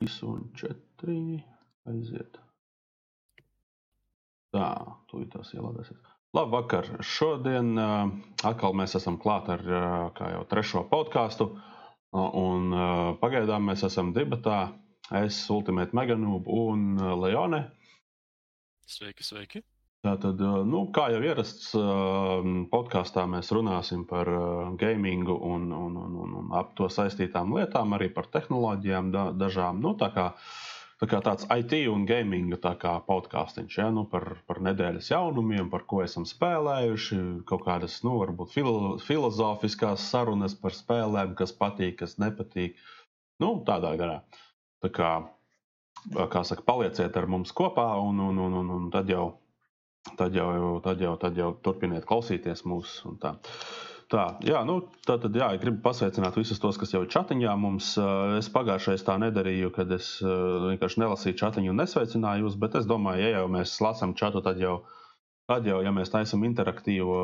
[0.00, 1.16] 3 un 4
[1.90, 2.38] aiziet.
[4.50, 4.68] Tā,
[5.10, 5.98] tūlīt tās ielādēsies.
[6.34, 6.88] Labvakar!
[7.04, 8.12] Šodien uh,
[8.46, 11.50] atkal mēs esam klāt ar uh, jau trešo podkāstu.
[12.10, 12.72] Uh, un
[13.20, 14.60] pagaidām mēs esam dibatā.
[15.20, 17.64] Es, Ultimate Meganūb un Leone.
[18.86, 19.62] Sveiki, sveiki!
[20.00, 21.74] Tātad, nu, kā jau ierasts,
[22.72, 24.30] podkāstā mēs runāsim par
[24.80, 29.82] gamingu un, un, un, un, un ap to saistītām lietām, arī par tehnoloģijām da, dažām.
[29.84, 30.24] Nu, tā kā,
[31.02, 32.56] tā kā tāds IT un gaminga
[33.10, 33.90] podkāstīns ja?
[33.92, 37.20] nu, par, par nedēļas jaunumiem, par ko esam spēlējuši,
[37.52, 42.80] kaut kādas, nu, varbūt filo, filozofiskās sarunas par spēlēm, kas patīk, kas nepatīk.
[43.44, 44.16] Nu, tādā garā.
[44.80, 45.12] Tā kā,
[46.08, 49.28] kā saka, palieciet ar mums kopā un, un, un, un, un tad jau
[50.18, 50.50] tad jau,
[50.84, 53.16] tad jau, tad jau turpiniet klausīties mūsu.
[53.20, 53.36] Tā.
[54.42, 57.52] Jā, nu, tā tad, jā, gribu pasveicināt visus tos, kas jau ir chatiņā.
[57.62, 57.92] Mums,
[58.40, 63.22] es pagājušajā tā nedarīju, kad es vienkārši nelasīju chatiņu un nesveicināju jūs, bet es domāju,
[63.22, 64.80] ja jau mēs lasām chatu, tad jau,
[65.50, 67.20] tad jau ja mēs taisam interaktīvu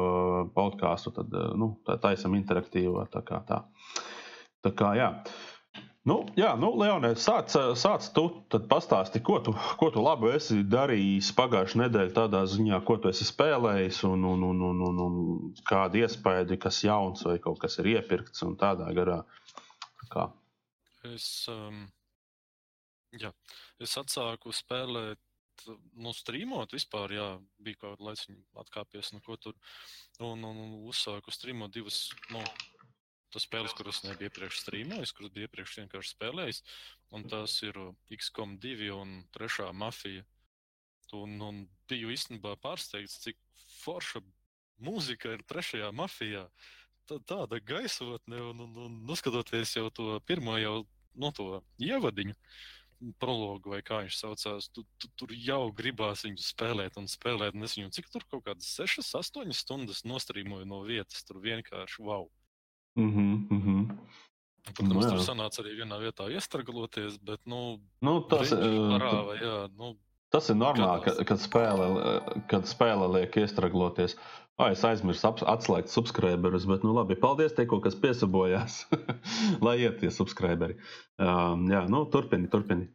[0.54, 1.72] podkāstu, tad nu,
[2.04, 3.02] taisam interaktīvu.
[3.10, 3.64] Tā kā, tā.
[4.62, 5.10] Tā kā, jā.
[6.06, 8.28] Nu, jā, nu, Leonē, sāc, sāc tu
[8.70, 13.26] pastāsti, ko tu, ko tu labi esi darījis pagājušajā nedēļā, tādā ziņā, ko tu esi
[13.26, 15.16] spēlējis, un, un, un, un, un, un
[15.66, 19.18] kāda iespēja, kas jauns vai kaut kas ir iepirkts un tādā garā.
[20.12, 20.28] Kā?
[21.10, 21.82] Es, um,
[23.18, 23.32] jā,
[23.82, 25.18] es atsāku spēlēt.
[25.96, 27.26] Nu, strīmot vispār, jā,
[27.64, 29.56] bija kaut kāda laika, atkāpies no ko tur.
[30.20, 32.42] Un, un, un uzsāku strīmot divas, nu,
[33.34, 36.62] tas spēles, kuras nebija iepriekš strīmojis, kuras bija iepriekš vienkārši spēlējis.
[37.16, 37.78] Un tas ir
[38.18, 40.24] XCOM 2 un 3 mafija.
[41.14, 41.58] Un, un
[41.90, 43.38] biju īstenībā pārsteigts, cik
[43.84, 44.24] forša
[44.82, 46.46] mūzika ir trešajā mafijā.
[47.06, 50.80] Tā, tāda gaisotne, un, un, un noskatoties jau to pirmo jau
[51.16, 52.34] no to ievadiņu,
[53.22, 57.54] prologu vai kā viņš saucās, tu, tu, tur jau gribās viņu spēlēt un spēlēt.
[57.54, 62.04] Un es viņu cik tur kaut kādas 6, 8 stundas nostrīmoju no vietas, tur vienkārši
[62.04, 62.26] wow.
[62.96, 63.96] -hmm, mm -hmm.
[64.74, 69.92] Protams, nu, tur sanāca arī vienā vietā iestragloties, bet nu, nu, tas, parāva, jā, nu,
[70.34, 71.86] tas ir normāli, kad, kad, spēle,
[72.50, 74.16] kad spēle liek iestragloties.
[74.56, 78.86] Ah, es aizmirsu atslēgt subscriberus, bet, nu, labi, paldies tikko, kas piesabojās.
[79.66, 80.78] Lai iet tie subscriberi.
[81.20, 82.88] Um, jā, nu, turpini, turpini.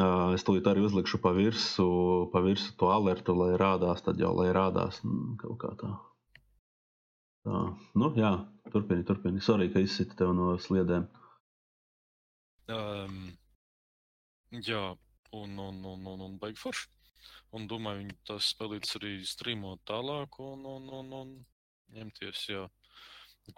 [0.00, 4.30] Uh, es tūlīt arī uzlikšu pa virsmu, pa virsmu to alertu, lai rādās, tad jau
[4.38, 5.90] lai rādās mm, kaut kā tā.
[7.42, 7.60] Tā,
[7.98, 8.32] nu, jā,
[8.70, 9.42] turpini, turpini.
[9.42, 11.08] Sorry, ka izsita tev no sliedēm.
[12.70, 13.16] Um,
[14.62, 14.82] jā,
[15.34, 16.90] un, un, un, un, un baigi forši.
[17.56, 21.32] Un domāju, viņi tas spēlīts arī streamot tālāk un, un, un, un
[21.96, 22.62] ņemties, jā.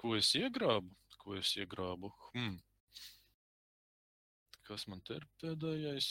[0.01, 0.89] Ko es iegrābu?
[1.21, 2.11] Ko es iegrābu?
[2.33, 2.57] Hmm.
[4.65, 6.09] Kas man te ir pēdējais?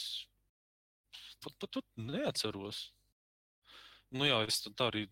[1.42, 2.86] Pat, pat, pat neatceros.
[4.14, 5.08] Nu jā, es tā arī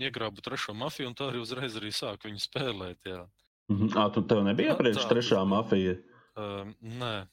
[0.00, 3.00] iegrābu trešo mafiju, un tā arī uzreiz arī sāku viņu spēlēt.
[3.06, 3.22] Jā.
[3.68, 3.96] Mm -hmm.
[3.96, 5.48] À, tu tev nebija iepriekš trešā tas...
[5.48, 5.96] mafija?
[6.36, 7.26] Uh, nē,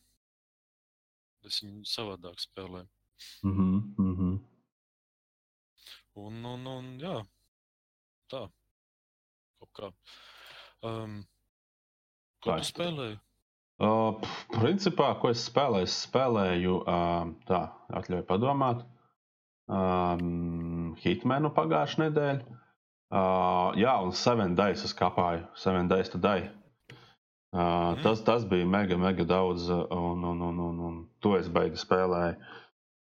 [1.45, 2.87] es viņu savādāk spēlēju.
[3.43, 4.39] Mm -hmm, mm -hmm.
[6.13, 7.25] Un, un, un, jā,
[8.29, 8.49] tā.
[9.59, 9.91] Kaut kā.
[10.81, 11.25] Um,
[12.43, 13.19] ko tu spēlēji?
[13.81, 14.21] Uh,
[14.53, 18.83] principā, ko es spēlēju, es spēlēju, uh, tā, atļauju padomāt
[19.67, 22.57] um, Hitmanu pagājušā nedēļa.
[23.11, 25.43] Uh, jā, un Seven Days es kāpāju.
[25.59, 26.47] Seven Days today.
[27.51, 28.03] Uh, mm.
[28.05, 32.37] tas, tas bija mega, mega daudz, un, un, un, un, un to es beigtu spēlēju.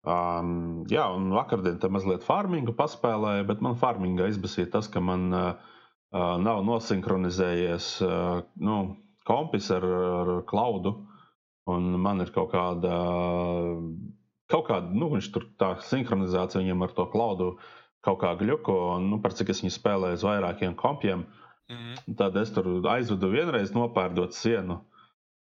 [0.01, 0.55] Um,
[0.91, 5.53] jā, un vakardien tam mazliet farmingu paspēlēju, bet man farmingā izbasīja tas, ka man uh,
[6.11, 8.79] uh, nav nosinhronizējies uh, nu,
[9.29, 9.85] kompis ar,
[10.23, 10.97] ar klaudu,
[11.71, 12.97] un man ir kaut kāda.
[12.97, 13.85] Uh,
[14.51, 17.53] kaut kāda, nu, viņš tur tā sinhronizācija viņam ar to klaudu
[18.05, 21.27] kaut kā gļuko, un, nu, par cik es viņu spēlēju uz vairākiem kompiem.
[21.71, 22.15] Mm -hmm.
[22.19, 24.81] Tad es tur aizvedu vienreiz nopērdot sienu.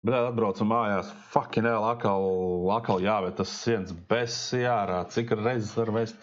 [0.04, 2.26] Bet atbraucu mājās, fucking hell, atkal,
[2.76, 6.16] atkal jāvērt tas sienas bez jārā, cik reizes var vest.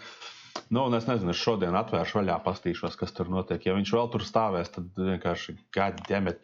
[0.70, 3.66] Nu, un es nezinu, es šodien atvēršu vaļā, pastīšos, kas tur notiek.
[3.66, 6.40] Ja viņš vēl tur stāvēs, tad vienkārši gadi ģemet.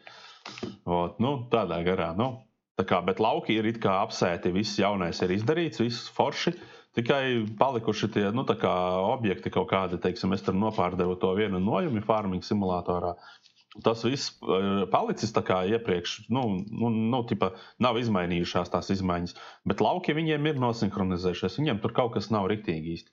[1.18, 2.10] Nu, tādā garā.
[2.16, 2.48] Nu,
[2.86, 6.52] Kā, bet lauki ir it kā apsēti, viss jaunais ir izdarīts, viss forši.
[6.96, 12.46] Tikai palikuši tie nu, objekti kaut kādi, teiksim, es tur nopārdevu to vienu nojumu farming
[12.46, 13.14] simulatorā.
[13.84, 19.36] Tas viss uh, palicis tā kā iepriekš, nu, nu, nu tipa, nav izmainījušās tās izmaiņas,
[19.68, 21.58] bet lauki viņiem ir nosinhronizējušies.
[21.60, 23.12] Viņiem tur kaut kas nav riktīgi īsti.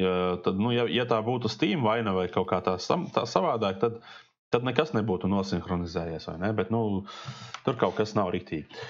[0.00, 0.14] Ja,
[0.44, 2.76] tad, nu, ja, ja tā būtu Steam vaina vai kaut kā tā,
[3.16, 4.00] tā savādāk, tad
[4.54, 6.28] tad nekas nebūtu nosinhronizējies.
[6.40, 6.52] Ne?
[6.56, 7.04] Bet nu,
[7.66, 8.80] tur kaut kas nav rīktīgi.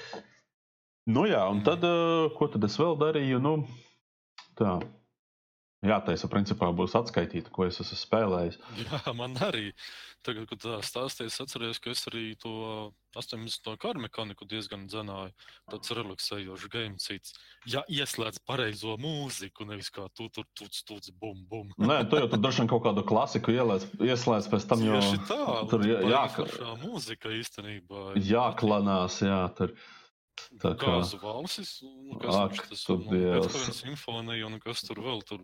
[1.07, 3.39] Nu, jā, un tad, uh, ko tad es vēl darīju?
[3.43, 3.53] Nu,
[4.59, 4.77] tā.
[5.85, 8.55] Jātaisa, principā, būs atskaitīta, ko es esmu spēlējis.
[8.81, 9.67] Jā, man arī.
[10.25, 12.53] Tagad, kad tā stāstīja, es atceros, ka es arī to
[13.13, 13.69] 80.
[13.77, 15.35] kāru mehāniku diezgan dzenāju.
[15.69, 17.35] Tāds relaksējošs game cits.
[17.69, 21.69] Ja ieslēdz pareizo mūziku, nevis kā tu tur tuc, tuc, bum, bum.
[21.77, 25.21] Nē, tu jau tur droši vien kaut kādu klasiku ielēs, ieslēdz pēc tam, jo Tieši
[25.29, 28.07] tā, tur jā, jā, jā, mūzika īstenībā.
[28.17, 29.77] jāklanās, jā, tur.
[30.61, 33.47] Tā kā, Gāzu valsis, un kas Ak, tas tu un Dievs.
[33.47, 35.43] Beethoven simfonija, un kas tur vēl tur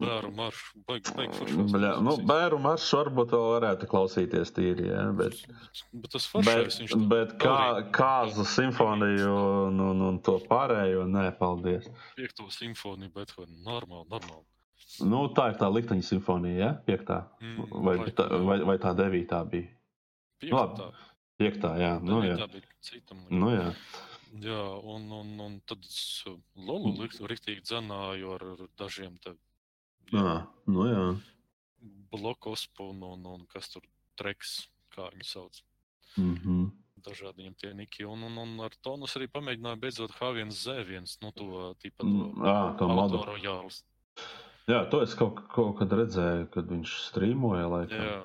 [0.00, 5.02] bēru maršu, baigi, baigi foršās bļā, nu, bēru maršu varbūt vēl varētu klausīties tīri, jā,
[5.18, 5.36] bet,
[5.92, 7.58] Bet tas bet, foršais viņš tur bet kā,
[7.94, 9.34] kāzu simfoniju
[9.68, 11.90] un, un, un to pārējo, nē, paldies.
[12.16, 14.44] Piekto simfoniju, Beethoven, normāli, normāli.
[15.04, 19.42] Nu, tā ir tā likteņa simfonija, jā, piektā, Mm, vai, tā, vai, vai tā devītā
[19.50, 19.68] bija?
[20.40, 20.88] Piektā,
[21.40, 22.36] Piektā, jā, nu, jā.
[22.36, 23.24] devītā bija citam.
[23.30, 23.70] Nu, jā.
[24.42, 28.44] Jā, un, un, un tad es uh, Lolu riktīgi dzenāju ar
[28.78, 29.34] dažiem te
[30.12, 31.04] Ā, nu, jā.
[32.12, 33.84] blokospu un, un, un kas tur
[34.18, 34.64] treks,
[34.94, 35.62] kā viņi sauc.
[36.20, 36.66] Mhm.
[37.04, 38.06] Dažādiem tie niki.
[38.08, 42.54] Un, un, un ar tonus arī pamēģināju beidzot H1Z1, nu to tipa to Mm, Ā,
[42.78, 43.20] to modu.
[44.70, 48.06] Jā, to es kaut, kaut kad redzēju, kad viņš strīmoja, laikam.
[48.06, 48.20] Jā.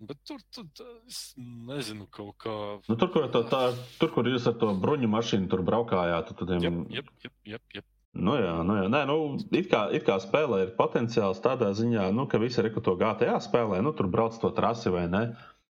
[0.00, 0.64] Bet tur, tur
[1.10, 2.52] es nezinu, kaut kā.
[2.88, 3.60] Nu, tur, kur, tā, tā,
[4.00, 6.84] tur, kur jūs ar to bruņu mašīnu tur braukājāt, tad tiem...
[6.88, 7.88] Jep, jep, jep, jep.
[8.16, 8.86] Nu, jā, nu, jā.
[8.90, 9.16] Nē, nu,
[9.54, 13.36] it, kā, it kā spēlē ir potenciāls tādā ziņā, nu, ka visi ir to GTA
[13.44, 15.22] spēlē, nu, tur brauc to trasi vai ne.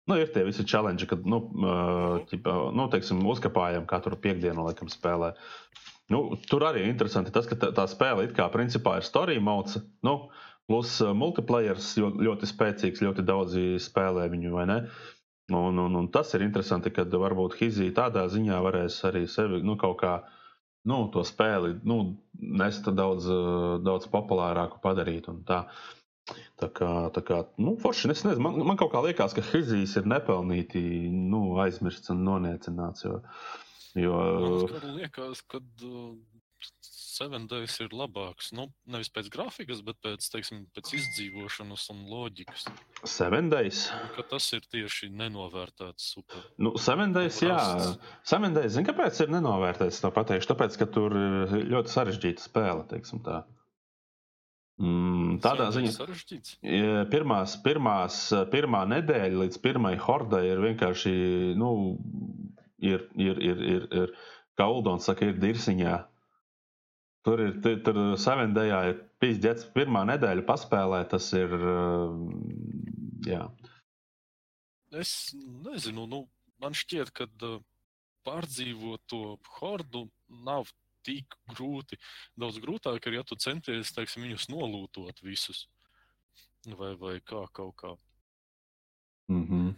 [0.07, 1.41] Nu, ir tie visi challenge, kad, nu,
[2.31, 5.33] ķipa, nu teiksim, uzkapājam, kā tur piekdienu laikam spēlē.
[6.13, 6.21] Nu,
[6.51, 10.19] tur arī interesanti tas, ka tā, tā spēle it kā principā ir story modes, nu,
[10.71, 14.79] plus uh, multiplayers ļoti, ļoti spēcīgs, ļoti daudzi spēlē viņu, vai ne?
[15.55, 19.77] Un, un, un tas ir interesanti, ka varbūt Hizī tādā ziņā varēs arī sevi nu,
[19.79, 20.15] kaut kā
[20.91, 25.31] nu, to spēli nu, nest daudz, uh, daudz populārāku padarīt.
[25.47, 25.63] Tā,
[26.59, 29.95] tā kā, tā kā nu, forši, es nezinu, man, man kaut kā liekas, ka Hizijs
[30.01, 30.83] ir nepelnīti
[31.15, 33.07] nu, aizmirsts un noniecināts.
[33.07, 33.21] Jo,
[33.95, 34.17] jo,
[34.75, 35.63] Man liekas, ka
[37.17, 38.51] Seven Days ir labāks.
[38.57, 42.67] Nu, nevis pēc grafikas, bet pēc, teiksim, pēc izdzīvošanas un loģikas.
[43.09, 43.87] Seven Days.
[44.17, 46.45] Ka tas ir tieši nenovērtēts super.
[46.61, 47.59] Nu, Seven Days, jā.
[48.27, 50.03] Seven Days, zini, kāpēc ir nenovērtēts?
[50.05, 53.45] To pateikšu, tāpēc, ka tur ir ļoti sarežģīta spēle, teiksim tā.
[54.77, 55.95] Mm, tādā ziņā.
[55.95, 56.59] Sarežģīts.
[57.13, 58.19] Pirmās, pirmās,
[58.53, 61.15] pirmā nedēļa līdz pirmai hordai ir vienkārši,
[61.57, 61.71] nu,
[62.85, 64.13] ir, ir, ir, ir, ir
[64.61, 65.97] kā Uldons saka, ir dirsiņā.
[67.27, 72.13] Tur ir, tur, tur Savendējā ir pīzdēts pirmā nedēļa paspēlē, tas ir, uh,
[73.27, 73.41] jā.
[74.95, 75.35] Es
[75.67, 76.21] nezinu, nu,
[76.63, 77.57] man šķiet, ka uh,
[78.27, 79.23] pārdzīvot to
[79.59, 80.05] hordu
[80.47, 80.71] nav
[81.07, 81.99] tik grūti.
[82.39, 85.65] Daudz grūtāk ir, ja tu centies teiksim, viņus nolūtot visus.
[86.67, 87.93] Vai, vai kā kaut kā.
[89.31, 89.75] Mm -hmm.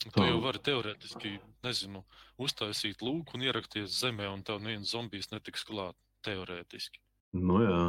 [0.00, 2.04] Tu jau vari teorētiski, nezinu,
[2.38, 5.96] uztaisīt lūku un ierakties zemē, un tev neviens zombijs netiks klāt.
[6.26, 7.02] Teorētiski.
[7.38, 7.82] Nu, jā.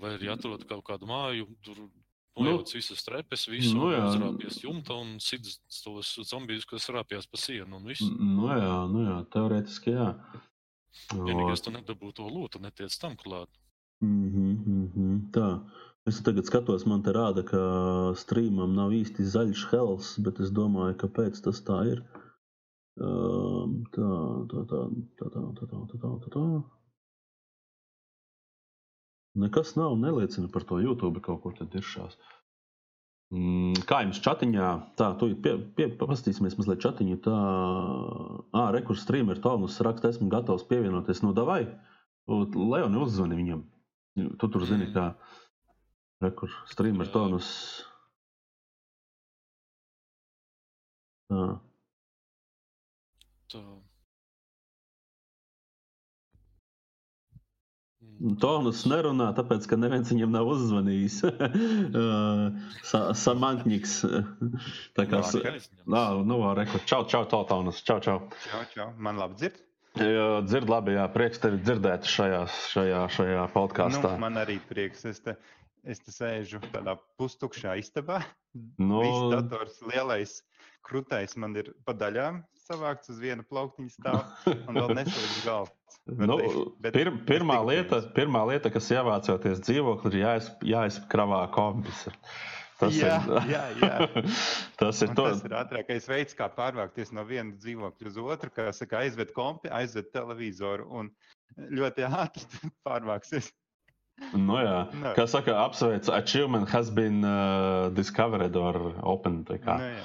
[0.00, 1.82] Vai arī atrod kaut kādu māju, tur
[2.32, 7.36] Nu, nojauc visas trepes, visu nu uzrāpjas jumta un sidz tos zombijus, kas rāpjas pa
[7.36, 8.08] sienu un visu.
[8.16, 10.06] Nu, jā, nu, jā, teorētiski jā.
[11.12, 13.52] Vienīgais, tu nedabū to lūtu, netiec tam klāt.
[14.00, 15.60] Mm -hmm, tā.
[16.08, 17.58] Es tagad skatos, man te rāda, ka
[18.16, 22.02] streamam nav īsti zaļš hels, bet es domāju, kāpēc tas tā ir.
[22.96, 24.08] Um, tā,
[24.50, 24.80] tā, tā,
[25.18, 26.62] tā, tā, tā, tā, tā, tā, tā.
[29.34, 32.18] Nekas nav, neliecina par to YouTube kaut ko tad ir šās.
[33.32, 34.66] Mm, kā jums chatiņā?
[35.00, 37.16] Tā, tu pie, pie, pastīsimies mazliet chatiņu.
[37.24, 37.36] Tā,
[38.52, 41.22] ā, rekurs streamer Tomas raksta, esmu gatavs pievienoties.
[41.24, 41.62] Nu, davai,
[42.28, 43.62] Leoni uzzvani viņam.
[44.36, 45.14] Tu tur zini, kā
[46.20, 47.08] rekurs streamer.
[47.14, 47.48] Tomas.
[51.32, 51.48] Tā.
[53.48, 53.64] Tā.
[58.42, 61.16] Tonus nerunā, tāpēc, ka neviens viņam nav uzzvanījis.
[62.90, 63.94] Sa- Samantņiks.
[64.98, 65.22] Tā kā.
[65.90, 66.84] Nā, nu, rekord.
[66.86, 67.82] Čau, čau, čau, Tonus.
[67.82, 68.18] Čau, čau.
[68.46, 68.88] Čau, čau.
[69.02, 69.58] Man labi dzird?
[69.98, 74.14] Jā, Dzird labi, jā, prieks tevi dzirdēt šajā, šajā, šajā podkāstā.
[74.14, 75.04] Nu, man arī prieks.
[75.10, 75.34] Es te,
[75.84, 78.22] es te sēžu tādā pustukšā istabā.
[78.80, 80.38] Nu, Viss dators lielais,
[80.86, 85.74] krūtais man ir pa daļām savākts uz viena plauktiņa stāv un vēl neslēdz galvu.
[85.74, 86.38] Bet nu,
[86.82, 92.08] bet pir, pirmā, tiku lieta, pirmā lieta, kas ievācoties dzīvoklī, ir jāiz, jāizkravā kombis.
[92.82, 94.22] Tas Jā, ir, jā, jā.
[94.80, 99.04] tas ir tas ir ātrākais veids, kā pārvākties no viena dzīvokļa uz otru, kā saka,
[99.04, 101.12] aizved kompi, aizved televizoru un
[101.78, 103.52] ļoti ātri pārvāksies.
[104.32, 105.14] Nu, jā, Nē.
[105.16, 109.46] kā saka, apsveic, achievement has been uh, discovered or opened.
[109.48, 110.04] Tā kā, Nu, jā.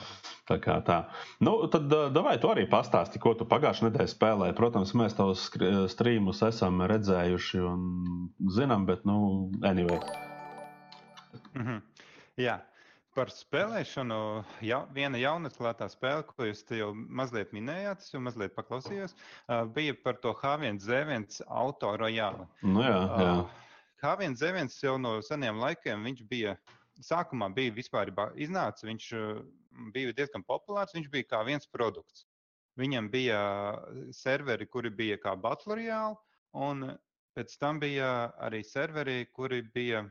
[0.50, 0.98] tā kā tā.
[1.44, 4.56] Nu, tad, uh, davai, tu arī pastāsti, ko tu pagājušajā nedēļā spēlēji.
[4.58, 7.86] Protams, mēs tavus skr- streamus esam redzējuši un
[8.58, 10.00] zinām, bet, nu, anyway.
[11.54, 11.78] Mhm.
[12.42, 12.60] Jā.
[13.18, 14.18] Par spēlēšanu,
[14.62, 19.16] ja, viena jaunatklātā spēle, ko jūs jau mazliet minējāt, jau mazliet paklausījos,
[19.50, 22.46] uh, bija par to H1Z1 auto rojālu.
[22.62, 23.32] Nu, jā, jā.
[24.04, 26.58] H1Z1 jau no seniem laikiem bija.
[26.98, 28.10] Sākumā bija vispār
[28.42, 29.42] iznāca, viņš uh,
[29.94, 30.96] bija diezgan populārs.
[30.96, 32.26] Viņš bija kā viens produkts.
[32.78, 33.40] Viņam bija
[34.14, 36.18] serveri, kuri bija kā Battle Royale,
[36.54, 36.92] un
[37.38, 40.04] pēc tam bija arī serveri, kuri bija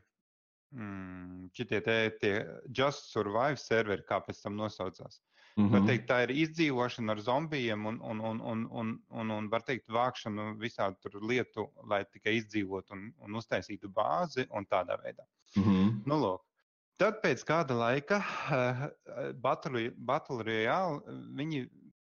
[0.75, 2.35] mm, šitie te, tie
[2.67, 5.21] Just Survive serveri, kā pēc tam nosaucās.
[5.57, 5.73] Mhm.
[5.73, 9.63] Var teikt, tā ir izdzīvošana ar zombijiem un, un, un, un, un, un, un var
[9.65, 15.25] teikt, vākšanu visādu tur lietu, lai tikai izdzīvotu un, un uztaisītu bāzi un tādā veidā.
[15.57, 16.03] Mhm.
[16.05, 16.45] Nu, lūk.
[17.01, 18.85] Tad pēc kāda laika uh,
[19.41, 21.65] Battle Royale, viņi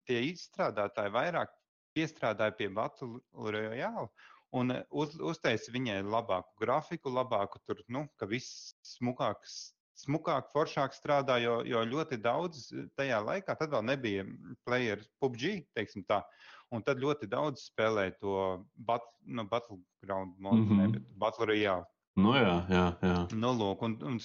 [0.09, 1.53] tie izstrādātāji vairāk
[1.97, 4.09] piestrādāja pie Battle Royale
[4.57, 9.59] un uh, uz, uztaisīja viņai labāku grafiku, labāku tur, nu, ka viss smukāks
[9.99, 14.25] smukāk, foršāk strādā, jo, jo ļoti daudz tajā laikā, tad vēl nebija
[14.65, 16.23] player PUBG, teiksim tā,
[16.71, 18.35] un tad ļoti daudz spēlēja to
[18.77, 20.75] bat, nu, Battleground modu, mm Mhm.
[20.75, 20.83] -hmm.
[20.83, 21.85] ne, bet Battle Royale.
[22.17, 23.17] Nu, jā, jā, jā.
[23.35, 24.19] Nu, lūk, un, un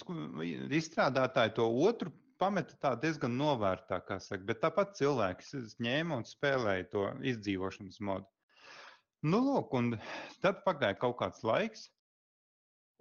[0.73, 6.23] izstrādātāji to otru pameta tā diezgan novērtā, kā saka, bet tāpat cilvēki s- ņēma un
[6.23, 8.25] spēlēja to izdzīvošanas modu.
[9.23, 9.93] Nu, lūk, un
[10.41, 11.89] tad pagāja kaut kāds laiks,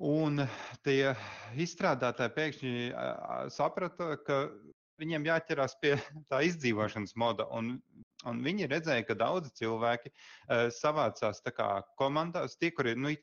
[0.02, 0.42] un
[0.82, 1.14] tie
[1.62, 2.86] izstrādātāji pēkšņi
[3.54, 4.44] saprata, ka
[5.02, 5.94] viņiem jāķerās pie
[6.30, 7.46] tā izdzīvošanas moda.
[7.54, 7.76] Un,
[8.28, 13.14] un viņi redzēja, ka daudzi cilvēki uh, savācās kā komandās, tie, kuri ir nu,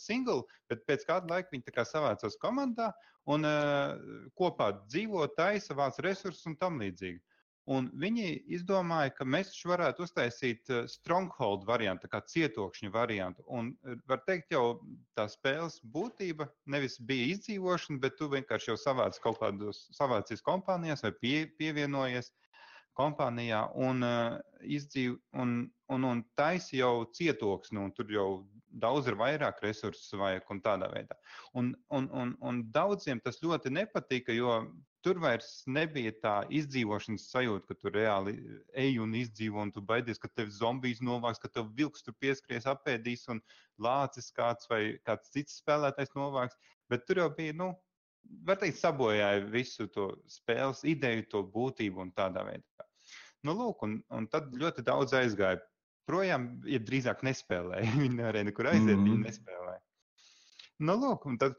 [0.00, 2.92] single, bet pēc kāda laika viņi kā savācās komandā
[3.32, 3.96] un uh,
[4.38, 7.20] kopā dzīvo, taisa, vāc resursus un tam līdzīgi.
[7.66, 13.42] Un viņi izdomāja, ka mēs taču varētu uztaisīt uh, stronghold variantu, kā cietokšņa variantu.
[13.50, 14.78] Un uh, var teikt, jau
[15.18, 21.02] tā spēles būtība nevis bija izdzīvošana, bet tu vienkārši jau savāc kaut kādos savācies kompānijās
[21.08, 22.30] vai pie, pievienojies
[22.96, 25.58] kompānijā un, uh, izdzīv, un,
[25.92, 28.28] un, un taisi jau cietoksni, un tur jau
[28.70, 31.18] daudz ir vairāk resursu vajag un tādā veidā.
[31.58, 34.60] Un, un, un, un daudziem tas ļoti nepatika, jo
[35.06, 38.34] tur vairs nebija tā izdzīvošanas sajūta, ka tu reāli
[38.82, 42.66] ej un izdzīvo, un tu baidies, ka tev zombijs novāks, ka tev vilks tur pieskries,
[42.72, 43.38] apēdīs, un
[43.86, 46.58] lācis kāds vai kāds cits spēlētājs novāks.
[46.90, 47.70] Bet tur jau bija, nu,
[48.48, 52.88] var teikt, sabojāja visu to spēles ideju, to būtību un tādā veidā.
[53.46, 55.60] Nu, lūk, un, un tad ļoti daudz aizgāja
[56.10, 57.94] projām, ja drīzāk nespēlēja.
[58.02, 59.12] Viņi nevarēja nekur aiziet, mm -hmm.
[59.12, 59.82] viņi nespēlēja.
[60.86, 61.54] Nu, lūk, un tad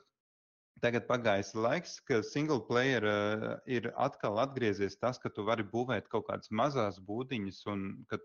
[0.84, 6.10] Tagad pagājis laiks, ka single player uh, ir atkal atgriezies tas, ka tu vari būvēt
[6.12, 8.20] kaut kādas mazas būdiņas, un ka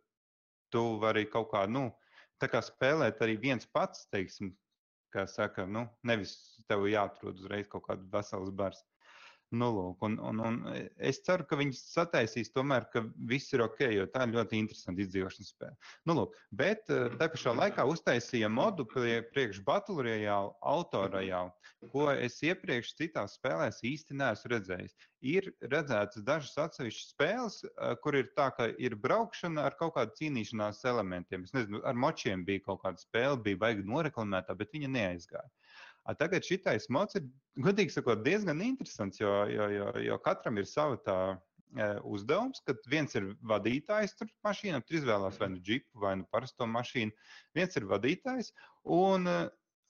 [0.73, 1.87] tu vari kaut kā, nu,
[2.42, 4.52] tā kā spēlēt arī viens pats, teiksim,
[5.12, 6.35] kā saka, nu, nevis
[6.68, 8.85] tev jāatrod uzreiz kaut kāds vesels bars.
[9.52, 10.54] Nu, lūk, un, un, un
[10.97, 15.04] es ceru, ka viņi sataisīs tomēr, ka viss ir ok, jo tā ir ļoti interesanta
[15.04, 15.76] izdzīvošanas spēle.
[16.09, 21.52] Nu, lūk, bet tā pašā laikā uztaisīja modu prie, priekš Battle Royale, autorajālu,
[21.92, 24.97] ko es iepriekš citās spēlēs īsti neesmu redzējis.
[25.23, 27.59] Ir redzētas dažas atsevišķas spēles,
[28.02, 31.44] kur ir tā, ka ir braukšana ar kaut kādu cīnīšanās elementiem.
[31.44, 35.52] Es nezinu, ar močiem bija kaut kāda spēle, bija baigi noreklamētā, bet viņa neaizgāja.
[36.09, 37.26] A tagad šitais mods ir,
[37.62, 42.80] godīgi sakot, diezgan interesants, jo, jo, jo, jo katram ir sava tā e, uzdevums, kad
[42.90, 47.14] viens ir vadītājs tur mašīnām, tur izvēlās vai nu džipu, vai nu parasto mašīnu.
[47.54, 48.50] Viens ir vadītājs,
[48.99, 49.30] un,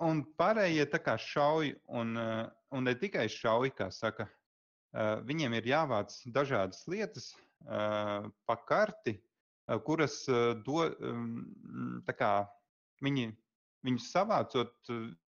[0.04, 4.28] un pārējie tā kā šauj, un, un ne tikai šauj, kā saka,
[5.24, 7.32] viņiem ir jāvāc dažādas lietas
[7.64, 9.16] pa karti,
[9.86, 10.26] kuras
[10.66, 10.82] do,
[12.18, 12.32] kā
[13.04, 13.30] viņi,
[13.86, 14.74] viņus savācot,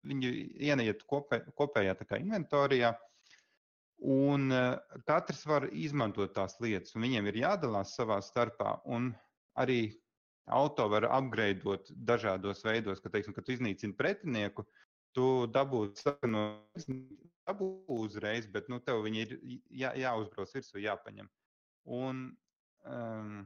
[0.08, 0.32] viņi
[0.70, 2.96] ienaiet kopē, kopējā inventorijā,
[4.08, 4.76] un uh,
[5.08, 8.78] katrs var izmantot tās lietas, un viņiem ir jādalās savā starpā.
[8.86, 9.14] Un
[9.58, 9.98] arī
[10.48, 14.68] auto var apgraidot dažādos veidos, ka, teiksim, kad iznīcini pretinieku,
[15.18, 15.88] tu dabū
[16.30, 16.44] no
[17.48, 19.36] dabū uzreiz, bet nu, tev viņi ir
[19.82, 21.30] jā, jāuzbrauc virsū, jāpaņem.
[21.98, 22.26] Un,
[22.86, 23.38] um,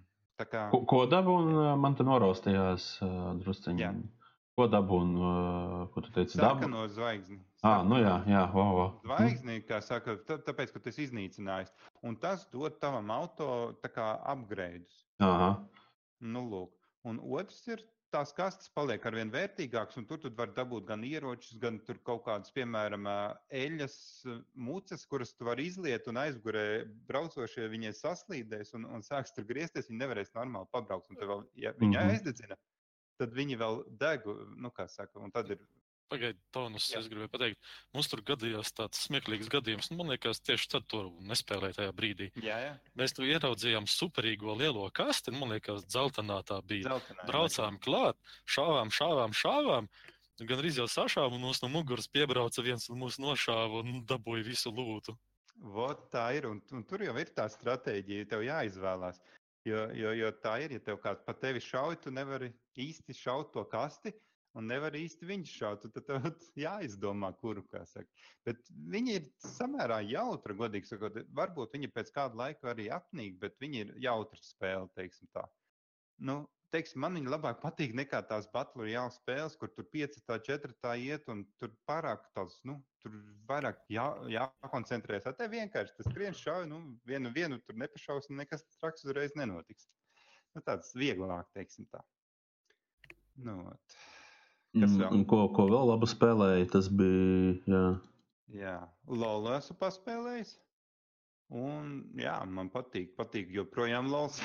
[0.41, 0.65] kā...
[0.73, 3.91] Ko, ko dabū, un man te noraustījās uh, drusciņi.
[4.61, 5.21] Ko dabūnu?
[5.25, 6.37] Uh, ko tu teici?
[6.37, 7.39] Sarkano zvaigzni.
[7.65, 8.91] Ah, nu jā, jā, wow, wow.
[9.07, 11.71] Zvaigzni, kā saka, tā, tāpēc, ka tas iznīcinājis.
[12.05, 13.47] Un tas dod tavam auto.
[15.25, 15.49] Aha.
[16.21, 16.77] Nu, lūk.
[17.09, 17.81] Un otrs ir
[18.13, 22.25] tās kastes paliek ar vien vērtīgākas, un tur tu var dabūt gan ieročus, gan kaut
[22.27, 23.07] kādas, piemēram,
[23.63, 23.95] eļļas
[24.69, 26.65] mucas, kuras tu vari izliet, un aizgurē
[27.09, 29.89] braucošie viņai saslīdēs un, un sāks tur griezties.
[29.89, 32.13] Viņi nevarēs normāli pabraukt, un vēl, ja viņi mm -hmm.
[32.13, 32.59] aizdedzina,
[33.21, 34.25] tad viņi vēl deg,
[34.57, 35.61] nu, kā saka, un tad ir
[36.11, 39.87] Pagaidiet, Tonus, es gribēju pateikt, mums tur gadījās tāds smieklīgs gadījums.
[39.91, 42.27] Nu, man liekas, tieši tad to nespēlēja tajā brīdī.
[42.43, 42.73] Jā, jā.
[42.99, 46.89] Mēs tur ieraudzījām superīgo lielo kasti, man liekas, dzeltenā tā bija.
[46.89, 47.83] Dzeltenā, Braucām jā.
[47.85, 48.19] klāt,
[48.57, 49.87] šāvām, šāvām, šāvām.
[50.41, 54.49] Gan arī jau sašāva, un mums no muguras piebrauca viens un mūs nošāva un dabūja
[54.51, 55.15] visu lūtu.
[55.61, 59.21] Vot tā ir, un, un tur jau ir tā stratēģija, tev jāizvēlās.
[59.67, 62.49] Jo, jo, jo tā ir, ja tev kāds pa tevi šauj, tu nevari
[62.81, 64.13] īsti šaut to kasti
[64.57, 65.85] un nevar īsti viņš šaut.
[65.95, 66.25] Tad tev
[66.65, 68.09] jāizdomā, kuru kā saka.
[68.47, 71.21] Bet viņi ir samērā jautri, godīgi sakot.
[71.37, 75.45] Varbūt viņi pēc kāda laika arī apnīk, bet viņi ir jautri spēle, teiksim tā.
[76.21, 80.75] Nu, teiksim, man viņa labāk patīk nekā tās Battle Royale spēles, kur tur 5, 4
[80.83, 83.17] tā iet, un tur pārāk tāds, nu, tur
[83.49, 85.31] vairāk jā, jākoncentrējas.
[85.37, 89.89] Tā vienkārši tas skrien šauj, nu, vienu, vienu tur nepašaus, un nekas traks uzreiz nenotiks.
[90.55, 92.03] Nu, tāds vieglāk, teiksim tā.
[93.41, 93.61] Nu.
[94.75, 95.09] Kas vēl?
[95.11, 97.55] Un ko, ko vēl labu spēlēja, tas bija.
[97.71, 97.85] Jā,
[98.51, 100.57] Jā, Lola esmu paspēlējis.
[101.55, 104.41] Un jā, man patīk, patīk joprojām Lols.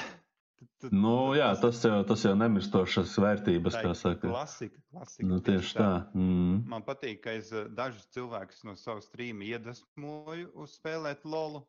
[0.80, 4.28] Tad, nu, jā, tas jau, tas jau nemirstošas vērtības, kā saka.
[4.28, 5.28] Klasika, klasika.
[5.28, 5.80] Nu, tieši tā.
[5.84, 5.88] tā.
[6.16, 6.62] Mm.
[6.72, 11.62] Man patīk, ka es eh, dažus cilvēkus no savas strīma iedvesmoju uz spēlēt LOL.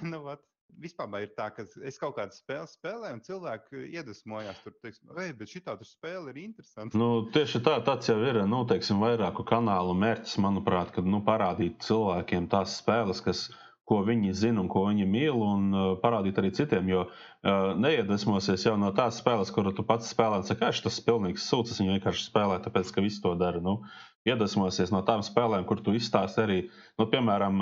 [0.12, 0.44] nu, vat,
[0.80, 5.32] vispār ir tā, ka es kaut kādu spēli spēlēju, un cilvēki iedvesmojās tur, teiksim, Ei,
[5.36, 6.98] bet šī tāda spēle ir interesanta.
[7.00, 11.80] Nu, tieši tā, tas jau ir nu, teiksim, vairāku kanālu mērķis, manuprāt, kad nu, parādīt
[11.86, 13.48] cilvēkiem tās spēles, kas
[13.90, 16.86] ko viņi zina un ko viņi mīl, un uh, parādīt arī citiem.
[16.92, 21.00] Jo uh, neiedvesmosies jau no tās spēles, kuru tu pats spēlē, un saka, ka tas
[21.00, 23.62] ir pilnīgs sūds, viņi vienkārši spēlē, tāpēc ka visi to dara.
[23.64, 23.80] Nu,
[24.28, 26.58] iedvesmosies no tām spēlēm, kur tu izstāsti arī,
[27.00, 27.58] nu, piemēram,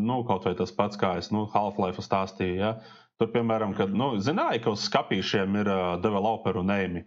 [0.00, 2.56] nu, kaut vai tas pats, kā es nu, Half-Life stāstīju.
[2.62, 2.72] Ja?
[3.20, 7.06] Tur, piemēram, kad nu, zināja, ka uz skāpīšiem ir uh, developeru neimi.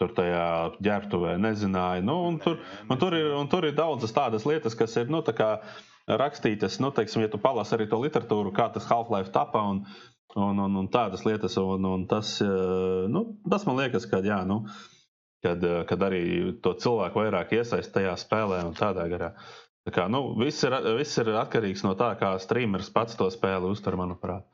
[0.00, 0.44] Tur tajā
[0.80, 2.00] ģērbtuvē nezināja.
[2.04, 5.20] Nu, un, tur, un, tur ir, un tur ir daudzas tādas lietas, kas ir nu,
[5.26, 5.34] tā
[6.18, 6.78] rakstītas.
[6.82, 9.84] Nu, teiksim, ja tu palasi arī to literatūru, kā tas Half-Life tapa un,
[10.34, 12.38] un, un, un tādas lietas, un, un tas,
[13.10, 14.40] nu, tas man liekas, ka jā.
[14.48, 14.64] Nu,
[15.42, 16.22] kad, eh, kad arī
[16.62, 19.32] to cilvēku vairāk iesaist tajā spēlē un tādā garā.
[19.88, 23.70] Tā kā, nu, viss, ir, viss ir atkarīgs no tā, kā streameris pats to spēli
[23.72, 24.44] uztver, manuprāt.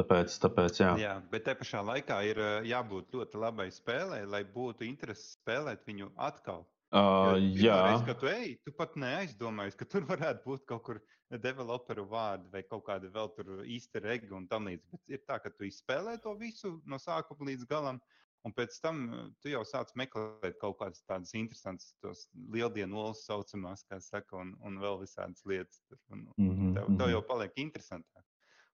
[0.00, 0.90] Tāpēc, tāpēc jā.
[0.98, 5.86] jā, bet te pašā laikā ir eh, jābūt ļoti labai spēlē, lai būtu interesi spēlēt
[5.86, 6.64] viņu atkal.
[6.92, 10.98] Uh, jā, reiz, kad tu ej, tu pat neaizdomājies, ka tur varētu būt kaut kur
[11.40, 14.90] developeru vārdi vai kaut kāda vēl tur īsta rega un tam līdzīgi.
[14.92, 18.02] Bet ir tā, ka tu izspēlē to visu no sākuma līdz galam,
[18.42, 22.24] Un pēc tam eh, tu jau sāc meklēt kaut kādas tādas interesantas, tos
[22.54, 25.78] lieldienu olas saucamās, kā saka, un, un vēl visādas lietas.
[25.86, 26.72] Tur, un, mm -hmm.
[26.78, 28.26] tev, tev jau paliek interesantāk.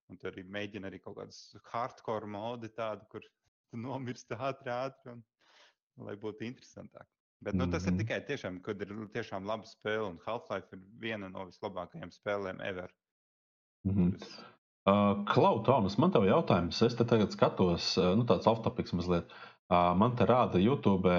[0.08, 3.24] Un tur arī mēģina arī kaut kādas hardcore modi tādu, kur
[3.68, 5.24] tu nomirsti ātri, ātri, un,
[6.06, 7.04] lai būtu interesantāk.
[7.40, 7.88] Bet nu, tas mm -hmm.
[7.88, 7.98] ir mhm.
[7.98, 12.90] tikai tiešām, kad ir tiešām laba spēle, un Half-Life ir viena no vislabākajām spēlēm ever.
[13.84, 14.16] Mm -hmm.
[14.88, 16.82] Uh, Klau, Tomas, man te ir jautājums.
[16.82, 19.32] Es te tagad skatos, uh, nu, tāds off-topics mazliet.
[19.70, 21.10] Man te rāda YouTube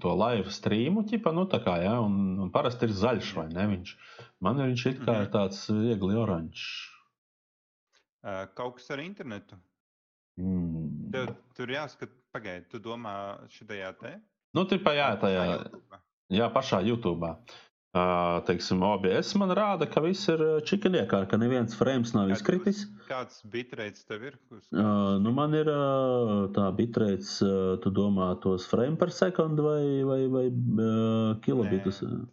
[0.00, 3.66] to live streamu, ķipa, nu, tā kā, ja, un, un parasti ir zaļš, vai ne?
[3.66, 3.90] Viņš,
[4.40, 5.32] man viņš it kā ir mhm.
[5.32, 6.88] tāds viegli oranžs.
[8.54, 9.58] Kaut kas ar internetu.
[10.38, 11.10] Mm.
[11.12, 13.12] Tev, tur jāskat, pagaidi, tu domā
[13.50, 14.12] šitajā te?
[14.56, 15.42] Nu, tipā jā, tajā,
[16.32, 17.34] jā, pašā YouTube.
[18.48, 22.82] Teiksim, OBS man rāda, ka viss ir čikaniekā, ka neviens frames nav izkritis.
[23.08, 24.36] Kāds bitrates tev ir?
[24.52, 25.70] Uh, nu man ir
[26.54, 27.38] tā bitrates,
[27.82, 32.02] tu domā tos frame per sekundu vai, vai, vai uh, kilobitus?
[32.04, 32.26] Nē.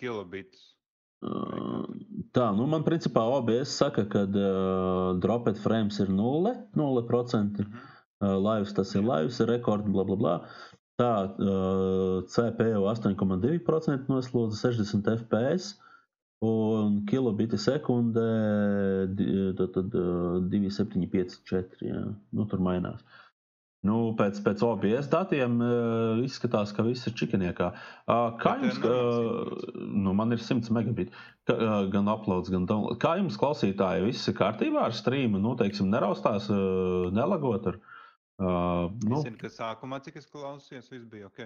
[0.00, 0.70] Kilobitus.
[1.24, 1.88] Uh,
[2.36, 6.78] tā, nu man principā OBS saka, ka uh, dropet frames ir 0, 0%.
[6.78, 7.90] Mm -hmm.
[8.22, 10.34] Uh, lives tas ir lives, ir rekords, bla, bla, bla.
[11.00, 11.12] Tā
[12.30, 15.64] CPU 8,2% noslodza 60 FPS
[16.44, 18.30] un kilobiti sekundē
[19.18, 21.88] 2,754.
[21.88, 22.02] Jā.
[22.30, 23.00] Nu, tur mainās.
[23.84, 27.66] Nu, pēc, pēc OBS datiem uh, izskatās, ka viss ir čikaniekā.
[28.06, 28.88] Uh, kā jums, uh,
[29.76, 31.12] nu, man ir 100 megabiti,
[31.44, 33.00] ka, uh, gan uploads, gan downloads.
[33.02, 35.36] Kā jums, klausītāji, viss ir kārtībā ar streamu?
[35.42, 37.78] Nu, teiksim, neraustās, uh, nelagot ar.
[37.82, 37.93] Uh,
[38.40, 39.18] nu.
[39.20, 41.44] Es zinu, ka sākumā, cik es klausījos, viss bija ok.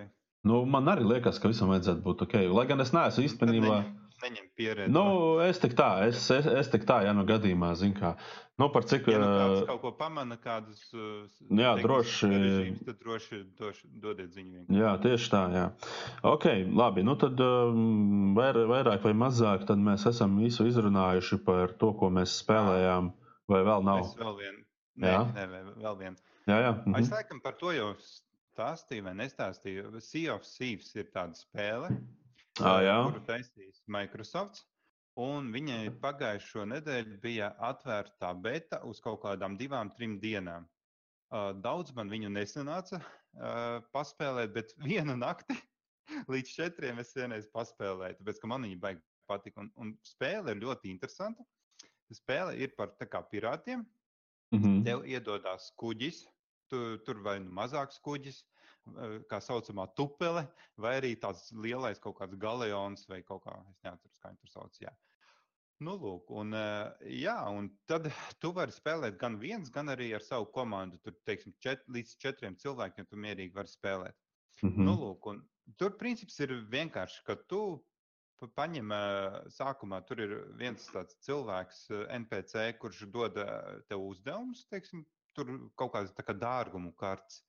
[0.48, 2.34] Nu, man arī liekas, ka visam vajadzētu būt ok.
[2.54, 3.78] Lai gan es neesmu īstenībā.
[3.82, 4.92] Neņem, neņem pieredzi.
[4.94, 5.02] Nu,
[5.44, 8.12] es tik tā, es, es, es tik tā, ja nu gadījumā, zinu, kā.
[8.58, 9.06] Nu, par cik.
[9.10, 11.26] ja nu kāds kaut ko pamana, kādus uh,
[11.58, 14.62] Jā, droši- sarežģījumus, tad droši, droši dodiet ziņu.
[14.62, 14.78] vienkārši.
[14.80, 15.42] Jā, tieši tā.
[15.58, 15.66] Jā.
[16.32, 16.46] Ok,
[16.80, 17.04] labi.
[17.06, 17.38] Nu tad
[18.38, 23.12] vair, vairāk vai mazāk tad mēs esam visu izrunājuši par to, ko mēs spēlējām,
[23.50, 24.06] vai vēl nav.
[24.06, 24.64] Es vēl vienu.
[24.98, 26.16] Nē, nē, vēl- vēl vienu.
[26.48, 26.72] Jā, jā.
[26.86, 26.96] Mhm.
[26.96, 30.00] Es laikam par to jau stāstīju, vai nestāstīju.
[30.00, 31.90] Sea of Thieves ir tāda spēle,
[32.58, 32.96] Ā, jā.
[33.04, 34.64] kuru taisīs Microsoft.
[35.18, 40.66] Un viņai pagājušo nedēļu bija atvērta beta uz kaut kādām divām, trim dienām.
[41.28, 45.58] Uh, Daudz man viņu nesanāca uh, paspēlēt, bet vienu nakti
[46.30, 49.60] līdz četriem es vienreiz paspēlēju, tāpēc ka man viņa baigi patika.
[49.60, 51.44] Un, un spēle ir ļoti interesanta.
[52.14, 53.84] Spēle ir par tā kā pirātiem,
[54.48, 54.80] Mhm.
[54.86, 56.22] Tev iedodas kuģis,
[56.70, 62.18] tu, tur vai nu mazāks kuģis, eh, kā saucamā tupele, vai arī tāds lielais kaut
[62.20, 64.80] kāds galeons vai kaut kā, es neatceros, kā viņi tur sauc.
[64.80, 64.94] Jā.
[65.80, 68.08] Nu, lūk, un, eh, jā, un tad
[68.42, 70.98] tu vari spēlēt gan viens, gan arī ar savu komandu.
[71.02, 74.16] Tur, teiksim, čet, līdz četriem cilvēkiem tu mierīgi vari spēlēt.
[74.62, 74.82] Mhm.
[74.82, 75.44] Nu, lūk, un
[75.78, 77.84] tur princips ir vienkārši, ka tu
[78.40, 83.34] pa- paņem ā, sākumā, tur ir viens tāds cilvēks, NPC, kurš dod
[83.86, 85.06] tev uzdevumus, teiksim,
[85.38, 87.42] tur kaut kādas tā kā dārgumu kartes.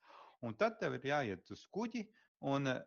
[0.45, 2.06] Un tad tev ir jāiet uz kuģi
[2.54, 2.78] un ā,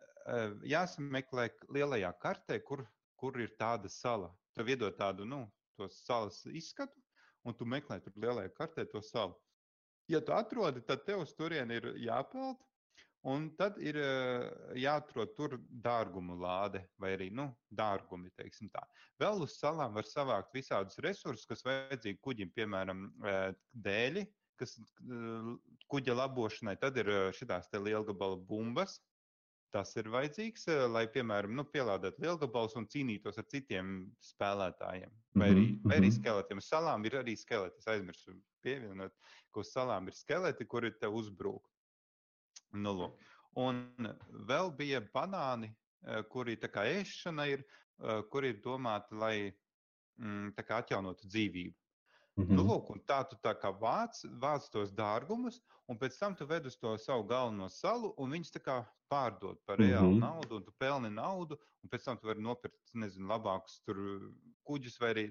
[0.65, 2.85] jāsameklē lielajā kartē, kur,
[3.19, 4.31] kur ir tāda sala.
[4.57, 5.45] Tev iedod tādu, nu,
[5.91, 7.01] salas izskatu,
[7.43, 9.35] un tu meklē tur lielajā kartē to salu.
[10.11, 12.61] Ja tu atrodi, tad tev uz turieni ir jāpeld.
[13.23, 14.49] Un tad ir eh,
[14.83, 15.53] jāatrod tur
[15.85, 18.27] dārgumu lāde, vai arī nu, dārgumi.
[19.21, 24.25] Vēl uz salām var savākt visādus resursus, kas vajadzīgi kuģim, piemēram, eh, dēļi,
[24.59, 25.49] kas eh,
[25.91, 26.77] kuģa labošanai.
[26.81, 28.99] Tad ir šīs lielgabala bumbas.
[29.73, 35.13] Tas ir vajadzīgs, eh, lai, piemēram, nu, pielādētu lielgabalus un cīnītos ar citiem spēlētājiem.
[35.33, 36.17] Vai arī, Mhm, vai arī mhm.
[36.19, 36.61] skeletiem.
[36.61, 37.79] Salām ir arī skeleti.
[37.81, 39.15] Es aizmirsu pievienot,
[39.51, 41.63] ka uz salām ir skeleti, kuri te uzbrūk.
[42.73, 43.17] Nu, lūk.
[43.55, 43.93] un
[44.49, 45.75] vēl bija banāni,
[46.29, 47.63] kuri tā kā ēšana ir,
[48.31, 49.35] kuri ir domāti, lai
[50.17, 51.82] mm, atjaunotu dzīvību.
[52.37, 52.55] Mhm.
[52.57, 56.47] Nu, lūk, un tā tu tā kā vāc, vāc tos dārgumus, un pēc tam tu
[56.49, 58.77] ved uz to savu galveno salu, un viņus tā kā
[59.11, 60.19] pārdod par reālu Mhm.
[60.19, 63.81] naudu, un tu pelni naudu, un pēc tam tu vari nopirkt, nezinu, labākus
[64.65, 65.25] kuģus vai arī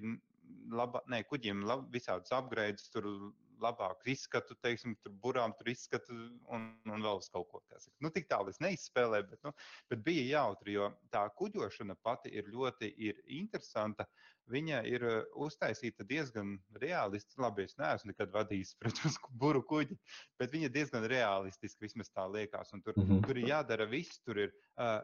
[0.71, 3.03] labā, ne, kuģiem lab, visādus upgrades, tur
[3.63, 6.13] labāku izskatu, teiksim, tur burām tur izskatu
[6.53, 7.61] un, un vēl uz kaut ko.
[7.71, 7.95] saka.
[8.03, 9.53] Nu, tik tālu es neizspēlēju, bet, nu,
[9.91, 14.05] bet bija jautri, jo tā kuģošana pati ir ļoti ir interesanta.
[14.51, 17.39] Viņa ir eh, uztaisīta diezgan realistiski.
[17.43, 19.95] Labi, es neesmu nekad vadījis pret uz buru kuģi,
[20.39, 22.73] bet viņa diezgan realistiski, vismaz tā liekas.
[22.75, 23.23] Un tur, Mhm.
[23.25, 24.99] tur ir jādara viss, tur ir uh,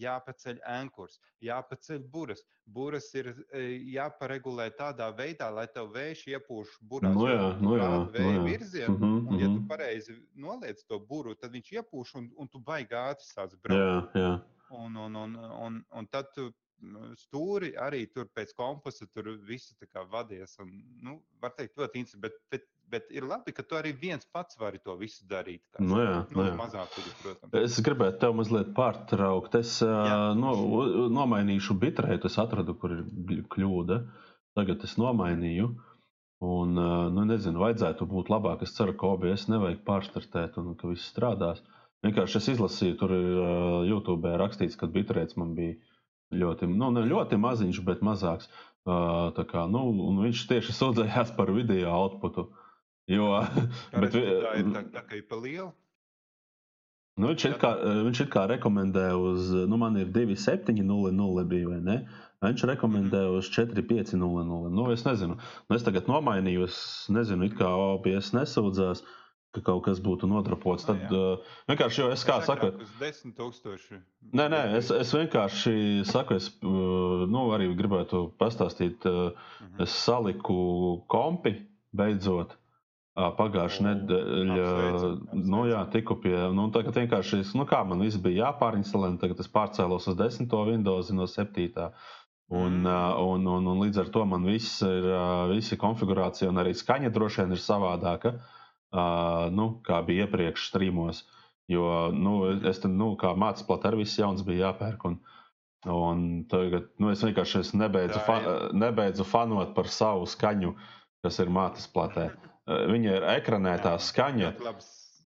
[0.00, 2.42] jāpaceļ ankurs, jāpaceļ buras.
[2.64, 7.14] Buras ir uh, jāparegulē tādā veidā, lai tev vējš iepūš burās.
[7.14, 8.44] Nu jo jā, tu nu jā, nu vēja jā.
[8.48, 9.68] virzienu, Mhm, un ja tu mhm.
[9.68, 14.14] pareizi noliec to buru, tad viņš iepūš un, un tu baigi ātri sāc braukt.
[14.16, 14.34] Jā, jā.
[14.74, 15.34] Un, un, un,
[15.66, 20.56] un, un tad tu mm, stūri arī tur pēc kompasa tur visu tā kā vadies.
[20.62, 20.72] Un,
[21.04, 24.58] nu, var teikt, ļoti interesanti, bet, bet, bet ir labi, ka tu arī viens pats
[24.60, 25.62] vari to visu darīt.
[25.74, 26.54] kā Nu jā, nu, nu jā.
[26.58, 27.56] mazāk, protams.
[27.60, 29.56] Es gribētu tev mazliet pārtraukt.
[29.60, 30.20] Es Jā.
[30.38, 30.54] no,
[31.14, 34.00] nomainīšu bitrētu, es atradu, kur ir kļūda.
[34.54, 35.72] Tagad es nomainīju.
[36.44, 38.62] Un, nu, nezinu, vajadzētu būt labāk.
[38.66, 41.62] Es ceru, ka OBS nevajag pārstartēt un ka viss strādās.
[42.04, 43.28] Vienkārši es izlasīju, tur ir
[43.88, 45.78] YouTube rakstīts, ka bitrēts man bija
[46.34, 48.50] ļoti, nu, ne ļoti maziņš, bet mazāks.
[48.84, 52.50] Uh, kā, nu, un viņš tieši sūdzējās par video outputu.
[53.10, 53.30] Jo,
[53.92, 55.72] bet, tā ir tā, tā kā ir pa lielu.
[57.14, 57.70] Nu, viņš, it kā,
[58.08, 61.98] viņš it kā rekomendē uz, nu, man ir 2,700 bija, vai ne?
[62.42, 64.18] Viņš rekomendē uz 4,500.
[64.74, 66.78] Nu, es nezinu, nu, es tagad nomainīju, es
[67.14, 69.04] nezinu, it kā OBS nesūdzās,
[69.54, 70.88] ka kaut kas būtu nodrapots.
[70.88, 71.20] Ah, Tad jā.
[71.38, 74.00] uh, vienkārši, jo es kā saku, Agrāk Uz 10 tūkstoši.
[74.34, 75.76] Nē, nē, es, es vienkārši
[76.10, 79.06] saku, es uh, nu, arī gribētu pastāstīt.
[79.06, 79.30] Uh,
[79.62, 79.86] Mhm.
[79.86, 80.58] es saliku
[81.06, 81.54] kompi
[81.94, 82.58] beidzot.
[83.14, 85.10] Pagājušā nedēļa,
[85.46, 89.38] nu jā, tiku pie, nu tagad vienkārši, es, nu kā man viss bija jāpārinstalē, tagad
[89.44, 90.50] es pārcēlos uz 10.
[90.66, 91.90] Windows no 7.
[92.50, 92.86] Un, Mm.
[93.24, 97.08] un, un, un līdz ar to man viss ir, ā, visi konfigurācija un arī skaņa
[97.14, 98.34] droši vien ir savādāka,
[99.56, 101.22] nu, kā bija iepriekš streamos.
[101.72, 102.34] Jo, nu,
[102.68, 105.06] es tam, nu, kā mācīju, plakā arī viss jauns bija jāpērk.
[105.08, 105.16] Un,
[105.88, 108.36] un tagad, nu, es vienkārši es nebeidzu, fa
[108.76, 110.74] nebeidzu fanot par savu skaņu,
[111.24, 112.28] kas ir mātes platē.
[112.64, 114.52] Viņa ir ekranētā skaņa.
[114.52, 114.92] Ļoti labs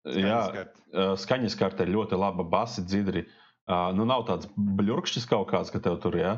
[0.05, 0.83] Jā, skaņas karte.
[0.93, 3.25] ā, skaņas karte ir ļoti laba, basi, dzidri.
[3.65, 6.21] Uh, nu, nav tāds bļurkšķis kaut kāds, ka tev tur ir.
[6.21, 6.33] Ja?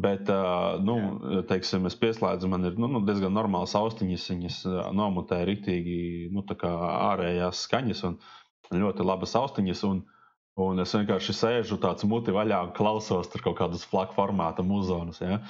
[0.00, 1.42] Bet, uh, nu, Jā.
[1.50, 4.56] teiksim, es pieslēdzu, man ir nu, nu, diezgan normāls austiņas, viņas
[4.96, 8.16] nomutē rīktīgi nu, ārējās skaņas un
[8.72, 9.84] ļoti labas austiņas.
[9.90, 10.00] Un,
[10.60, 15.20] un es vienkārši sēžu tāds muti vaļā un klausos tur kaut kādus flaka formāta muzonus.
[15.20, 15.42] Ja?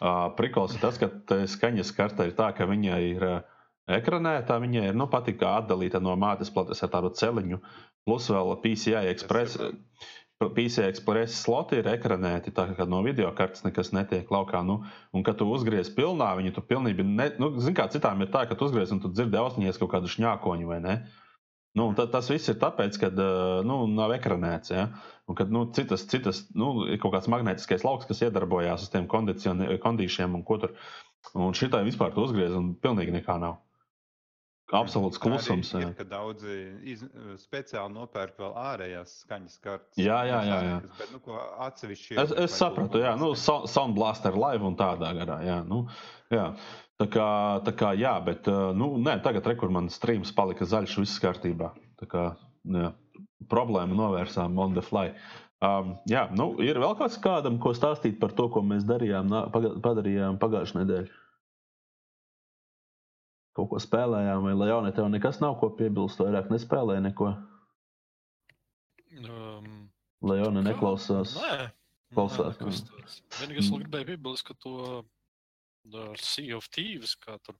[0.00, 1.12] Uh, Prikls ir tas, ka
[1.52, 3.38] skaņas karta ir tā, ka viņa ir uh,
[3.96, 7.60] ekranē, tā viņa ir nu, patīk atdalīta no mātes plates ar tādu celiņu,
[8.08, 9.60] plus vēl PCI Express.
[10.38, 14.60] PCI Express sloti ir ekranēti, tā kā no video kartes nekas netiek laukā.
[14.66, 18.30] Nu, un, kad tu uzgriez pilnā, viņi tu pilnībā, ne, nu, zini, kā citām ir
[18.34, 21.00] tā, ka tu uzgriez un tu dzirdi ausniņās kaut kādu šņākoņu vai ne.
[21.78, 23.10] Nu, ta, tas viss ir tāpēc, ka
[23.66, 24.72] nu, nav ekranēts.
[24.72, 24.88] Ja?
[25.28, 29.06] Un, kad nu, citas, citas nu, ir kaut kāds magnētiskais lauks, kas iedarbojās uz tiem
[29.10, 30.74] kondīšiem un ko tur.
[31.34, 33.58] Un šitai vispār tu uzgriez un pilnīgi nekā nav.
[34.68, 35.70] Absolūts klusums.
[35.78, 36.54] Ir, ka daudzi
[36.92, 37.04] iz,
[37.40, 39.96] speciāli nopērk vēl ārējās skaņas kartes.
[39.96, 40.58] Jā, jā, jā.
[40.66, 40.74] jā.
[40.98, 45.38] Bet, nu, atsevišķi es, es sapratu, jā, nu, Sound Blaster live un tādā garā.
[45.46, 45.86] Jā, nu,
[46.34, 46.50] jā.
[47.00, 47.28] Tā kā,
[47.64, 51.70] tā kā jā, bet nu, nē, tagad rekur man streams palika zaļš, viss kārtībā.
[52.02, 52.24] Tā kā
[52.74, 52.90] jā,
[53.48, 55.14] problēmu novērsām on the fly.
[55.64, 60.36] Um, jā, nu, ir vēl kāds kādam, ko stāstīt par to, ko mēs darījām, padarījām
[60.42, 61.24] pagājušajā nedēļā
[63.58, 67.32] kaut ko spēlējām, vai Leonē, tev nekas nav ko piebilst, vairāk nespēlēja neko.
[69.18, 69.88] Um,
[70.22, 71.34] Leona neklausās.
[71.42, 71.70] Nē,
[72.14, 72.58] klausās.
[73.40, 74.74] Vienīgais, ko gribēju piebilst, ka to
[75.98, 77.58] ar Sea of Thieves, kā tur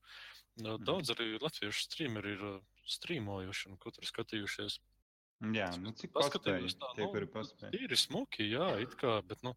[0.59, 2.45] daudz arī latviešu streameri ir
[2.89, 4.79] streamojuši un ko tur skatījušies.
[5.39, 7.75] Jā, nu, cik paskatījos tā, tie, nu, paspēj.
[7.79, 9.53] ir smuki, jā, it kā, bet, nu,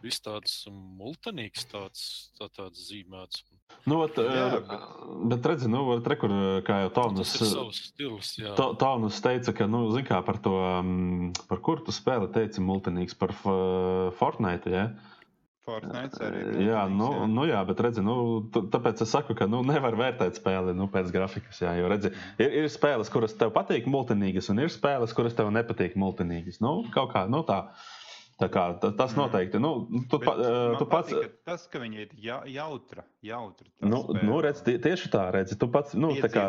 [0.00, 2.06] viss tāds multanīgs, tāds,
[2.38, 3.42] tā, tāds zīmēts.
[3.84, 4.86] Nu, ot, jā, bet,
[5.34, 6.32] bet redzi, nu, re, kur,
[6.64, 10.56] kā jau Taunus, stils, ta, Taunus teica, ka, nu, zin kā par to,
[11.50, 14.88] par kur tu spēli teici multanīgs, par Fortnite, jā.
[14.88, 15.15] Ja?
[15.66, 16.42] Fortnite arī.
[16.62, 17.26] Jā, nu, jā.
[17.32, 18.16] nu jā, bet redzi, nu,
[18.54, 21.58] tāpēc es saku, ka nu, nevar vērtēt spēli nu, pēc grafikas.
[21.64, 25.50] Jā, jo redzi, ir, ir spēles, kuras tev patīk multinīgas, un ir spēles, kuras tev
[25.54, 26.62] nepatīk multinīgas.
[26.62, 27.64] Nu, kaut kā nu, tā.
[28.36, 29.16] Tā kā, tas mm.
[29.16, 29.58] noteikti.
[29.64, 29.70] Nu,
[30.12, 30.34] tu, pa,
[30.76, 31.08] tu pats.
[31.08, 33.64] Patīk, ka tas, ka viņi ir ja, jautra, jautra.
[33.80, 34.24] Nu, spēle.
[34.28, 35.56] nu, redz, tie, tieši tā, redzi.
[35.56, 36.44] Tu pats, nu, tā kā.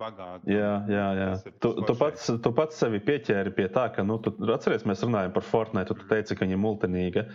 [0.00, 1.28] Bagāti, jā, jā, jā.
[1.62, 5.36] Tu, tu, pats, tu pats sevi pieķēri pie tā, ka, nu, tu, atceries, mēs runājam
[5.36, 7.28] par Fortnite, tu teici, ka viņa ir multinīga.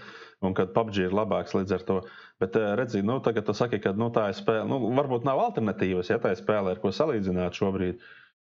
[0.43, 2.01] Un kad PUBG ir labāks līdz ar to.
[2.41, 4.67] Bet, eh, redziet, nu, tagad tu saki, ka nu, tā ir spēle.
[4.67, 8.03] Nu, varbūt nav alternatīvas, ja tā ir spēle, ar ko salīdzināt šobrīd.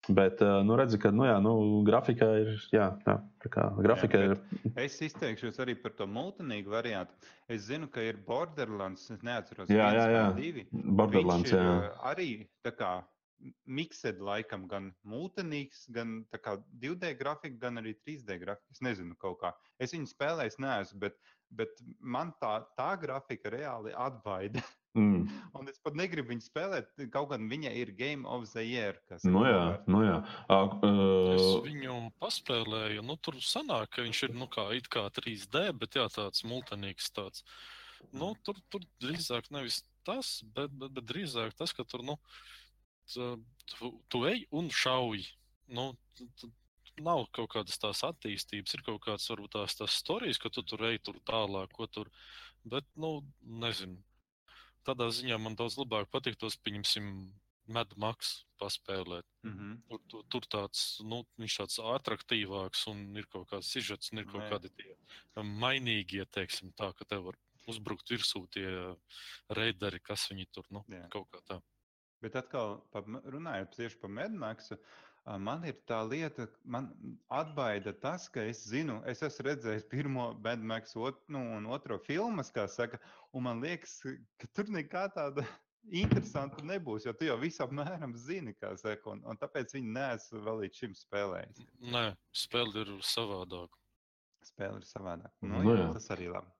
[0.05, 1.55] Bet, eh, nu, redzi, ka, nu, jā, nu,
[1.87, 3.15] grafika ir, jā, jā
[3.49, 4.61] kā grafika jā, ir.
[4.85, 7.15] Es izteikšos arī par to multinīgu variantu.
[7.49, 10.29] Es zinu, ka ir Borderlands, es neatceros, jā, jā, jā.
[10.37, 10.67] divi.
[10.71, 11.65] Borderlands, Viņš jā.
[11.65, 12.29] Ir, arī,
[12.65, 12.93] tā kā,
[13.65, 16.19] miksed laikam gan multinīgs, gan
[16.81, 18.73] 2D grafika, gan arī 3D grafika.
[18.73, 19.53] Es nezinu, kaut kā.
[19.81, 21.17] Es viņu spēlēju, neesmu, bet
[21.53, 24.63] bet man tā, tā grafika reāli atbaida.
[24.95, 25.25] Mm.
[25.59, 28.99] Un es pat negribu viņu spēlēt, kaut gan viņa ir Game of the Year.
[29.27, 30.17] Nu jā, nu jā.
[30.47, 33.03] Uh, uh, es viņu paspēlēju.
[33.05, 37.11] Nu, tur sanāk, ka viņš ir nu, kā, kā 3D, bet jā, tāds multinīgs.
[37.15, 37.43] Tāds.
[38.15, 42.15] Nu, tur, tur drīzāk nevis tas, bet, bet, bet drīzāk tas, ka tur nu,
[43.09, 45.25] tu, tu ej un šauj.
[45.75, 45.91] Nu,
[47.03, 50.85] nav kaut kādas tās attīstības, ir kaut kādas varbūt tās, tās stāstījis, ka tu tur
[50.89, 52.11] ej tur tālāk, ko tur.
[52.63, 53.97] Bet, nu, nezinu.
[54.85, 57.09] Tādā ziņā man daudz labāk patiktos, pieņemsim,
[57.65, 59.25] medmaks paspēlēt.
[59.43, 59.77] Mm -hmm.
[59.89, 64.25] tur, tur, tur tāds, nu, viņš tāds attraktīvāks un ir kaut kāds sižets un ir
[64.25, 64.49] kaut Nē.
[64.49, 64.95] kādi tie
[65.41, 68.95] mainīgie, teiksim, tā, ka tev var uzbrukt virsū tie
[69.49, 71.07] reideri, kas viņi tur, nu, Jā.
[71.09, 71.61] kaut kā tā.
[72.21, 72.79] Bet atkal,
[73.25, 74.77] runājot tieši par medmaksu,
[75.25, 76.91] Man ir tā lieta, man
[77.33, 82.51] atbaida tas, ka es zinu, es esmu redzējis pirmo Bedmaks ot, nu, un otro filmas,
[82.53, 82.99] kā saka,
[83.33, 83.95] un man liekas,
[84.37, 85.41] ka tur nekā tāda
[86.03, 90.43] interesanta nebūs, jo tu jau visu apmēram zini, kā saka, un, un tāpēc viņi neesmu
[90.45, 91.65] vēl līdz šim spēlējis.
[91.97, 92.05] Nē,
[92.45, 93.81] spēle ir savādāka.
[94.45, 95.33] Spēle ir savādāka.
[95.41, 96.53] Nu, nu, jā, tas arī labi.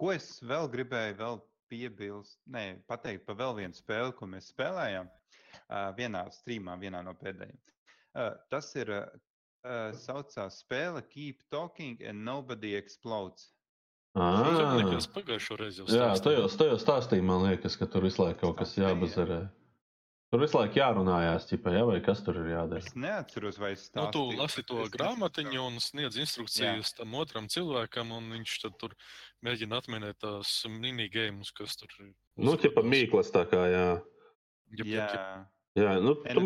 [0.00, 5.12] Ko es vēl gribēju vēl piebilst, nē, pateikt par vēl vienu spēli, ko mēs spēlējām
[5.12, 7.58] uh, vienā streamā, vienā no pēdējiem.
[8.14, 8.92] Tas ir
[9.98, 13.52] saucās spēle Keep Talking and Nobody Explodes.
[14.18, 16.08] Ah, tas pagājušo reizi jau stāstīja.
[16.08, 19.44] Jā, tajos, tajos stāstīja, man liekas, ka tur visu laiku kaut kas jābazarē.
[20.28, 22.82] Tur visu laiku jārunājās, ķipa, jā, vai kas tur ir jādara.
[22.84, 24.02] Es neatceros, vai es tādu.
[24.02, 26.96] Nu, tu lasi to grāmatiņu un sniedz instrukcijas jā.
[26.98, 28.96] tam otram cilvēkam, un viņš tad tur
[29.46, 32.10] mēģina atminēt tās minigēmus, kas tur ir.
[32.36, 33.86] Nu, ķipa mīklas tā kā, jā.
[34.84, 35.08] Jā.
[35.78, 36.44] Jā, nu, tu,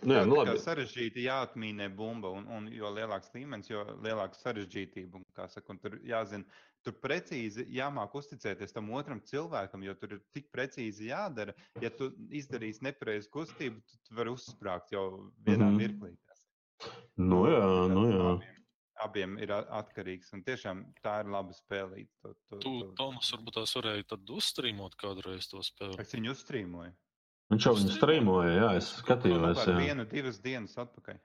[0.00, 0.60] Nu, jā, Tā nu, ir labi.
[0.64, 5.20] sarežģīta jāatmīnē bumba, un, un jo lielāks līmenis, jo lielāka sarežģītība.
[5.20, 6.44] Un, kā saka, un tur jāzina,
[6.84, 11.52] tur precīzi jāmāk uzticēties tam otram cilvēkam, jo tur ir tik precīzi jādara.
[11.84, 15.04] Ja tu izdarīsi nepareizu kustību, tad tu vari uzsprāgt jau
[15.44, 16.14] vienā mm mirklī.
[17.20, 18.30] Nu, jā, Tas nu, jā.
[18.30, 18.56] Abiem,
[19.04, 22.08] abiem ir atkarīgs, un tiešām tā ir laba spēlīt.
[22.24, 22.92] To, to, Tu, to.
[22.96, 26.00] Tomas, varbūt tās varēja tad uzstrīmot kādreiz to spēli.
[26.00, 26.96] Es viņu uzstrīmoju.
[27.50, 29.62] Viņš jau viņu strīmoja, jā, es Nu, skatījos.
[29.66, 31.16] Jā, vienu, divas dienas atpakaļ.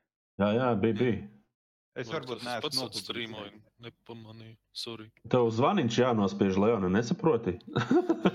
[0.42, 0.98] jā, jā bija.
[1.02, 1.18] bija.
[1.96, 3.62] Es Varbūt varbūt es neesmu pats nopublicējis.
[3.84, 4.56] Nepamanīju.
[4.76, 5.06] Sorry.
[5.32, 7.54] Tev zvaniņš jānospiež, Leona, nesaproti?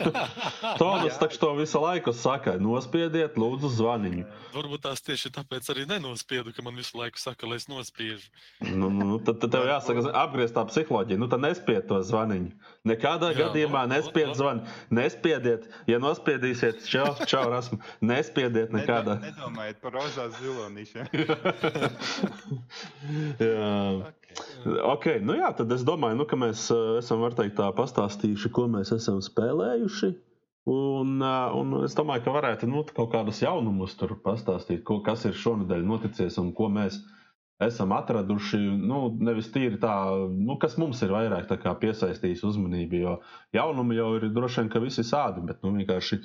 [0.81, 4.23] Tomas taču to visu laiku saka, nospiediet, lūdzu, zvaniņu.
[4.55, 8.31] Varbūt tās tieši tāpēc arī nenospiedu, ka man visu laiku saka, lai es nospiežu.
[8.65, 11.21] Nu, nu, nu, tad, tad tev jāsaka, apgriezt tā psiholoģija.
[11.21, 12.55] Nu, tad nespied to zvaniņu.
[12.89, 14.39] Nekādā Jā, gadījumā labi, nespied labi.
[14.41, 14.65] zvanu.
[14.97, 17.83] Nespiediet, ja nospiedīsiet, čau, čau, rasmu.
[18.01, 19.19] Nespiediet nekādā.
[19.21, 21.05] Nedo- Nedomājiet par rozā zilonīšiem.
[23.45, 23.69] jā.
[24.39, 24.81] Okay.
[24.93, 28.67] Ok, nu jā, tad es domāju, nu, ka mēs uh, esam, teikt, tā pastāstījuši, ko
[28.73, 30.11] mēs esam spēlējuši.
[30.71, 35.25] Un, uh, un es domāju, ka varētu nu, kaut kādus jaunumus tur pastāstīt, ko, kas
[35.29, 37.01] ir šonadēļ noticis un ko mēs
[37.65, 38.61] esam atraduši.
[38.81, 39.95] Nu, nevis tīri tā,
[40.35, 41.51] nu, kas mums ir vairāk
[41.83, 43.17] piesaistījis uzmanību, jo
[43.57, 46.21] jaunumi jau ir droši vien, ka visi sādi, bet nu, vienkārši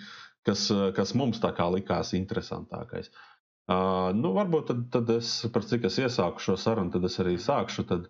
[0.46, 3.10] kas, uh, kas mums tā kā likās interesantākais.
[3.10, 3.35] Uh,
[3.68, 7.86] nu, varbūt tad, tad es, par cik es iesāku šo sarunu, tad es arī sākšu.
[7.90, 8.04] Tad,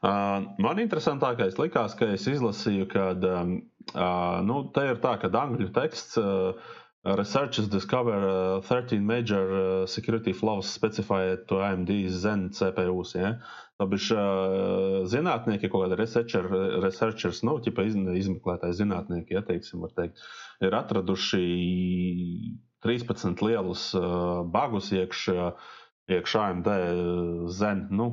[0.00, 3.58] uh, man interesantākais likās, ka es izlasīju, ka um,
[3.92, 6.16] uh, nu, te ir tā, ka angļu teksts.
[6.22, 13.16] Uh, Researchers discover uh, 13 major uh, security flaws specified to AMD Zen CPUs.
[13.18, 13.32] Ja?
[13.82, 16.46] Tāpēc uh, zinātnieki, kaut kādi researcher,
[16.84, 20.22] researchers, nu, ķipa iz, izmeklētāji zinātnieki, ja teiksim, var teikt,
[20.62, 21.42] ir atraduši
[22.82, 23.90] 13 lielus
[24.52, 25.52] bagus iekšā
[26.12, 26.68] iekš AMD
[27.54, 27.86] Zen.
[27.94, 28.08] Nu,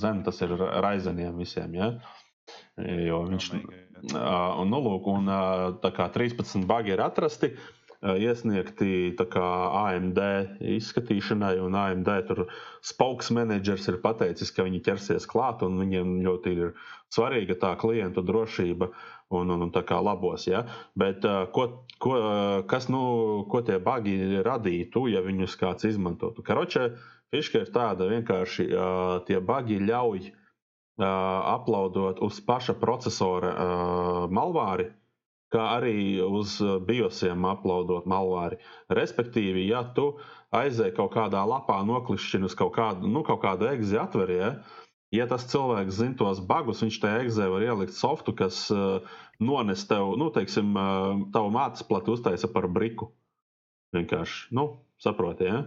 [0.00, 1.76] Zen tas ir Raizeniem visiem.
[1.78, 1.92] Ja?
[2.76, 7.54] Jo viņš uh, un, nu, lūk, un uh, tā kā 13 bagi ir atrasti.
[7.54, 9.46] uh, Iesniegti kā
[9.80, 10.20] AMD
[10.76, 12.44] izskatīšanai, un AMD tur
[12.86, 16.72] spokesmanagers ir pateicis, ka viņi ķersies klāt, un viņiem ļoti ir
[17.12, 18.90] svarīga tā klientu drošība
[19.34, 20.46] un, un, un tā kā labos.
[20.46, 20.64] Ja?
[20.98, 21.66] Bet ko,
[22.02, 22.16] ko,
[22.70, 23.02] kas, nu,
[23.50, 24.16] ko tie bagi
[24.46, 26.44] radītu, ja viņus kāds izmantotu?
[26.46, 26.90] Karoče,
[27.34, 28.68] fiška ir tāda vienkārši,
[29.26, 30.30] tie bagi ļauj
[30.96, 33.50] aplaudot uz paša procesora
[34.32, 34.88] malvāri,
[35.54, 38.58] kā arī uz uh, biosiem aplaudot malvāri.
[38.98, 40.08] Respektīvi, ja tu
[40.56, 44.50] aizēji kaut kādā lapā, noklišķini uz kaut kādu, nu, kaut kādu egzi atverie, ja,
[45.14, 49.04] ja tas cilvēks zina tos bagus, viņš tajā egzē var ielikt softu, kas uh,
[49.42, 53.12] nones tev, nu, teiksim, uh, tavu mātes platu uztaisa par briku.
[53.96, 54.70] Vienkārši, nu,
[55.02, 55.64] saproti, ja?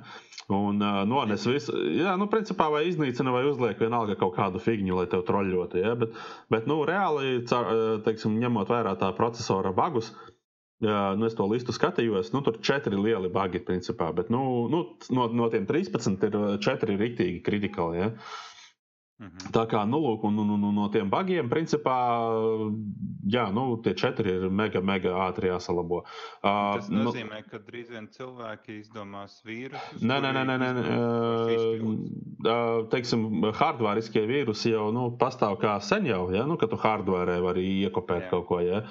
[0.50, 4.96] Un uh, nones visu, jā, nu, principā vai iznīcina vai uzliek vienalga kaut kādu figņu,
[4.98, 5.94] lai tev troļļotu, ja?
[6.00, 6.18] Bet,
[6.50, 10.14] bet, nu, reāli, uh, teiksim, ņemot vērā tā procesora bagus,
[10.80, 12.30] Jā, nu es to listu skatījos.
[12.32, 14.14] Nu, tur četri lieli bagi, principā.
[14.16, 14.78] Bet nu, nu,
[15.12, 18.00] no, no tiem 13 ir uh, četri rīktīgi kritikāli.
[18.00, 18.08] Ja?
[19.20, 19.50] Mhm.
[19.52, 21.96] Tā kā, nu, lūk, un, un, un, un no tiem bagiem, principā,
[23.28, 26.06] jā, nu, tie četri ir mega, mega ātri jāsalabo.
[26.06, 30.00] Uh, Tas nozīmē, ka drīz vien cilvēki izdomās vīrusus.
[30.08, 30.96] Nē, nē, nē, nē, nē, nē.
[32.40, 33.28] Uh, teiksim,
[33.60, 36.48] hardvēriskie vīrusi jau nu, pastāv kā sen jau, ja?
[36.48, 38.32] nu, ka tu hardvērē vari iekopēt Jā.
[38.38, 38.64] kaut ko.
[38.64, 38.86] Ja?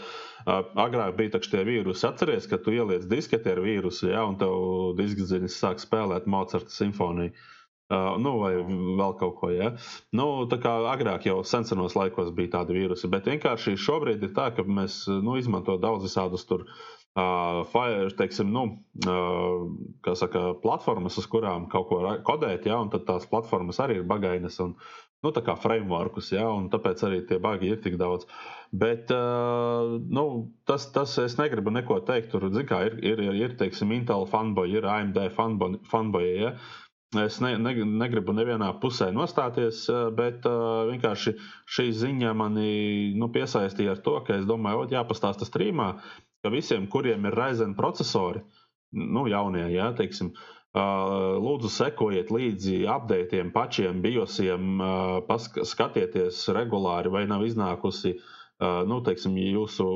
[0.45, 4.29] Uh, agrāk bija tie vīrusi, atceries, ka tu ieliec disketē ar vīrusu, ja?
[4.29, 7.33] un tev diskziņas sāk spēlēt Mocarta simfoniju.
[7.33, 7.55] Uh,
[7.90, 9.51] nu, vai vēl kaut ko.
[9.55, 9.72] Ja?
[10.12, 14.51] Nu, tā kā agrāk jau senos laikos bija tādi vīrusi, bet vienkārši šobrīd ir tā,
[14.57, 18.66] ka mēs nu, izmantojam daudz visādus tur uh, fire, teiksim, nu,
[19.09, 22.81] uh, saka, platformas, uz kurām kaut ko kodēt, ja?
[22.83, 24.61] un tās platformas arī ir bagainas.
[24.64, 24.77] Un,
[25.18, 28.29] Nu, tā kā frameworkus, ja, un tāpēc arī tie bagi ir tik daudz.
[28.70, 30.24] Bet uh, nu,
[30.68, 32.31] tas, tas es negribu neko teikt.
[32.31, 35.81] Tur kā, ir, ir, ir, ir teiksim, Intel fanboy, ir AMD fanboy.
[35.90, 36.53] fanboy ja.
[37.16, 41.33] Es ne, ne, negribu nevienā pusē nostāties, eh, bet uh, vienkārši
[41.77, 42.73] šī ziņa mani
[43.16, 45.87] nu, piesaistīja ar to, ka es domāju, ka jāpastāsta strīmā,
[46.44, 48.42] ka visiem, kuriem ir Ryzen procesori,
[48.92, 57.25] nu, jaunie, jā, teiksim, uh, lūdzu sekojiet līdzi updatiem, pačiem, biosiem, uh, skatieties regulāri, vai
[57.33, 58.19] nav iznākusi.
[58.59, 59.88] Uh, nu, teiksim, jūsu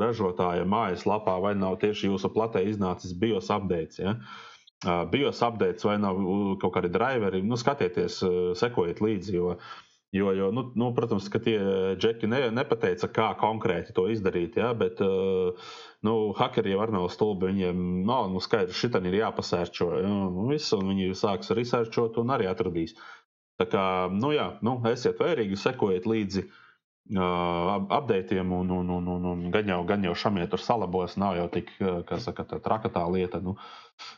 [0.00, 4.00] ražotāja mājaslapā vai nav tieši jūsu platē iznācis BIOS updates.
[4.00, 4.16] Ja?
[4.22, 6.18] Uh, BIOS updates vai nav
[6.60, 7.40] kaut kādi driveri.
[7.46, 8.20] Nu, skatieties,
[8.60, 9.56] sekojiet līdzi, jo
[10.16, 11.58] Jo, jo nu, nu, protams, ka tie
[11.98, 15.02] džeki ne, nepateica, kā konkrēti to izdarīt, ja, bet
[16.06, 17.50] nu, hakeri jau nav stulbi.
[17.50, 19.90] Viņiem nav nu, skaidrs, ka šitam ir jāpasērčo.
[20.04, 22.94] Ja, nu, viss, un viņi sāks researchot un arī atradīs.
[23.60, 26.62] Tā kā, nu, jā, nu, esiet vērīgi, sekojiet līdzi uh,
[27.14, 31.48] updatiem, un, un, un, un, un gan jau, gan jau šamie tur salabos, nav jau
[31.52, 31.70] tik,
[32.18, 33.40] saka, tā traka tā lieta.
[33.40, 33.56] Nu,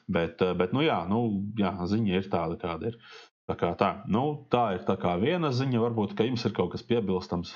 [0.08, 1.24] bet, bet, nu, jā, nu,
[1.58, 3.00] jā, ziņa ir tāda, kāda ir.
[3.48, 3.90] Tā, kā tā.
[4.08, 7.54] Nu, tā ir tā viena ziņa, varbūt, ka jums ir kaut kas piebilstams.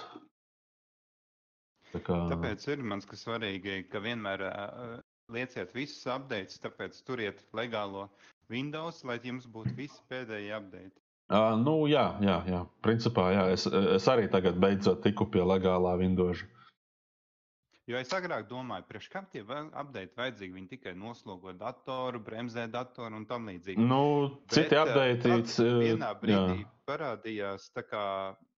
[1.93, 2.19] Tā kā...
[2.33, 4.95] Tāpēc ir mans svarīgi, ka vienmēr uh,
[5.33, 8.09] lieciet visus updates, tāpēc turiet legālo
[8.53, 10.97] Windows, lai jums būtu visi pēdējie update.
[11.31, 12.65] Uh, nu, jā, jā, jā.
[12.85, 13.45] Principā, jā.
[13.55, 16.43] Es, es arī tagad beidzot tiku pie legālā Windows.
[17.91, 20.55] Jo es agrāk domāju, priekš kam tie update vajadzīgi.
[20.55, 23.83] Viņi tikai noslogo datoru, bremzē datoru un tam līdzīgi.
[23.83, 24.79] Nu, citi.
[24.79, 26.69] Uh, vienā brīdī jā.
[26.87, 27.83] parādījās tā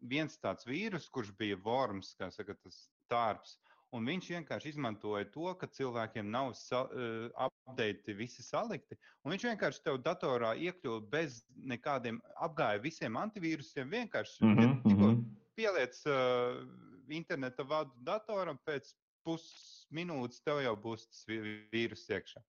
[0.01, 3.57] viens tāds vīrus, kurš bija worms, kā saka, tas tārps.
[3.95, 8.99] Un viņš vienkārši izmantoja to, ka cilvēkiem nav uh, update visi salikti.
[9.29, 13.93] Viņš vienkārši tev datorā iekļuva bez nekādiem apgāja visiem antivīrusiem.
[13.93, 15.23] Vienkārši mm -hmm, tikko mm -hmm.
[15.55, 16.65] pieliec uh,
[17.09, 22.43] interneta vadu datoram, pēc pusminūtes tev jau būs tas vīrus iekšā.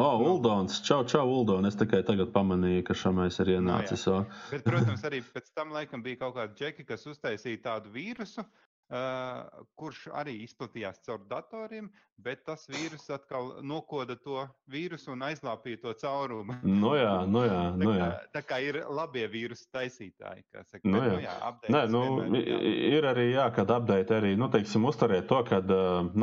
[0.00, 1.66] O, oh, Uldons, čau, čau, Uldons.
[1.68, 4.06] Es tikai tagad pamanīju, ka šamais ir ienācis.
[4.06, 4.38] No, jā.
[4.52, 8.44] Bet, protams, arī pēc tam laikam bija kaut kādi džeki, kas uztaisīja tādu vīrusu,
[8.90, 9.44] Uh,
[9.78, 11.86] kurš arī izplatījās caur datoriem,
[12.18, 16.56] bet tas vīrus atkal nokoda to vīrusu un aizlāpīja to caurumu.
[16.66, 17.94] Nu jā, nu jā, nu jā.
[17.94, 20.42] tā, kā, tā kā ir labie vīrusu taisītāji.
[20.56, 21.36] Saka, nu bet, jā.
[21.38, 22.58] Nu, jā Nē, nu, vienmēr, jā.
[22.96, 25.70] ir arī, jā, kad update arī, nu, teiksim, uzturiet to, kad,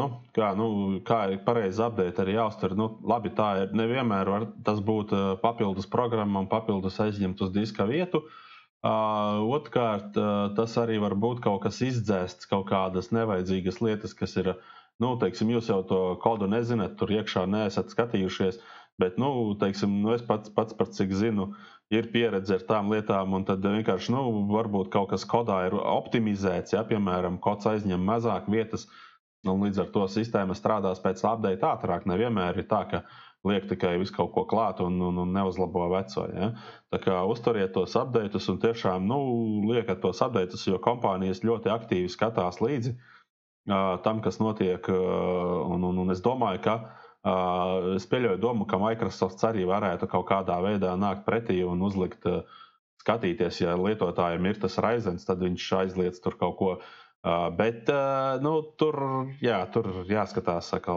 [0.01, 0.67] nu, kā, nu,
[1.07, 2.75] kā ir pareizi update arī jāuztver.
[2.75, 8.25] Nu, labi, tā ir, nevienmēr var tas būt papildus programmam, papildus aizņemt uz diska vietu.
[8.27, 8.43] Uh,
[8.85, 14.35] Uh, Otrkārt, uh, tas arī var būt kaut kas izdzēsts, kaut kādas nevajadzīgas lietas, kas
[14.37, 14.51] ir,
[15.01, 18.59] nu, teiksim, jūs jau to kodu nezināt, tur iekšā neesat skatījušies.
[19.01, 21.51] Bet, nu, teiksim, nu, es pats, pats par cik zinu,
[21.93, 24.23] ir pieredze ar tām lietām, un tad vienkārši, nu,
[24.53, 28.87] varbūt kaut kas kodā ir optimizēts, ja, piemēram, kods aizņem mazāk vietas,
[29.47, 32.05] un līdz ar to sistēma strādās pēc update ātrāk.
[32.09, 33.03] Nevienmēr ir tā, ka
[33.47, 36.25] liek tikai visu kaut ko klāt un, un, un neuzlabo veco.
[36.33, 36.51] Ja?
[36.93, 39.19] Tā kā uzturiet tos updates un tiešām nu,
[39.69, 44.91] liekat tos updates, jo kompānijas ļoti aktīvi skatās līdzi uh, tam, kas notiek.
[44.91, 50.09] Uh, un, un, un es domāju, ka uh, es pieļauju domu, ka Microsoft arī varētu
[50.11, 52.23] kaut kādā veidā nākt pretī un uzlikt.
[52.27, 52.63] Uh,
[53.07, 56.71] Skatīties, ja lietotājiem ir tas raizens, tad viņš aizliedz tur kaut ko
[57.27, 58.97] uh, bet uh, nu, tur,
[59.43, 60.95] jā, tur jāskatās, ka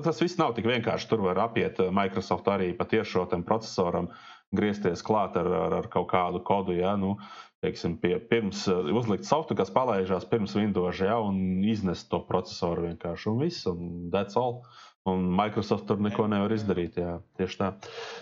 [0.00, 1.08] tas viss nav tik vienkārši.
[1.10, 4.08] Tur var apiet Microsoft arī patiešām tam procesoram,
[4.56, 6.76] griezties klāt ar, ar, ar kaut kādu kodu.
[6.76, 7.16] Ja, nu,
[7.64, 13.28] teiksim, pie, pirms uzlikt softu, kas palaižās pirms Windows, ja, un iznest to procesoru vienkārši.
[13.32, 14.64] Un viss, un that's all.
[15.08, 17.00] Un Microsoft tur neko nevar izdarīt.
[17.00, 17.70] Jā, tieši tā.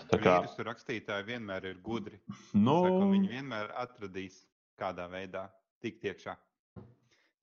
[0.08, 2.22] tā kā vīrusu rakstītāji vienmēr ir gudri.
[2.56, 4.38] Nu, Saka, viņi vienmēr atradīs
[4.80, 5.50] kādā veidā
[5.84, 6.38] tikt iekšā.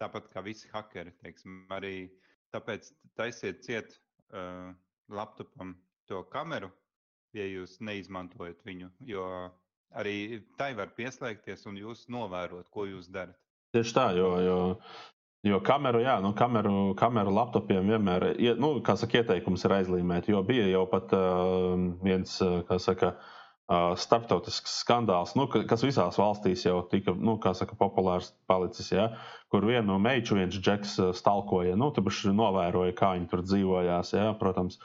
[0.01, 2.09] Tāpat kā visi hakeri, teiksim, arī
[2.53, 3.95] tāpēc taisiet ciet
[4.31, 4.69] uh,
[5.09, 5.75] laptopam
[6.07, 6.69] to kameru,
[7.35, 9.25] ja jūs neizmantojat viņu, jo
[9.97, 13.37] arī tai var pieslēgties un jūs novērot, ko jūs darat.
[13.75, 14.59] Tieši tā, jo, jo,
[15.49, 18.29] jo kameru, jā, nu, kameru, kameru laptopiem vienmēr,
[18.61, 21.73] nu, kā saka, ieteikums ir aizlīmēt, jo bija jau pat uh,
[22.05, 22.37] viens,
[22.69, 23.33] kā saka, uh,
[23.67, 28.93] starptautisks skandāls, nu, kas visās valstīs jau tika nu, saka, populārs palicis.
[28.93, 29.09] Ja,
[29.51, 34.13] kur vienu no meitu viens džeks stalkoja, nu, tur novēroja, kā viņi tur dzīvojās.
[34.15, 34.79] Ja, protams,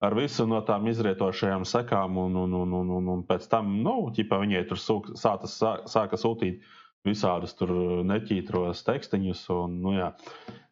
[0.00, 3.96] ar visu no tām izrietošajām sekām, un, un, un, un, un, un pēc tam nu,
[4.14, 5.58] ķipa, viņai tur sūk, sātas,
[5.90, 6.62] sāka sūtīt
[7.06, 7.74] visādus tur
[8.06, 9.44] neķītros tekstiņus.
[9.54, 10.12] Un, nu, jā.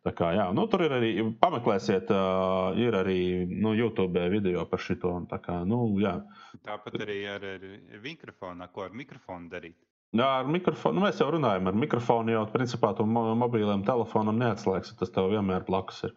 [0.06, 1.08] Tā kā, jā, nu, tur ir arī,
[1.40, 3.18] pameklēsiet, uh, ir arī
[3.50, 5.10] nu, YouTube video par šito.
[5.26, 6.20] Tā kā, nu, jā.
[6.66, 7.64] Tāpat arī ar, ar
[8.04, 9.74] mikrofonu, ko ar mikrofonu darīt.
[10.14, 11.00] Jā, ar mikrofonu.
[11.00, 14.94] Nu, mēs jau runājam, ar mikrofonu jau principā to mobiliem telefonam neatslēgsi.
[15.00, 16.14] Tas tev vienmēr blakus ir.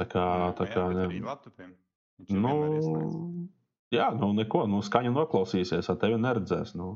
[0.00, 0.24] Tā kā,
[0.56, 1.76] tā kā, jā, arī laptopiem.
[2.32, 2.56] Nu,
[3.92, 6.72] jā, nu, neko, nu, skaņu noklausīsies, ar tevi neredzēs.
[6.80, 6.94] Nu.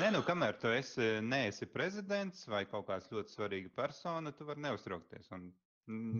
[0.00, 4.64] Nē, nu, kamēr tu esi, neesi prezidents vai kaut kāds ļoti svarīga persona, tu vari
[4.64, 5.44] neuztraukties un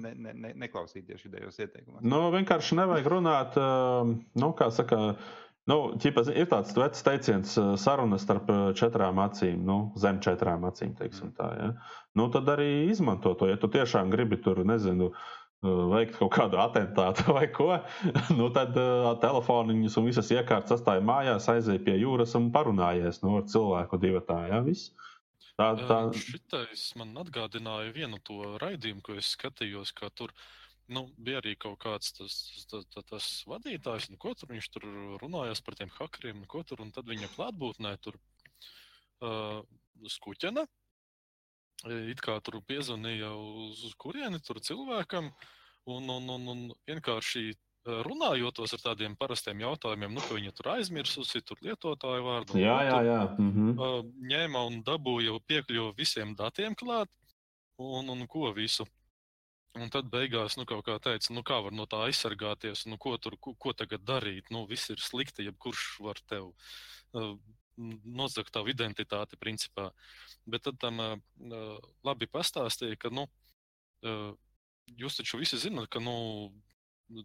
[0.05, 2.05] ne, ne, ne, neklausīties šajos ieteikumos.
[2.07, 3.59] Nu, vienkārši nevajag runāt,
[4.39, 5.01] nu, kā saka,
[5.70, 11.33] nu, ķipa, ir tāds vecs teiciens, saruna starp četrām acīm, nu, zem četrām acīm, teiksim
[11.33, 11.37] mm.
[11.41, 11.51] tā.
[11.59, 11.70] Ja?
[12.14, 15.33] Nu, tad arī izmanto to, ja tu tiešām gribi tur, nezinu, uh,
[15.65, 17.71] veikt kaut kādu atentātu vai ko,
[18.37, 23.39] nu tad uh, telefoniņus un visas iekārtas atstāja mājās, aizēja pie jūras un parunājies nu,
[23.41, 24.41] ar cilvēku divatā.
[24.51, 24.93] Ja, viss.
[25.55, 26.01] Tā, tā...
[26.11, 30.35] Uh, šitais man atgādināja vienu to raidījumu, ko es skatījos, ka tur
[30.93, 32.39] nu, bija arī kaut kāds tas,
[32.71, 34.89] tas, tas, tas vadītājs, nu, ko tur viņš tur
[35.23, 38.19] runājās par tiem hakeriem, nu, ko tur, un tad viņa klātbūtnē tur
[39.25, 39.62] uh,
[40.11, 40.67] skuķena.
[41.85, 45.29] It kā tur piezvanīja uz, uz kurieni tur cilvēkam,
[45.91, 47.51] un, un, un, un vienkārši
[47.85, 52.59] runājotos ar tādiem parastiem jautājumiem, nu, ka viņi tur aizmirsusi, tur lietotāju vārdu.
[52.61, 53.20] Jā, jā, jā.
[53.37, 53.75] Mhm.
[54.31, 57.12] Ņēma un dabūja piekļuvi visiem datiem klāt,
[57.79, 58.87] un, un ko visu.
[59.75, 63.16] Un tad beigās, nu, kaut kā teica, nu, kā var no tā aizsargāties, nu, ko
[63.18, 64.47] tur, ko, ko tagad darīt.
[64.55, 67.33] Nu, viss ir slikti, jebkurš var tev uh,
[67.77, 69.91] nozagt tavu identitāti, principā.
[70.47, 71.16] Bet tad tam uh,
[72.07, 73.27] labi pastāstīja, ka, nu,
[74.07, 74.31] uh,
[75.01, 76.53] jūs taču visi zinat, ka, nu,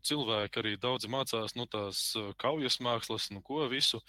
[0.03, 2.01] cilvēki arī daudz mācās nu, tās
[2.41, 4.01] kaujas mākslas, nu, ko visu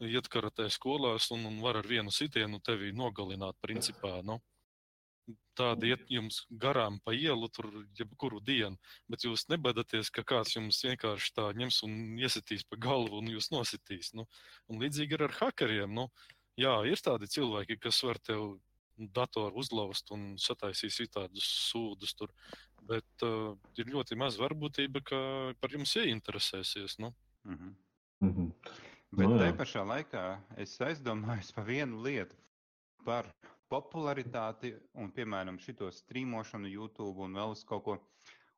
[0.00, 3.58] iet karatē skolās un, un var ar vienu sitienu tevi nogalināt.
[3.60, 4.40] Principā, nu.
[5.58, 7.66] Tādi iet jums garām pa ielu, tur
[7.98, 8.78] jebkuru dienu,
[9.12, 13.50] bet jūs nebaidaties, ka kāds jums vienkārši tā ņems un iesitīs pa galvu un jūs
[13.52, 14.14] nositīs.
[14.16, 14.24] Nu.
[14.70, 15.92] Un līdzīgi ir ar hakeriem.
[15.94, 16.08] Nu.
[16.60, 18.56] Jā, ir tādi cilvēki, kas var tev
[18.96, 22.14] datoru uzlauzt un sataisīs tādus sūdus.
[22.16, 22.32] Tur.
[22.88, 25.20] Bet uh, ir ļoti maz varbūtība, ka
[25.60, 26.98] par jums ieinteresēsies.
[26.98, 27.14] Nu.
[27.44, 27.74] Mm -hmm.
[28.20, 28.52] Mm -hmm.
[29.10, 29.40] Bet Nu, jā.
[29.40, 30.24] tajā pašā laikā
[30.56, 32.36] es aizdomājos par vienu lietu,
[33.04, 33.26] par
[33.70, 37.96] popularitāti un, piemēram, šito strīmošanu, YouTube un vēl uz kaut ko.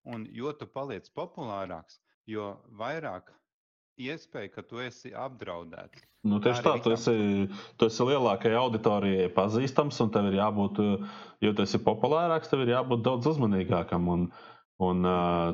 [0.08, 3.30] Un jo tu paliec populārāks, jo vairāk
[4.00, 6.02] iespēja, ka tu esi apdraudēts.
[6.26, 7.14] Nu, tieši Tā tā, tu esi,
[7.78, 10.80] tu esi lielākajai auditorijai pazīstams, un tev ir jābūt,
[11.42, 14.06] jo tu esi populārāks, tev ir jābūt daudz uzmanīgākam.
[14.14, 14.28] Un,
[14.82, 15.08] un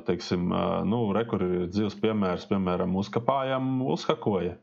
[0.09, 0.49] teiksim,
[0.89, 4.59] nu, rekur ir dzīves piemērs, piemēram, uzkapājam, uzhakoja.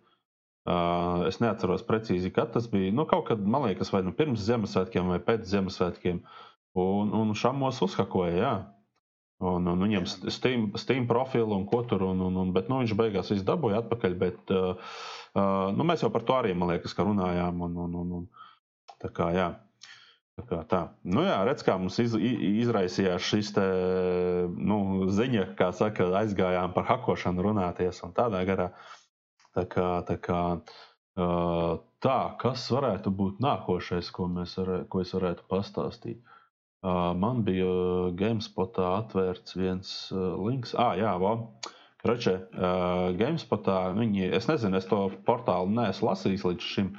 [0.66, 2.94] Uh, Es neatceros precīzi, kad tas bija.
[2.94, 6.24] Nu, kaut kad, man liekas, vai nu pirms Ziemassvētkiem, vai pēc Ziemassvētkiem.
[6.82, 8.54] Un, un šamos uzhakoja, jā.
[9.46, 10.08] Un, un viņam.
[10.34, 13.84] Steam, Steam profilu un ko tur, un, un, un, bet nu, viņš beigās visu dabūja
[13.84, 14.18] atpakaļ.
[14.22, 14.98] Bet, uh,
[15.36, 17.62] uh, nu, mēs jau par to arī, man liekas, ka runājām.
[17.68, 19.52] Un, un, un, un, tā kā, jā.
[20.36, 20.82] Tā kā tā.
[21.08, 23.64] Nu, jā, redz, kā mums iz, izraisījās šis te,
[24.52, 28.72] nu, ziņa, kā saka, aizgājām par hakošanu runāties un tādā garā.
[29.56, 35.46] Tā kā, tā kā uh, tā, kas varētu būt nākošais, ko, varē, ko es varētu
[35.52, 36.20] pastāstīt?
[36.86, 37.70] Uh, man bija
[38.20, 40.76] GameSpotā atvērts viens uh, links.
[40.78, 41.38] Ah, jā, va.
[42.04, 46.92] Kračē, uh, GameSpotā viņi, es nezinu, es to portālu neesmu lasījis līdz šim,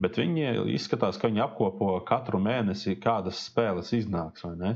[0.00, 0.46] bet viņi
[0.76, 4.72] izskatās, ka viņi apkopo katru mēnesi, kādas spēles iznāks, vai ne?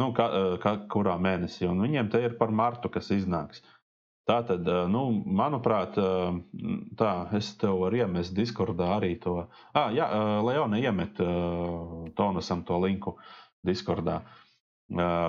[0.00, 3.60] Nu, ka, uh, ka, kurā mēnesī, un viņiem te ir par martu, kas iznāks.
[4.28, 5.96] Tā tad, nu, manuprāt,
[7.00, 9.38] tā, es tev varu iemest Discordā arī to.
[9.72, 10.06] Ah, jā,
[10.46, 11.18] Leona iemet
[12.18, 13.16] Tonusam to linku
[13.66, 14.40] Discordā, uh,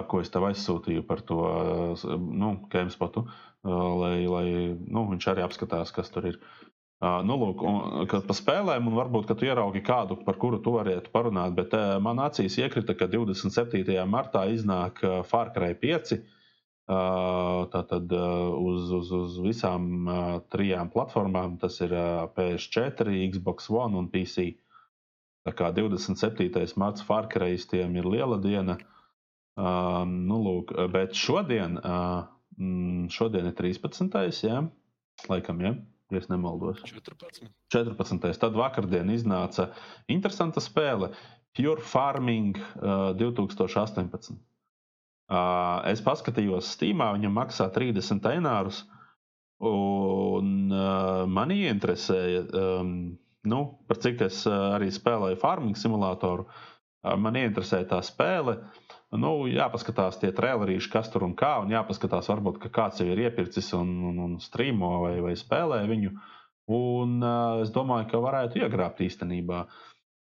[0.08, 1.38] ko es tev aizsūtīju par to
[2.18, 3.26] nu, GameSpotu,
[3.64, 6.40] lai, lai nu, viņš arī apskatās, kas tur ir.
[7.02, 11.10] Nu, lūk, un, kad pa spēlēm, un varbūt, tu ieraugi kādu, par kuru tu varētu
[11.14, 13.96] parunāt, bet man acīs iekrita, ka 27.
[14.06, 16.20] martā iznāk Far Cry 5.
[16.90, 20.10] Tātad uz, uz, uz visām
[20.52, 24.50] trijām platformām tas ir uh, PS4, Xbox One un PC.
[25.46, 26.50] Tā kā 27.
[26.78, 28.78] marts Farkaristiem ir liela diena.
[29.58, 34.46] Nu, lūk, bet šodien, mm, šodien ir 13.
[34.46, 34.60] Jā,
[35.32, 35.74] laikam, ja,
[36.14, 36.84] ja es nemaldos.
[36.86, 37.50] 14.
[37.74, 38.30] 14.
[38.44, 39.72] Tad vakardien iznāca
[40.14, 41.12] interesanta spēle
[41.58, 44.38] Pure Farming uh, 2018.
[45.32, 48.82] Uh, es paskatījos Steamā, viņam maksā 30 eirus.
[49.64, 52.90] Un uh, man ieinteresēja, um,
[53.48, 56.50] nu, par cik es uh, arī spēlēju farming simulatoru.
[56.50, 58.58] Uh, man ieinteresēja tā spēle.
[59.16, 63.24] Nu, jāpaskatās tie trailerīši, kas tur un kā, un jāpaskatās, varbūt, ka kāds jau ir
[63.30, 66.12] iepircis un, un, un streamo vai, vai spēlē viņu.
[66.76, 69.64] Un uh, es domāju, ka varētu iegrābt īstenībā.
[69.64, 69.91] Uh,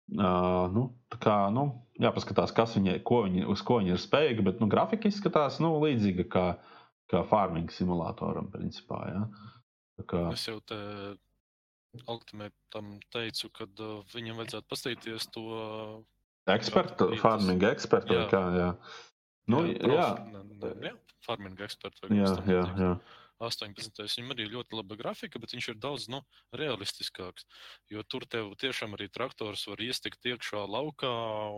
[0.08, 1.66] nu, tā kā, nu,
[2.00, 5.72] jāpaskatās, kas viņai, ko viņi, uz ko viņi ir spējīgi, bet nu, grafika izskatās nu,
[5.82, 6.46] līdzīga kā,
[7.10, 8.50] kā farming simulatoram.
[8.52, 9.24] Principā, ja?
[9.98, 10.76] Tā kā, Es jau te
[12.12, 15.44] Ultimate tam teicu, ka uh, viņam vajadzētu paskatīties to.
[16.46, 17.22] ekspertu, vietas.
[17.22, 18.28] farming ekspertu vai Jā.
[18.30, 18.42] kā.
[18.54, 18.66] Jā,
[19.48, 20.92] nu, profi- jā, ne- ne- jā,
[21.24, 22.02] farming eksperts.
[22.04, 22.82] vai jā, kas tam jā, līdzīgs.
[22.84, 22.92] jā.
[23.42, 24.02] 18.
[24.02, 26.22] Viņam arī ļoti laba grafika, bet viņš ir daudz nu,
[26.56, 27.46] realistiskāks.
[27.92, 31.12] Jo tur tev tiešām arī traktors var iestikt iekšā laukā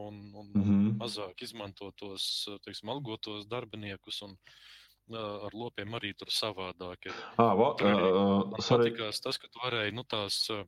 [0.08, 0.96] un, un Mm -hmm.
[0.98, 4.22] mazāk izmantot tos teiksim, algotos darbiniekus.
[4.22, 4.36] Un,
[5.08, 7.14] uh, ar lopiem arī tur savādāk ir.
[7.38, 10.64] Ah, va, Tur arī uh, tas, ka tu varēji nu, tās uh,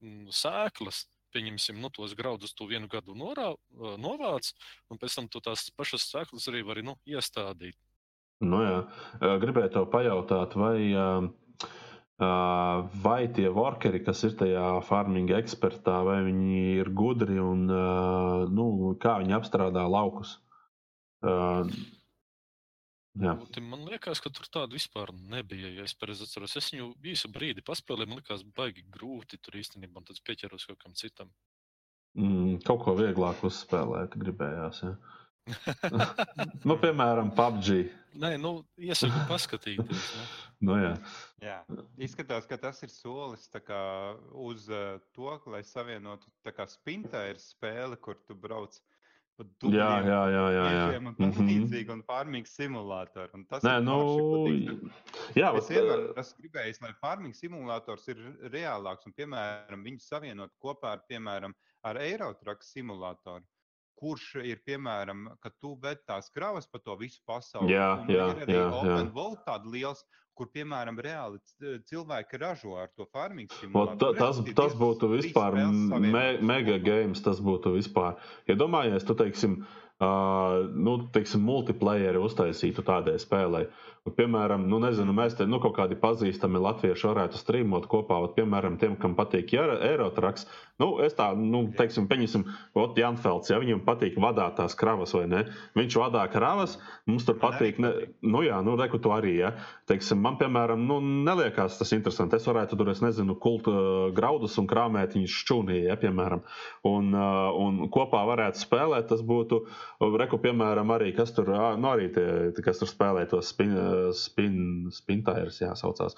[0.00, 3.54] mm, sēklas pieņemsim, nu, tos graudus tu vienu gadu norā,
[3.96, 4.52] novāc,
[4.92, 7.78] un pēc tam tu tās pašas sēklas arī vari nu, iestādīt.
[8.42, 8.76] Nu, jā.
[9.42, 10.78] Gribēju tev pajautāt, vai,
[13.04, 18.68] vai tie workeri, kas ir tajā farminga ekspertā, vai viņi ir gudri un nu,
[19.02, 20.36] kā viņi apstrādā laukus?
[23.20, 23.34] Jā.
[23.60, 25.68] Man liekas, ka tur tāda vispār nebija.
[25.68, 28.08] Ja es pareizi atceros, es viņu īsu brīdi paspēlēju.
[28.08, 30.00] Man liekas, baigi grūti tur īstenībā.
[30.08, 31.28] Tad pieķeros kaut kam citam.
[32.16, 34.80] Mm, kaut ko vieglāk uzspēlēt, gribējās.
[34.86, 34.94] Ja?
[36.68, 37.68] nu, piemēram, PUBG.
[38.22, 40.06] Nē, nu, iesaku paskatīties.
[40.14, 40.24] Ne?
[40.68, 40.92] nu, jā.
[41.42, 41.58] jā,
[42.06, 43.82] izskatās, ka tas ir solis kā,
[44.38, 46.30] uz uh, to, lai savienotu
[46.76, 48.78] spintēru spēli, kur tu brauc
[49.42, 50.98] Dubļiem, jā, jā, jā, jā, jā.
[51.00, 51.48] Un tam mm -hmm.
[51.48, 53.30] līdzīgi, un farming simulātori.
[53.34, 53.96] Un tas Nē, nu,
[55.34, 58.20] jā, es vienmēr esmu gribējis, lai farming simulators ir
[58.52, 63.44] reālāks un, piemēram, viņu savienot kopā ar, piemēram, ar Eirotraku simulātoru
[64.02, 67.70] kurš ir piemēram, ka tu ved tās kravas pa to visu pasauli.
[67.74, 69.12] Jā, jā, ir arī jā, Open jā.
[69.14, 70.02] Vault tāds liels,
[70.38, 71.38] kur, piemēram, reāli
[71.90, 74.00] cilvēki ražo ar to farming simulātoru.
[74.00, 78.18] Ta, tas, tas būtu vispār me, mega games, tas būtu vispār.
[78.50, 79.60] Ja domājies, tu teiksim,
[80.02, 83.68] uh, nu, teiksim multiplayeri uztaisītu tādai spēlei.
[83.68, 88.18] Un, piemēram, nu, nezinu, mēs te nu, kaut kādi pazīstami latvieši varētu strīmot kopā.
[88.24, 90.48] Ot, piemēram, tiem, kam patīk aerotraks,
[90.82, 92.44] nu, es tā, nu, teiksim, pieņemsim,
[92.82, 95.44] Ot, Janfelds, ja viņam patīk vadīt tās kravas vai ne.
[95.78, 96.74] Viņš vadā kravas,
[97.06, 97.92] mums tur patīk, ne,
[98.26, 99.52] nu, jā, nu, reku to arī, ja.
[99.90, 100.98] Teiksim, man, piemēram, nu,
[101.28, 102.40] neliekās tas interesanti.
[102.40, 106.42] Es varētu tur, es nezinu, kult uh, graudus un krāmēt viņus šķūnī, ja, piemēram.
[106.90, 109.62] Un, uh, un kopā varētu spēlēt, tas būtu,
[110.18, 112.26] reku, piemēram, arī, kas tur, nu, arī tie,
[112.64, 113.76] kas tur spēlē tos spin,
[114.18, 116.16] spin, spintairs jāsaucās.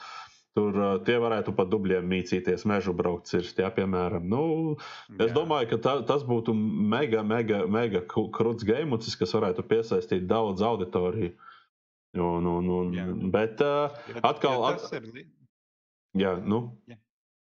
[0.55, 4.29] Tur tie varētu pat dubļiem mīcīties, mežu braukt, cirst, jā, piemēram.
[4.31, 4.45] Nu,
[5.17, 5.35] es jā.
[5.35, 11.35] domāju, ka tā, tas būtu mega, mega, mega krūts gēmucis, kas varētu piesaistīt daudz auditoriju.
[12.15, 13.09] Un, un, un, jā.
[13.35, 13.91] bet uh,
[14.23, 14.63] atkal.
[14.63, 15.25] Ja, ja ir...
[16.15, 16.69] Jā, nu.
[16.87, 17.01] Jā.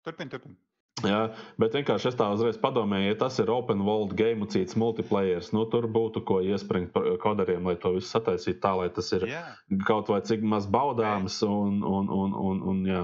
[0.05, 0.57] Turpin, turpin.
[1.03, 5.43] Jā, bet vienkārši es tā uzreiz padomāju, ja tas ir open world game cits multiplayer,
[5.51, 9.43] nu tur būtu ko iespringt kodariem, lai to visu sataisītu tā, lai tas ir jā.
[9.89, 13.03] kaut vai cik maz baudāms un, un, un, un, un jā.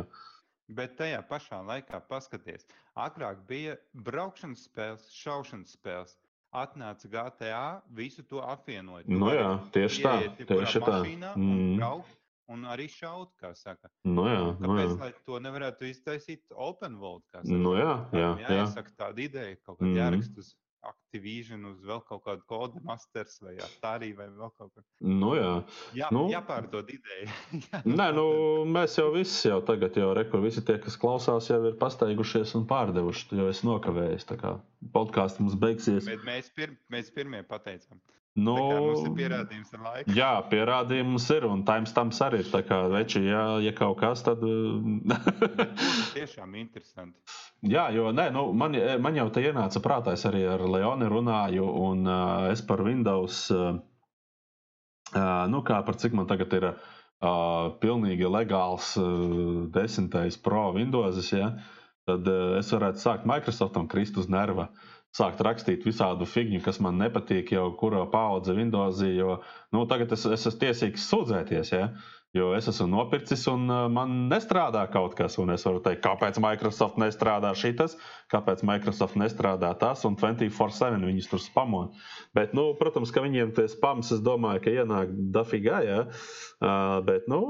[0.72, 2.64] Bet tajā pašā laikā paskaties,
[2.96, 3.76] agrāk bija
[4.08, 6.16] braukšanas spēles, šaušanas spēles.
[6.52, 7.66] Atnāca GTA,
[7.96, 9.08] visu to apvienot.
[9.08, 10.16] Nu, jā, tieši tā.
[10.40, 10.98] Tieši tā.
[11.40, 11.78] Mm.
[11.80, 12.18] Braukt,
[12.52, 13.92] un arī šaut, kā saka.
[14.08, 15.12] Nu jā, Kāpēc, nu jā.
[15.28, 17.26] to nevarētu iztaisīt open world?
[17.48, 18.58] Nu jā, jā, jā.
[18.62, 20.02] Jāsaka tāda ideja, kaut kā mm -hmm.
[20.04, 24.82] jāraksta uz Activision, uz vēl kaut kādu kodu masters vai Atari vai vēl kaut ko.
[25.06, 25.52] Nu jā.
[25.98, 27.28] Jā, nu, jāpārdod ideja.
[28.00, 28.26] Nē, nu
[28.66, 32.66] mēs jau visi jau tagad jau reku, visi tie, kas klausās, jau ir pasteigušies un
[32.72, 34.26] pārdevuši, jo es nokavējos.
[34.32, 34.56] Tā kā
[34.96, 36.08] podkāsts mums beigsies.
[36.10, 38.02] Bet mēs, pir mēs pirmie pateicām.
[38.40, 40.14] Nu, mums ir pierādījums ar laiku.
[40.16, 42.48] Jā, pierādījums ir, un timestamps arī ir.
[42.54, 44.40] Tā kā veči, ja, ja kaut kas, tad.
[46.16, 47.20] tiešām interesanti.
[47.68, 51.68] Jā, jo nē, nu, man, man jau te ienāca prātā, es arī ar Leoni runāju,
[51.90, 53.76] un uh, es par Windows, uh,
[55.52, 56.80] nu, kā par cik man tagad ir uh,
[57.84, 61.52] pilnīgi legāls uh, desmitais Pro Windows, ja,
[62.08, 64.72] tad uh, es varētu sākt Microsoftam krist uz nerva.
[64.72, 69.04] Uh, sākt rakstīt visādu figņu, kas man nepatīk, jau kura paudze Windows.
[69.04, 69.42] Jo
[69.76, 71.76] nu, tagad es, es esmu tiesīgs sūdzēties.
[71.76, 71.92] Ja?
[72.32, 76.38] Jo es esmu nopircis un uh, man nestrādā kaut kas, un es varu teikt, kāpēc
[76.40, 77.98] Microsoft nestrādā šis,
[78.32, 81.82] kāpēc Microsoft nestrādā tas, un 24-7 viņus tur spamo.
[82.38, 86.00] Bet, nu, protams, ka viņiem tie spams, es domāju, ka ienāk dafigā, ja?
[86.08, 87.42] uh, bet, nu,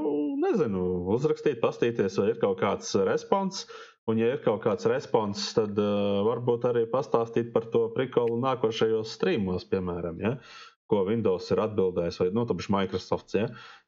[0.41, 3.68] nezinu, uzrakstīt, pastīties, vai ir kaut kāds respons.
[4.10, 9.14] Un, ja ir kaut kāds respons, tad uh, varbūt arī pastāstīt par to prikolu nākošajos
[9.18, 10.36] streamos, piemēram, ja?
[10.91, 12.43] ko Windows ir atbildējis, vai nu,
[12.76, 13.32] Microsoft.
[13.38, 13.45] Ja?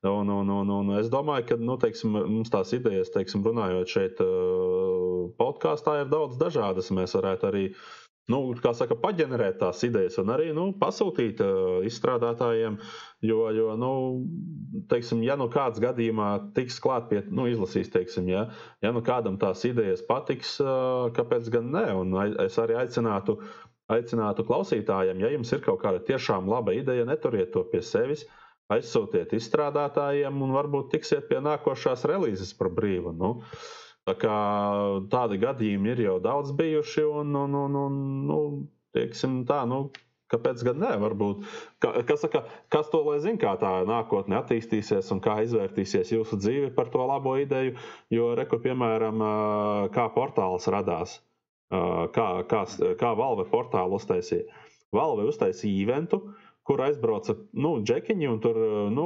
[0.07, 4.22] Un, un, un, un es domāju, ka nu, teiksim, mums tās idejas, teiksim, runājot šeit,
[4.24, 6.93] uh, podkāstā, ir daudz dažādas.
[6.95, 7.84] Mēs varētu arī uh,
[8.32, 12.78] nu, saka, paģenerēt tās idejas un arī nu, pasūtīt uh, izstrādātājiem.
[13.24, 13.91] Jo, jo nu,
[14.91, 18.45] teiksim, ja nu kāds gadījumā tiks klāt pie nu, izlasīs, teiksim, ja,
[18.84, 21.86] ja nu kādam tās idejas patiks, uh, kāpēc gan ne?
[21.99, 22.15] Un
[22.45, 23.38] es arī aicinātu,
[23.91, 28.26] aicinātu klausītājiem, ja jums ir kaut kāda tiešām laba ideja, neturiet to pie sevis.
[28.71, 33.11] Aizsūtiet izstrādātājiem, un varbūt tiksiet pie nākošās relīzes par brīvu.
[33.19, 34.37] Nu, uh, Tā kā
[35.11, 38.39] tādi gadījumi ir jau daudz bijuši, un, un, un, un nu,
[38.95, 39.85] teiksim tā, nu,
[40.33, 40.91] kāpēc gan ne?
[41.03, 41.45] Varbūt,
[41.83, 42.43] ka, kas, saka,
[42.73, 47.05] kas to lai zina, kā tā nākotnē attīstīsies un kā izvērtīsies jūsu dzīve par to
[47.07, 47.77] labo ideju.
[48.13, 49.23] Jo, reku, piemēram,
[49.95, 51.19] kā portāls radās.
[52.13, 52.65] kā, kā,
[52.99, 54.45] kā Valve portālu uztaisīja.
[54.93, 56.19] Valve uztaisīja eventu,
[56.68, 58.59] kur aizbrauca nu, džekiņi un tur
[58.95, 59.05] nu,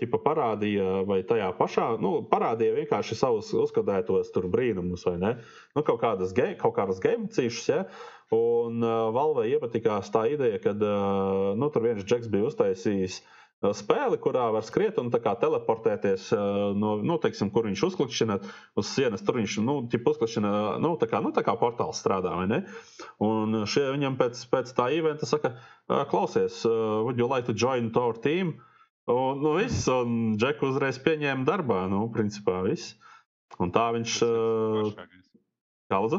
[0.00, 5.32] ķipa, parādīja, vai tajā pašā nu, parādīja vienkārši savus uzskatētos brīnumus, vai ne?
[5.76, 7.80] Nu, kaut kādas, ge, kaut kādas game cīšas, ja?
[8.34, 13.45] un uh, Valve iepatikās tā ideja, ka uh, nu, tur viens džeks bija uztaisījis uh,
[13.64, 16.28] spēli, kurā var skriet un teleportēties
[16.76, 18.38] no, nu, teiksim, kur viņš uzklikšķina
[18.76, 19.24] uz sienas.
[19.26, 20.52] Tur viņš nu, uzklikšķina,
[20.84, 22.34] nu, tā kā, nu, tā kā portāls strādā.
[23.24, 25.56] Un šie viņam pēc, pēc tā eventa saka,
[26.12, 28.58] klausies, would you like to join our team?
[29.06, 32.96] Un, nu, viss, un Džeku uzreiz pieņēma darbā, nu, principā viss.
[33.62, 34.18] Un tā viņš.
[35.86, 36.18] Kā lūdzu?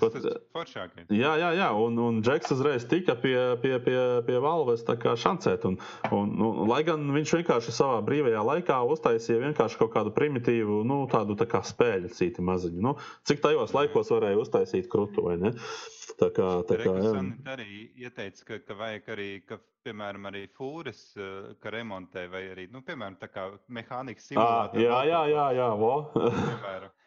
[0.00, 1.08] Tas ir foršākais.
[1.12, 1.68] Jā, jā, jā.
[1.76, 5.66] Un, un Džeks uzreiz tika pie, pie, pie, pie Valves šancēt.
[5.68, 5.78] Un,
[6.10, 10.82] un, un, nu, lai gan viņš vienkārši savā brīvajā laikā uztaisīja vienkārši kaut kādu primitīvu,
[10.88, 12.80] nu, tādu tā spēļu cīti maziņu.
[12.82, 12.96] Nu,
[13.28, 15.56] cik tajos laikos varēja uztaisīt krūtu vai ne?
[16.20, 16.94] Tā kā, tā kā,
[17.50, 17.68] arī
[17.98, 22.82] ieteica, ka, ka vajag arī, ka, piemēram, arī fūres, eh, ka remontē vai arī, nu,
[22.86, 24.82] piemēram, tā kā mehānikas simulācija.
[24.84, 26.90] Jā, jā, jā, jā, jā,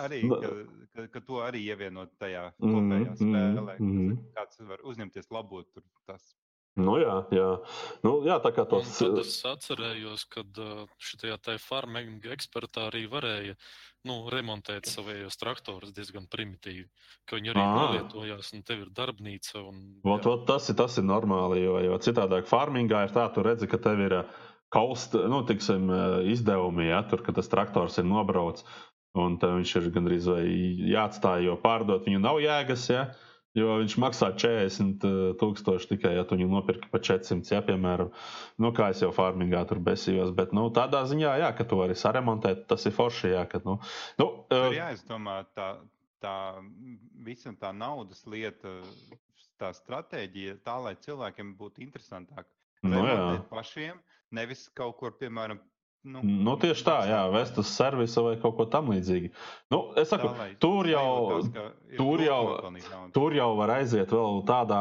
[0.00, 0.52] Arī, ka,
[0.94, 3.74] ka, ka to arī ievienot tajā kopējā mm, spēlē.
[3.82, 4.14] Mm.
[4.36, 6.32] Kāds var uzņemties labot tur tas.
[6.78, 7.48] Nu, jā, jā.
[8.06, 8.88] Nu, jā, tā kā tos.
[9.02, 10.44] Un tad es atcerējos, ka
[11.02, 13.56] šajā tā farming ekspertā arī varēja
[14.08, 16.86] nu, remontēt savējos traktorus diezgan primitīvi.
[17.28, 19.64] Ka viņi arī nolietojās, un tev ir darbnīca.
[19.66, 23.44] Un, ot, ot, tas, ir, tas ir normāli, jo, jo citādāk farmingā ir tā, tu
[23.44, 24.16] redzi, ka tev ir
[24.72, 25.90] kaust, nu, tiksim,
[26.30, 28.64] izdevumi, ja tur, ka tas traktors ir nobraucis.
[29.18, 30.44] Un tad viņš ir gandrīz vai
[30.92, 32.86] jāatstāj, jo pārdot viņu nav jēgas.
[32.92, 33.08] Ja?
[33.58, 38.12] Jo viņš maksā 40 eh, tikai, ja tu viņu nopirki par 400, ja, piemēram,
[38.62, 40.30] nu, kā es jau farmingā tur besījos.
[40.36, 43.32] Bet nu, tādā ziņā, jā, ka tu vari saremontēt, tas ir forši.
[43.34, 43.80] Jā, ka, nu,
[44.22, 45.72] nu, uh, jā es domāju, tā,
[46.22, 46.36] tā
[47.26, 48.76] visa tā naudas lieta,
[49.58, 52.46] tā stratēģija, tā lai cilvēkiem būtu interesantāk.
[52.86, 53.02] Nu,
[53.50, 53.98] pašiem,
[54.30, 55.58] nevis kaut kur, piemēram,
[56.00, 59.28] Nu, nu, tieši tā, jā, vest uz servisu vai kaut ko tamlīdzīgu.
[59.74, 61.42] Nu, es saku, tā, tur jau,
[61.98, 62.38] tur, jau,
[63.12, 64.78] tur jau var aiziet vēl tādā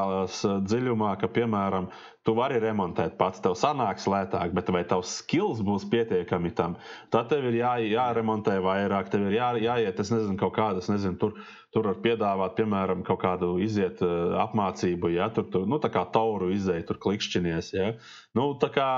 [0.63, 1.89] dziļumā, ka, piemēram,
[2.27, 6.73] Tu vari remontēt pats, tev sanāks lētāk, bet vai tavs skills būs pietiekami tam?
[7.15, 11.15] Tad tev ir jā, jāremontē vairāk, tev ir jā, jāiet, es nezinu, kaut kādas, nezinu,
[11.21, 11.37] tur,
[11.71, 16.03] tur var piedāvāt, piemēram, kaut kādu iziet uh, apmācību, ja tur, tur nu, tā kā
[16.11, 17.71] tauru izēja, tur klikšķinies.
[17.77, 17.93] Ja?
[18.35, 18.89] Nu, tā kā,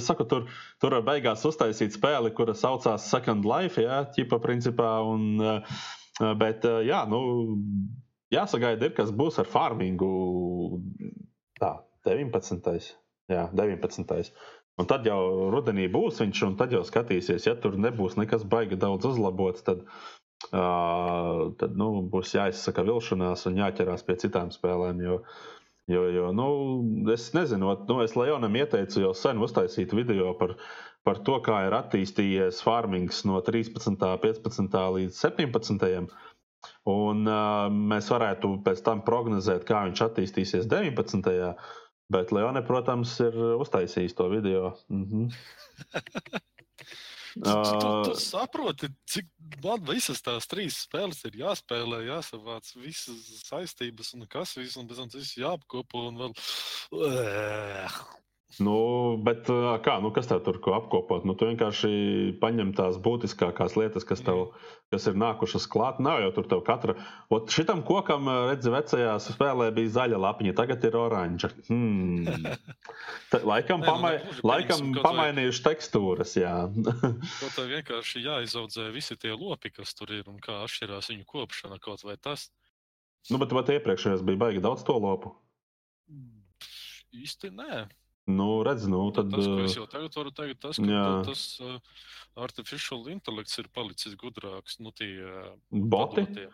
[0.00, 0.48] es saku, tur,
[0.80, 5.84] tur var beigās uztaisīt spēli, kura saucās Second Life, ja, ķipa principā, un, uh,
[6.40, 7.20] bet, uh, jā, nu,
[8.32, 10.08] jāsagaida ir, kas būs ar farmingu.
[12.02, 12.90] Tā, 19.
[13.30, 14.32] Jā, 19.
[14.80, 18.78] Un tad jau rudenī būs viņš, un tad jau skatīsies, ja tur nebūs nekas baigi
[18.80, 19.82] daudz uzlabots, tad,
[20.48, 25.02] uh, tad nu, būs jāizsaka vilšanās un jāķerās pie citām spēlēm.
[25.04, 25.18] Jo,
[25.92, 26.48] jo, jo nu,
[27.12, 30.56] es nezinu, nu, es Leonam ieteicu jau sen uztaisīt video par,
[31.04, 34.00] par to, kā ir attīstījies farmings no 13.
[34.24, 34.80] 15.
[34.96, 36.08] līdz 17.
[36.88, 41.52] Un uh, mēs varētu pēc tam prognozēt, kā viņš attīstīsies 19.
[42.10, 44.76] Bet Leone, protams, ir uztaisījis to video.
[44.88, 46.40] Mm -hmm.
[47.32, 49.28] Uh, tu, tu saproti, cik
[49.64, 55.00] man visas tās trīs spēles ir jāspēlē, jāsavāc visas saistības un kas viss, un pēc
[55.00, 56.34] tam tas jāapkopo un vēl.
[58.60, 58.76] Nu,
[59.24, 59.48] bet
[59.84, 61.24] kā, nu, kas tev tur ko apkopot?
[61.24, 64.50] Nu, tu vienkārši paņem tās būtiskākās lietas, kas, tev,
[64.92, 66.02] kas ir nākušas klāt.
[66.04, 66.96] Nav jau tur tev katra.
[67.32, 71.48] Ot šitam kokam, redzi, vecajā spēlē bija zaļa lapiņa, tagad ir oranža.
[71.70, 72.26] Hmm.
[73.32, 74.12] Ta, laikam nu, pamai,
[74.44, 76.56] laikam pamainījuši tekstūras, jā.
[77.56, 82.04] Kā vienkārši jāizaudzē visi tie lopi, kas tur ir un kā atšķirās viņu kopšana kaut
[82.04, 82.50] vai tas.
[83.30, 85.32] Nu, bet vai iepriekšējās bija baigi daudz to lopu?
[87.16, 87.86] Īsti nē.
[88.30, 91.06] Nu, redz, nu, tad, tas, ko es jau tagad varu teikt, tas, ka jā.
[91.26, 92.02] tas uh,
[92.38, 94.78] artificial intelekts ir palicis gudrāks.
[94.78, 95.10] Nu, tie,
[95.70, 96.26] boti?
[96.26, 96.50] Padotie.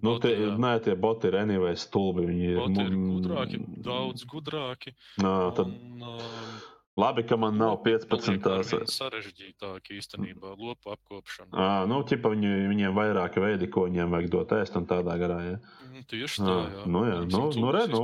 [0.00, 0.52] Nu, tie, jā.
[0.54, 2.28] nē, tie boti ir anyway stulbi.
[2.30, 4.94] Viņi boti ir, gudrāki, daudz gudrāki.
[5.22, 5.72] Nā, tad...
[5.74, 6.68] un, uh,
[7.00, 8.40] Labi, ka man nav 15.
[8.44, 11.50] Tas ir sarežģītāk īstenībā, lopu apkopšana.
[11.54, 15.38] À, nu, ķipa viņi, viņiem vairāki veidi, ko viņiem vajag dot ēst un tādā garā.
[15.46, 15.60] Ja?
[15.86, 16.86] Mm, tieši tā, jā.
[16.90, 18.02] Nu, jā, nu, nu, re, nu,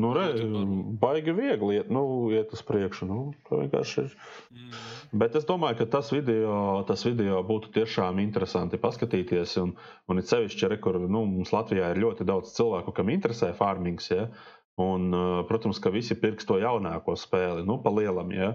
[0.00, 0.26] nu, re,
[1.02, 2.02] baigi viegli iet, nu,
[2.34, 3.08] iet uz priekšu.
[3.08, 3.18] Nu,
[3.50, 4.14] ir.
[4.52, 4.70] Mm.
[5.22, 9.56] Bet es domāju, ka tas video, tas video būtu tiešām interesanti paskatīties.
[9.62, 9.74] Un,
[10.08, 14.10] un it sevišķi, re, kur nu, mums Latvijā ir ļoti daudz cilvēku, kam interesē farmings.
[14.12, 14.28] Ja?
[14.78, 15.10] Un,
[15.48, 18.30] protams, ka visi pirks to jaunāko spēli, nu, pa lielam.
[18.34, 18.52] Ja?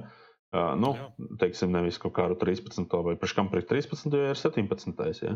[0.54, 1.08] Uh, nu, Jā.
[1.42, 2.86] teiksim, nevis kaut kādu 13.
[3.08, 4.14] vai pašam pret 13.
[4.14, 5.24] ja ir 17.
[5.26, 5.34] Ja?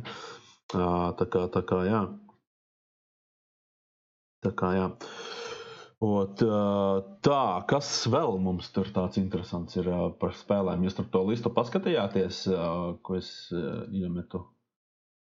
[0.78, 2.04] Uh, tā kā, tā kā, jā.
[4.46, 4.92] Tā kā, jā.
[6.06, 6.44] Ot,
[7.26, 9.88] tā, kas vēl mums tur tāds interesants ir
[10.22, 10.84] par spēlēm?
[10.86, 12.44] Jūs tur to listu paskatījāties,
[13.02, 14.44] ko es iemetu?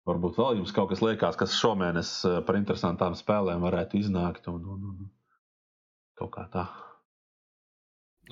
[0.09, 2.15] Varbūt vēl jums kaut kas liekas, kas šomēnes
[2.49, 5.13] par interesantām spēlēm varētu iznākt un, un, un
[6.17, 6.65] kaut kā tā.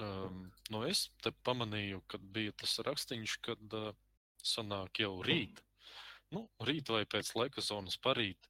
[0.01, 3.91] Um, nu es te pamanīju, kad bija tas rakstīns, kad uh,
[4.41, 5.61] sanāk jau rīt.
[6.33, 8.49] Nu, rīt vai pēc laika zonas parīt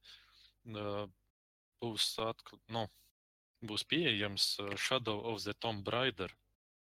[0.71, 1.03] uh,
[1.83, 2.61] būs atkal.
[2.71, 2.85] Nu,
[3.67, 6.31] būs pieejams Shadow of the Tomb Raider.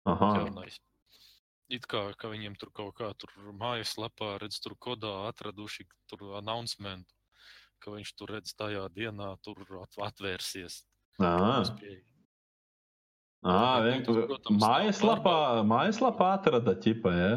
[0.06, 0.80] Jaunais.
[1.72, 7.08] It kā ka viņiem tur kaut kā tur mājaslapā redz, tur kodā atraduši tur announcement,
[7.80, 9.62] ka viņš tur redz tajā dienā tur
[10.04, 10.82] atvērsies.
[13.42, 17.32] Ah, vienkārši mājaslapā, mājaslapā atrada ķipa, ja?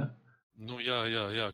[0.55, 1.47] Nu, jā, jā, jā.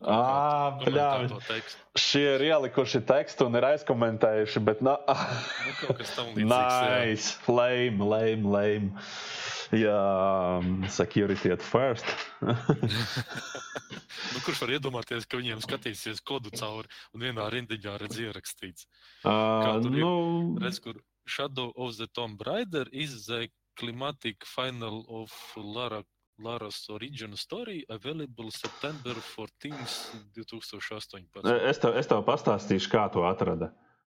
[0.82, 1.60] Bļāvi.
[1.96, 4.98] Šie ir ielikuši tekstu un ir aizkomentējuši, bet na...
[5.08, 6.50] nu, kaut kas tam līdzīgs.
[6.50, 9.06] Nice, lame, lame, lame.
[9.72, 9.96] Jā,
[10.58, 12.04] um, security at first.
[14.34, 18.88] nu, kurš var iedomāties, ka viņiem skatīsies kodu cauri un vienā rindiņā redz ierakstīts?
[19.24, 20.12] Uh, nu...
[20.60, 23.48] Redz, kur Shadow of the Tomb Raider is the
[23.78, 26.02] climatic final of Lara
[26.42, 31.46] Lara's Origin Story available September 14, 2018.
[31.68, 33.70] Es tev, es tev pastāstīšu, kā to atrada.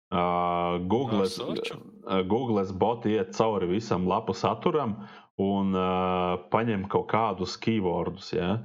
[0.10, 4.96] Uh, Google, uh, Google boti iet cauri visam lapu saturam
[5.38, 8.32] un uh, paņem kaut kādus keywordus.
[8.34, 8.56] Ja?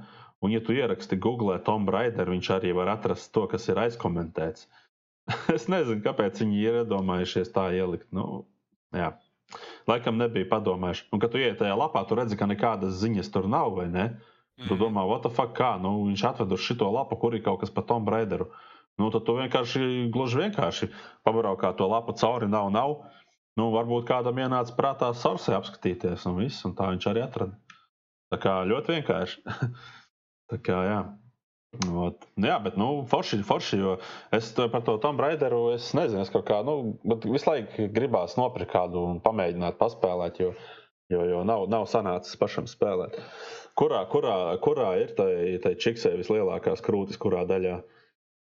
[0.41, 4.65] Un, ja tu ieraksti Google Tom Raider, viņš arī var atrast to, kas ir aizkomentēts.
[5.55, 8.09] es nezinu, kāpēc viņi ir iedomājušies tā ielikt.
[8.13, 8.45] Nu,
[8.93, 9.13] jā.
[9.89, 11.05] Laikam nebija padomājuši.
[11.13, 14.05] Un, kad tu ienāc tajā lapā, tu redzi, ka nekādas ziņas tur nav, vai ne?
[14.55, 14.67] Mm.
[14.67, 14.79] Tu mhm.
[14.81, 15.75] domā, what the fuck, kā?
[15.81, 18.49] Nu, viņš atved uz šo lapu, kur ir kaut kas par Tomu Braideru.
[18.97, 20.87] Nu, tad tu vienkārši, gluži vienkārši
[21.27, 22.95] pabraukā to lapu cauri, nav, nav.
[23.59, 27.59] Nu, varbūt kādam ienāca prātā sorsē apskatīties, un viss, un tā viņš arī atrada.
[28.31, 29.43] Tā kā ļoti vienkārši.
[30.51, 30.99] tā kā, jā.
[32.05, 32.25] Ot.
[32.39, 33.95] Nu jā, bet nu, forši, forši, jo
[34.35, 36.95] es par to Tomu Braideru es nezinu, es kaut kā, nu,
[37.25, 40.53] visu laiku gribās nopirkt kādu un pamēģināt paspēlēt, jo,
[41.13, 43.19] jo, jo nav, nav sanācis pašam spēlēt.
[43.75, 47.81] Kurā, kurā, kurā ir tai, tai čiksē vislielākās krūtis, kurā daļā?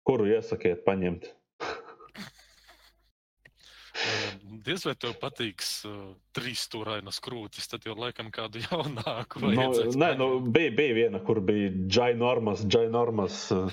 [0.05, 1.31] Kuru iesakiet paņemt?
[4.65, 9.43] diez vai tev patiks uh, trīs stūrainas krūtis, tad jau laikam kādu jaunāku.
[9.45, 9.69] Nu,
[10.01, 13.47] nē, nu, bija, bija viena, kur bija ginormas, ginormas.
[13.55, 13.71] Uh,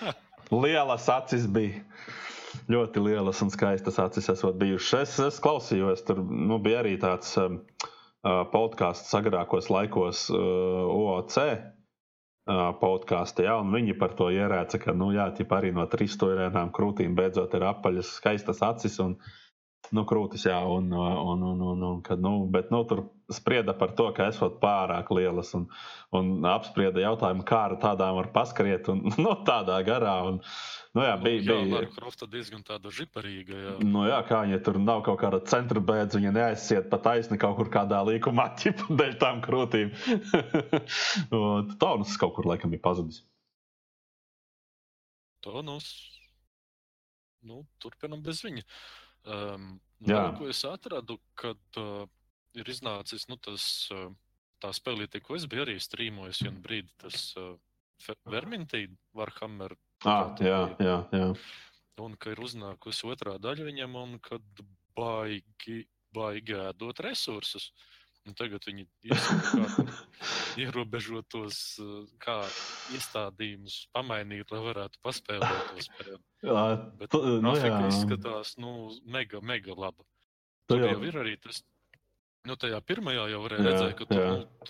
[0.64, 1.84] lielas acis bija.
[2.72, 5.18] Ļoti lielas un skaistas acis esot bijušas.
[5.18, 7.60] Es, es klausījos, tur nu, bija arī tāds um,
[8.24, 11.40] uh, podkāsts agrākos laikos uh, OOC.
[12.46, 15.24] Uh, podkāstu, ja, un viņi par to ierēca, ka, nu, jā,
[15.56, 19.32] arī no trīs stūrēnām krūtīm beidzot ir apaļas, skaistas acis, un uh,
[19.94, 23.92] Nu, krūtis, jā, un, un, un, un, un kad, nu, bet, nu, tur sprieda par
[23.98, 25.66] to, ka esot pārāk lielas, un,
[26.14, 30.16] un apsprieda jautājumu, kā ar tādām var paskriet, un nu, tādā garā.
[30.30, 30.40] Un,
[30.96, 33.60] nu, jā, bija, nu, jā, bija Lara Krofta diezgan tāda žiparīga.
[33.62, 33.76] Jā.
[33.84, 37.58] Nu, jā, kā viņa tur nav kaut kāda centra bēdz, viņa neaizsiet pa taisni kaut
[37.60, 39.94] kur kādā līkumā, ķipa dēļ tām krūtīm.
[41.82, 43.22] Tonus kaut kur laikam ir pazudis.
[45.46, 45.90] Tonus.
[47.46, 48.64] Nu, turpinam bez viņa.
[48.66, 52.06] Uh, Um, vēl, ko es atradu, kad uh,
[52.54, 53.64] ir iznācis nu, tas,
[53.94, 54.08] uh,
[54.62, 57.56] tā spēlīte, ko es biju arī strīmojis vienu brīdi, tas uh,
[58.28, 59.74] Vermintī, Warhammer.
[60.04, 61.28] Ah, jā, jā, jā.
[62.04, 64.44] Un ka ir uznākusi otrā daļa viņam, un kad
[64.96, 67.70] baigi, baigi ēdot resursus.
[68.26, 68.86] Un tagad viņi
[70.64, 71.60] ierobežo tos
[72.22, 72.40] kā
[72.96, 76.18] iestādījumus, pamainīt, lai varētu paspēlēt to spēli.
[76.46, 76.66] Jā,
[76.98, 77.78] bet tu, nu, jā.
[77.88, 80.04] izskatās nu, mega, mega laba.
[80.70, 81.62] Tur jau ir arī tas.
[82.46, 84.20] Nu, tajā pirmajā jau varēja jā, redzēt, ka tur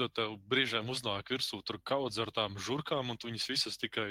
[0.01, 4.09] nu, tev brīžiem uznāk virsū kaudz ar tām žurkām, un tu viņas visas tikai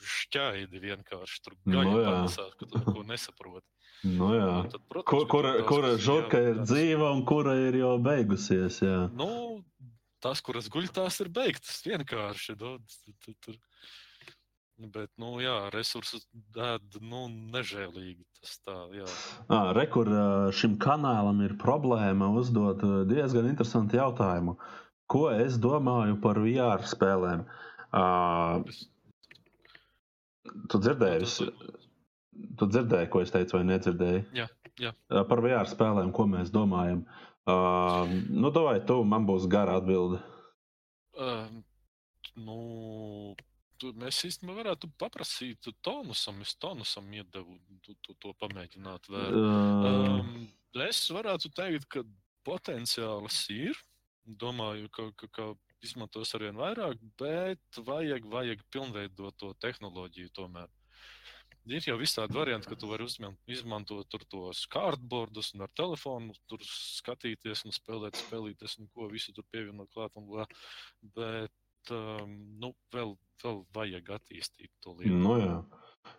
[0.00, 3.66] šķaidi vienkārši tur nu, panesās, ka tu neko nesaproti.
[4.02, 4.30] Nu.
[4.32, 8.80] Un tad, protams, kur, kura kura žurka ir dzīva un kura ir jau beigusies?
[8.84, 9.00] Jā.
[9.16, 9.60] Nu,
[10.24, 12.56] tās, kuras guļ, tās ir beigtas vienkārši.
[12.60, 12.78] Nu,
[13.24, 13.58] tur, tur.
[14.80, 16.24] Bet, nu, jā, resursus
[16.56, 18.24] dēd nu, nežēlīgi.
[18.40, 19.08] Tas tā, jā.
[19.52, 20.08] À, re, kur
[20.56, 22.80] šim kanālam ir problēma uzdot
[23.10, 24.56] diezgan interesantu jautājumu.
[25.10, 27.44] Ko es domāju par VR spēlēm?
[27.90, 28.64] Uh,
[30.72, 31.50] tu dzirdēji?
[32.30, 34.22] Tu dzirdēji, ko es teicu, vai nedzirdēji?
[34.36, 34.46] Jā,
[34.78, 34.92] jā.
[35.10, 37.02] Par VR spēlēm, ko mēs domājam.
[37.48, 40.20] Uh, nu, vai tu man būs gara atbilde?
[41.18, 41.48] Uh,
[42.38, 42.58] nu,
[43.80, 49.10] tu, mēs īstenībā varētu paprasīt tonusam, es tonusam iedevu tu, tu, to pamēģināt.
[49.10, 49.40] Vēl.
[49.40, 50.46] Um,
[50.86, 52.04] es varētu teikt, ka
[52.46, 53.78] potenciāls ir.
[54.40, 55.44] Domāju, ka, ka, ka
[55.82, 60.68] izmantos arvien vairāk, bet vajag, vajag pilnveidot to tehnoloģiju tomēr.
[61.70, 63.06] Ir jau visādi varianti, ka tu vari
[63.54, 69.46] izmantot tos kārtbordus un ar telefonu tur skatīties un spēlēt, spēlīties un ko visu tur
[69.54, 70.16] pievienot klāt.
[70.18, 70.26] Un,
[71.14, 73.14] bet um, nu, vēl,
[73.44, 75.20] vēl vajag attīstīt to lietu.
[75.22, 75.60] Nu, jā.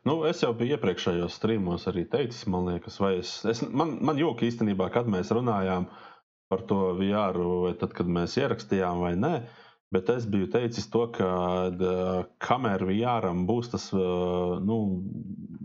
[0.08, 3.34] Nu, es jau biju iepriekšējos streamos arī teicis, man liekas, vai es.
[3.50, 5.90] es man, man jūka īstenībā, kad mēs runājām
[6.52, 9.36] par to VR, vai tad, kad mēs ierakstījām vai nē.
[9.42, 9.61] Uh,
[9.92, 11.30] Bet es biju teicis to, ka
[12.46, 14.78] kamēr Vijāram būs tas nu,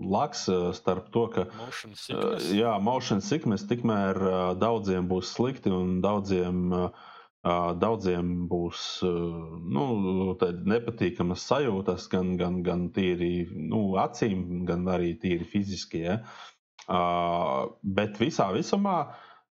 [0.03, 0.49] laks
[0.79, 4.19] starp to, ka motion sickness, jā, motion sickness tikmēr
[4.59, 6.75] daudziem būs slikti un daudziem,
[7.85, 8.83] daudziem būs
[9.77, 9.87] nu,
[10.75, 16.03] nepatīkamas sajūtas, gan, gan, gan tīri nu, acīm, gan arī tīri fiziski.
[16.09, 16.19] Ja?
[18.01, 18.99] Bet visā visumā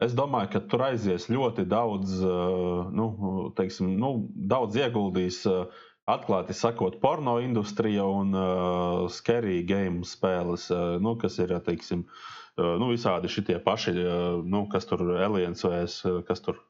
[0.05, 3.09] Es domāju, ka tur aizies ļoti daudz, eh, nu,
[3.57, 4.14] teiksim, nu,
[4.52, 11.38] daudz ieguldīs, eh, atklāti sakot, porno industrija un uh, scary game spēles, uh, nu, kas
[11.40, 16.44] ir, teiksim, uh, nu, visādi šitie paši, uh, nu, kas tur Aliens vai es, kas
[16.44, 16.61] tur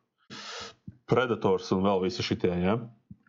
[1.10, 2.78] Predators un vēl visi šitie, ja?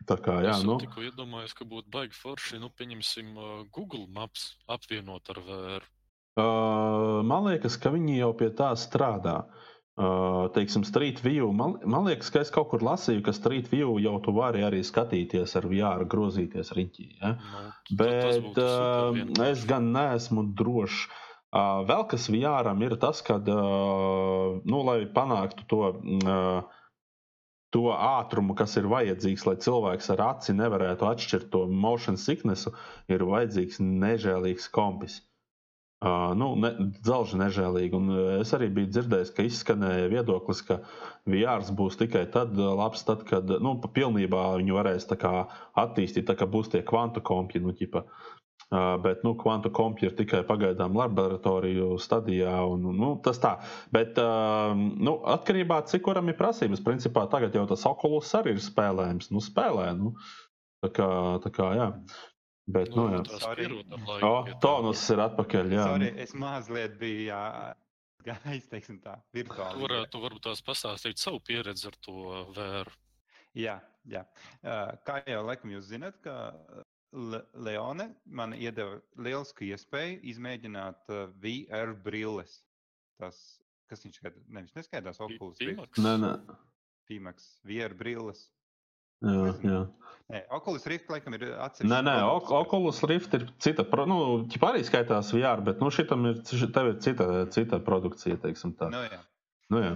[0.06, 0.78] Tā kā, jā, es nu.
[0.78, 3.34] tikko iedomājos, ka būtu baigi forši, nu, pieņemsim,
[3.74, 5.90] Google Maps apvienot ar VR.
[6.38, 9.40] Uh, man liekas, ka viņi jau pie tā strādā.
[9.42, 9.75] Uh, Uh,
[10.52, 11.52] teiksim, Street View.
[11.52, 14.82] Man, man liekas, ka es kaut kur lasīju, ka Street View jau tu vari arī
[14.84, 17.06] skatīties ar VR, grozīties riņķī.
[17.22, 17.36] Ja?
[17.40, 19.16] Nu, Bet uh,
[19.46, 21.06] es gan neesmu drošs.
[21.56, 25.78] Vēl kas VR ir tas, ka, nu, lai panāktu to,
[27.72, 32.74] to ātrumu, kas ir vajadzīgs, lai cilvēks ar aci nevarētu atšķirt to motion sicknessu,
[33.08, 35.22] ir vajadzīgs nežēlīgs kompis.
[35.22, 35.35] Uh,
[36.06, 36.70] Uh, nu, ne,
[37.02, 37.96] dzelži nežēlīgi.
[37.98, 38.10] Un
[38.42, 40.76] es arī biju dzirdējis, ka izskanēja viedoklis, ka
[41.26, 45.32] VR būs tikai tad labs, tad, kad nu, pilnībā viņu varēs kā,
[45.82, 47.64] attīstīt, tā kā būs tie kvantu kompji.
[47.64, 48.04] Nu, ķipa.
[48.66, 52.54] Uh, bet nu, kvantu kompji ir tikai pagaidām laboratoriju stadijā.
[52.70, 53.56] Un, nu, tas tā.
[53.94, 58.56] Bet uh, nu, atkarībā no cik kuram ir prasības, principā tagad jau tas okulus arī
[58.56, 59.32] ir spēlējams.
[59.34, 60.14] Nu, spēlē, nu,
[60.84, 61.10] tā kā,
[61.46, 61.90] tā kā, jā.
[62.66, 63.74] Bet, nu, nu, jā, tas ir.
[64.62, 65.74] Tonus ir atpakaļ.
[65.76, 65.84] Jā.
[65.86, 67.42] Sorry, es mazliet biju jā,
[68.26, 69.76] gājis, teiksim tā, virtuāli.
[69.76, 72.96] Tu varētu, tu varbūt tās pastāstīt savu pieredzi ar to vēru.
[73.56, 73.76] Jā,
[74.10, 74.24] jā.
[75.06, 76.34] Kā jau laikam jūs zinat, ka
[77.16, 81.06] Le Leone man iedeva lielisku iespēju izmēģināt
[81.40, 82.58] VR brilles.
[83.22, 83.38] Tas,
[83.88, 85.62] kas viņš skaidrs, nevis neskaidrs, Oculus.
[86.02, 86.34] Nē, nē.
[87.06, 88.48] Pimax, VR brilles.
[89.24, 89.84] Jā, jā.
[90.26, 91.88] Nē, Oculus Rift laikam ir atsevišķi.
[91.92, 94.18] Nē, nē, ok Oculus Rift ir cita, nu,
[94.66, 98.90] arī skaitās VR, bet nu, šitam ir, tev ir cita, cita produkcija, teiksim tā.
[98.90, 99.20] Nu, jā.
[99.70, 99.94] Nu, jā.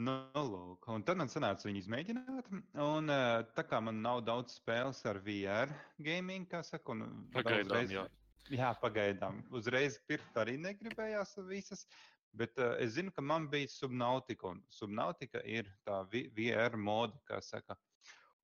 [0.00, 2.48] Nu, lūk, un tad man sanāca viņu izmēģināt.
[2.80, 3.12] Un,
[3.56, 8.06] tā kā man nav daudz spēles ar VR gaming, kā saka, un pagaidām, uzreiz, jā.
[8.54, 9.42] jā, pagaidām.
[9.52, 11.84] Uzreiz pirkt arī negribējās visas.
[12.32, 17.42] Bet uh, es zinu, ka man bija Subnautica, un Subnautica ir tā VR moda, kā
[17.42, 17.74] saka.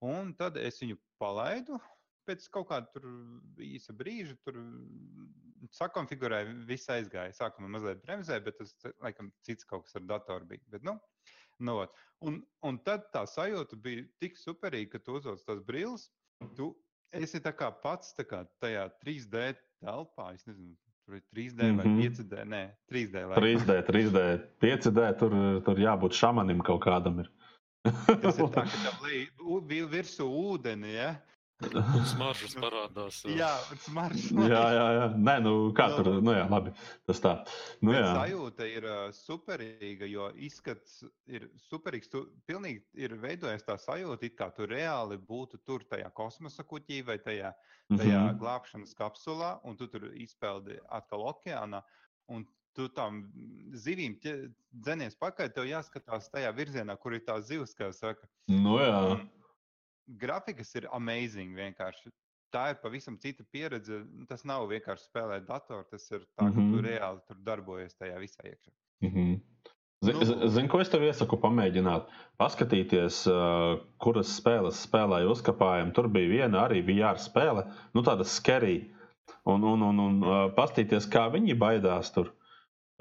[0.05, 1.79] Un tad es viņu palaidu.
[2.27, 3.01] Pēc kaut kāda
[3.63, 4.59] īsa brīža tur
[5.77, 7.35] sakonfigurēju, viss aizgāja.
[7.37, 10.65] Sākumā mazliet bremzēja, bet tas, laikam, cits kaut kas ar datoru bija.
[10.73, 10.97] Bet, nu,
[11.63, 11.79] nu,
[12.27, 16.09] un, un tad tā sajūta bija tik superīga, ka tu uzvelc tās brilles.
[16.59, 16.69] Tu
[17.17, 19.47] esi tā kā pats tā kā tajā 3D
[19.81, 20.33] telpā.
[20.35, 20.75] Es nezinu,
[21.07, 22.03] tur ir 3D vai mm -hmm.
[22.03, 22.45] 5D.
[22.53, 23.25] Nē, 3D.
[23.29, 23.45] Laikam.
[23.45, 24.21] 3D, 3D,
[24.61, 25.19] 5D.
[25.19, 25.33] Tur,
[25.65, 27.21] tur jābūt šamanim kaut kādam.
[27.21, 27.31] Ir.
[28.23, 30.93] Tas ir tā, ka tam līdzi virsū ūdeni.
[30.97, 31.15] Ja?
[31.57, 33.23] Smaržas parādās.
[33.33, 33.49] Jā,
[33.87, 34.29] smaržas.
[34.53, 35.05] jā, jā, jā.
[35.17, 36.73] Nē, nu kā tur, nu jā, labi.
[37.09, 37.33] Tas tā.
[37.81, 38.11] Nu, jā.
[38.13, 40.99] Sajūta ir uh, superīga, jo izskats
[41.33, 42.13] ir superīgs.
[42.13, 47.01] Tu pilnīgi ir veidojies tā sajūta, it kā tu reāli būtu tur tajā kosmosa kuģī
[47.09, 47.55] vai tajā,
[47.89, 48.39] tajā mm -hmm.
[48.43, 51.81] glābšanas kapsulā, un tu tur izpeldi atkal okeānā.
[52.29, 52.45] Un
[52.77, 53.23] tu tam
[53.85, 58.29] zivīm dzenies pakaļ, tev jāskatās tajā virzienā, kur ir tā zivs, kā saka.
[58.53, 59.01] Nu, jā.
[59.15, 59.27] Un
[60.21, 62.13] grafikas ir amazing vienkārši.
[62.55, 64.05] Tā ir pavisam cita pieredze.
[64.31, 66.55] Tas nav vienkārši spēlēt datoru, tas ir tā, mm -hmm.
[66.55, 66.87] ka tu mhm.
[66.87, 68.73] reāli tur darbojies tajā visā iekšā.
[69.03, 69.41] Mm -hmm.
[70.05, 72.11] Zini, zin, ko es tev iesaku pamēģināt?
[72.37, 75.95] Paskatīties, uh, kuras spēles spēlēja uzkapājumi.
[75.97, 77.65] Tur bija viena arī VR spēle,
[77.95, 78.85] nu tāda skerija.
[79.45, 82.35] Un, un, un, un uh, paskatīties, kā viņi baidās tur.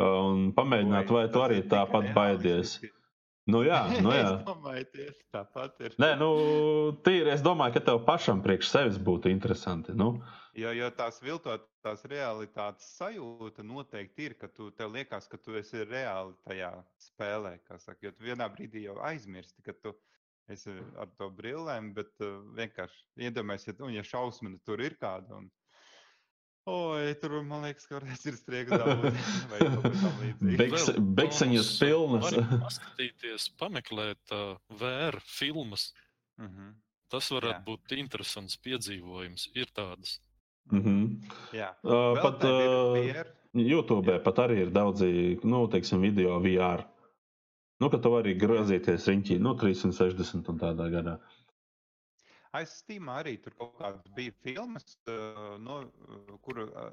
[0.04, 2.80] Un pamēģināt, vai tu arī tāpat baidies.
[3.48, 4.24] Nu, jā, nu, jā.
[4.26, 5.96] es domāju, tieši tāpat ir.
[6.02, 6.30] Nē, nu,
[7.06, 9.94] tīri es domāju, ka tev pašam priekš sevis būtu interesanti.
[9.96, 10.16] Nu.
[10.58, 15.84] Jo, jo tās viltotās realitātes sajūta noteikti ir, ka tu, tev liekas, ka tu esi
[15.86, 16.72] reāli tajā
[17.06, 17.58] spēlē.
[17.76, 19.94] Saka, jo tu vienā brīdī jau aizmirsti, ka tu
[20.52, 25.42] esi ar to brillēm, bet uh, vienkārši iedomājies, ja, ja šausmina tur ir kāda.
[25.42, 25.52] Un,
[26.66, 28.38] Oi, tur man liekas, ka varēs ir
[29.94, 30.56] tam līdzīgs.
[30.58, 30.88] Beks,
[31.20, 32.32] bekseņas pilnas.
[32.64, 35.92] Paskatīties, pameklēt uh, VR filmas.
[36.42, 36.74] Mhm.
[37.14, 37.66] Tas varētu Jā.
[37.68, 39.46] būt interesants piedzīvojums.
[39.54, 40.18] Ir tādas.
[40.74, 40.98] Mhm.
[41.54, 43.30] Jā, Uh, pat uh, VR.
[43.56, 46.82] YouTube pat arī ir daudzi, nu, teiksim, video VR.
[47.80, 51.20] Nu, ka tu vari grozīties riņķī, nu, 360 un tādā gadā.
[52.56, 56.90] Aiz Steam arī tur kaut kādas bija filmas, uh, no, uh, kur uh,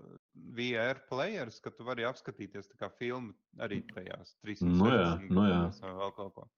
[0.59, 5.61] VR players, ka tu vari apskatīties kā filmu arī tajās 360 Nu jā, nu jā.
[5.83, 6.49] vai vēl kaut ko.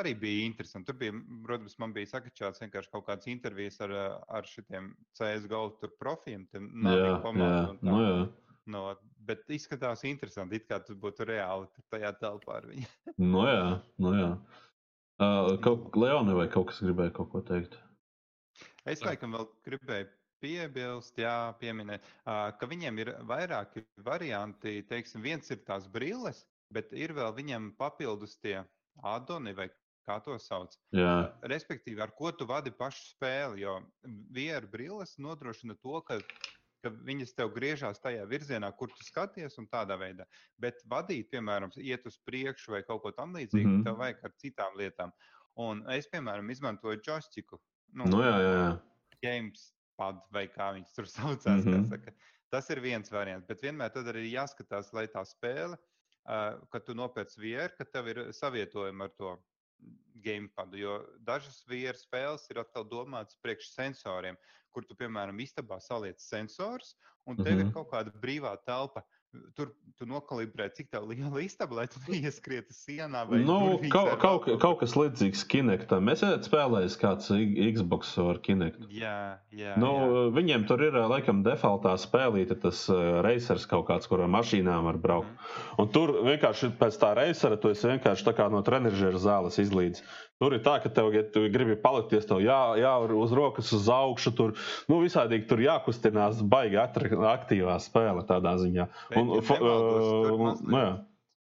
[0.00, 0.88] Arī bija interesanti.
[0.88, 5.66] Tur bija, protams, man bija sakačāts vienkārši kaut kādas intervijas ar, uh, ar šitiem CSGO
[6.00, 6.70] profiem, tiem
[7.74, 7.90] un tā.
[7.90, 8.16] nu, jā.
[8.72, 8.82] No,
[9.26, 12.90] bet izskatās interesanti, it kā tu būtu reāli tajā telpā ar viņu.
[13.18, 13.64] Nu, jā,
[14.02, 14.28] nu, jā.
[15.22, 17.76] Uh, kaut, Leoni vai kaut kas gribēja kaut ko teikt?
[18.88, 19.12] Es Jā.
[19.12, 20.10] laikam vēl gribēju
[20.42, 24.80] piebilst, jā, pieminēt, ka viņiem ir vairāki varianti.
[24.88, 26.42] Teiksim, viens ir tās brilles,
[26.74, 28.58] bet ir vēl viņam papildus tie
[29.06, 29.68] adoni vai
[30.06, 30.74] kā to sauc.
[30.96, 33.78] Jā, Respektīvi, ar ko tu vadi pašu spēli, jo
[34.34, 36.18] VR brilles nodrošina to, ka,
[36.82, 40.26] ka viņas tev griežās tajā virzienā, kur tu skaties, un tādā veidā.
[40.58, 43.78] Bet vadīt, piemēram, iet uz priekšu vai kaut ko tamlīdzīgu, mm.
[43.78, 43.86] -hmm.
[43.86, 45.14] tev vajag ar citām lietām.
[45.62, 47.60] Un es, piemēram, izmantoju joystiku.
[47.92, 48.52] Nu, nu, jā, jā.
[48.56, 48.68] jā.
[49.22, 51.64] gamepad vai kā viņas tur saucās.
[51.64, 51.88] Mm.
[51.88, 52.20] -hmm.
[52.52, 56.94] Tas ir viens variants, bet vienmēr tad arī jāskatās, lai tā spēle, uh, kad tu
[56.94, 59.36] nopērci VR, ka tev ir savietojumi ar to
[60.24, 60.76] gamepadu.
[60.78, 64.36] Jo dažas VR spēles ir atkal domātas priekš sensoriem,
[64.72, 66.94] kur tu, piemēram, istabā saliec sensors,
[67.26, 67.60] un tev mm -hmm.
[67.60, 67.72] ir Mhm.
[67.72, 69.02] kaut kāda brīvā telpa.
[69.56, 74.48] Tur tu nokalibrē, cik tā liela istaba, lai tu neieskrieti sienā vai Nu, kaut, kaut,
[74.60, 76.10] kaut kas līdzīgs Kinectam.
[76.12, 78.88] Es esmu spēlējis kāds Xbox ar Kinectu.
[78.92, 79.76] Jā, jā.
[79.80, 80.24] Nu, jā.
[80.36, 85.00] viņiem tur ir laikam defaultā spēlīte, tas uh, racers kaut kāds, kur ar mašīnām var
[85.00, 85.32] braukt.
[85.32, 85.78] Mhm.
[85.84, 90.04] Un tur vienkārši pēc tā racera tu esi vienkārši no trenižera zāles izlīdz.
[90.42, 93.86] Tur ir tā, ka tev, ja tu gribi palikties, tev jā, jā uz rokas uz
[93.86, 94.54] augšu, tur
[94.90, 98.88] nu, visādīgi tur jākustinās, baigi aktīvā spēle tādā ziņā.
[99.30, 100.92] Bet, ja nemaldos, uh, nu, jā.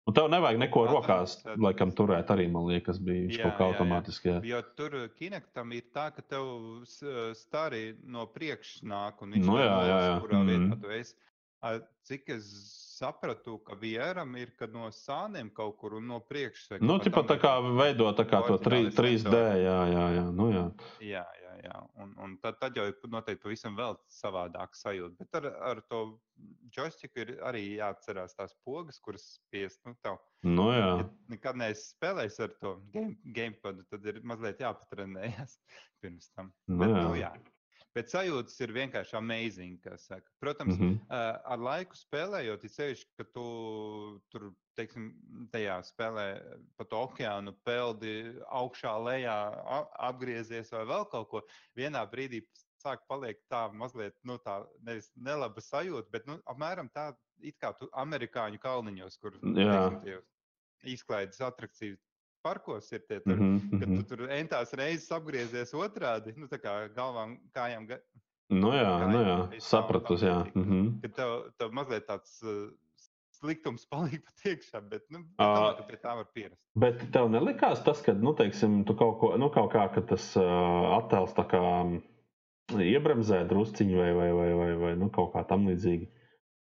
[0.09, 1.59] Un tev nevajag neko Ātrāk rokās, sēdēt.
[1.61, 3.75] laikam, turēt arī, man liekas, bija viņš Jā, kaut kā jā, jā.
[3.77, 4.29] automātiski.
[4.33, 4.39] Jā.
[4.43, 6.47] Jo tur kinektam ir tā, ka tev
[7.37, 10.15] stāri no priekša nāk un viņš Nu jā, jā, jā.
[10.25, 10.81] kurā vietā Mhm.
[10.83, 11.15] tu esi.
[11.61, 12.45] A, Cik es
[12.99, 16.71] sapratu, ka vieram ir, kad no sāniem kaut kur un no priekšas.
[16.75, 19.65] vai Nu, tam tā kā veido tā kā to Orģināli 3, 3D, sensori.
[19.65, 20.25] jā, jā, jā.
[20.41, 20.65] Nu, jā.
[21.13, 21.81] Jā, jā, jā.
[22.05, 25.17] Un, un tad, tad jau ir noteikti pavisam vēl savādāk sajūta.
[25.23, 26.03] Bet ar, ar to
[26.77, 29.81] joystiku ir arī jāatcerās tās pogas, kuras spiest.
[29.87, 30.91] Nu, tev, Nu, jā.
[31.01, 35.57] ja nekad neesi spēlējis ar to game, gamepadu, tad ir mazliet jāpatrenējas
[36.03, 36.53] pirms tam.
[36.71, 37.03] Nu, Bet, jā.
[37.09, 37.33] nu, jā.
[37.99, 39.87] Bet sajūtas ir vienkārši amazing.
[40.39, 40.83] Protams, mm.
[40.83, 40.99] -hmm.
[41.09, 43.47] uh, ar laiku spēlējot, ir sevišķi, ka tu
[44.31, 45.09] tur, teiksim,
[45.51, 46.27] tajā spēlē
[46.79, 48.15] pa to okeānu peldi
[48.61, 49.37] augšā, lejā,
[50.11, 51.43] apgriezies vai vēl kaut ko.
[51.79, 52.45] Vienā brīdī
[52.79, 57.11] sāk palikt tā mazliet, nu, tā nevis nelaba sajūta, bet, nu, apmēram tā,
[57.43, 59.35] it kā tu amerikāņu kalniņos, kur
[60.87, 61.99] izklaides atrakciju
[62.43, 63.97] parkos ir tie tur Mhm, Kad mhm.
[64.03, 68.03] tu tur entās reizes apgriezies otrādi, nu, tā kā galvām, kājām, ga-
[68.51, 69.39] Nu, jā, Jā, nu, jā,
[70.17, 70.37] tā jā.
[70.41, 70.53] līdzīgi.
[70.57, 71.01] Mhm.
[71.03, 72.71] kad tev, tev mazliet tāds uh,
[73.39, 76.63] sliktums paliek pat iekšā, bet, nu, domāju, ka pie tā var pierast.
[76.75, 80.31] Bet tev nelikās tas, ka, nu, teiksim, tu kaut, ko, nu, kaut kā, ka tas
[80.41, 82.01] uh, attēls tā kā mm,
[82.89, 86.09] iebremzē drusciņu vai, vai, vai, vai, vai nu, kaut kā tam līdzīgi.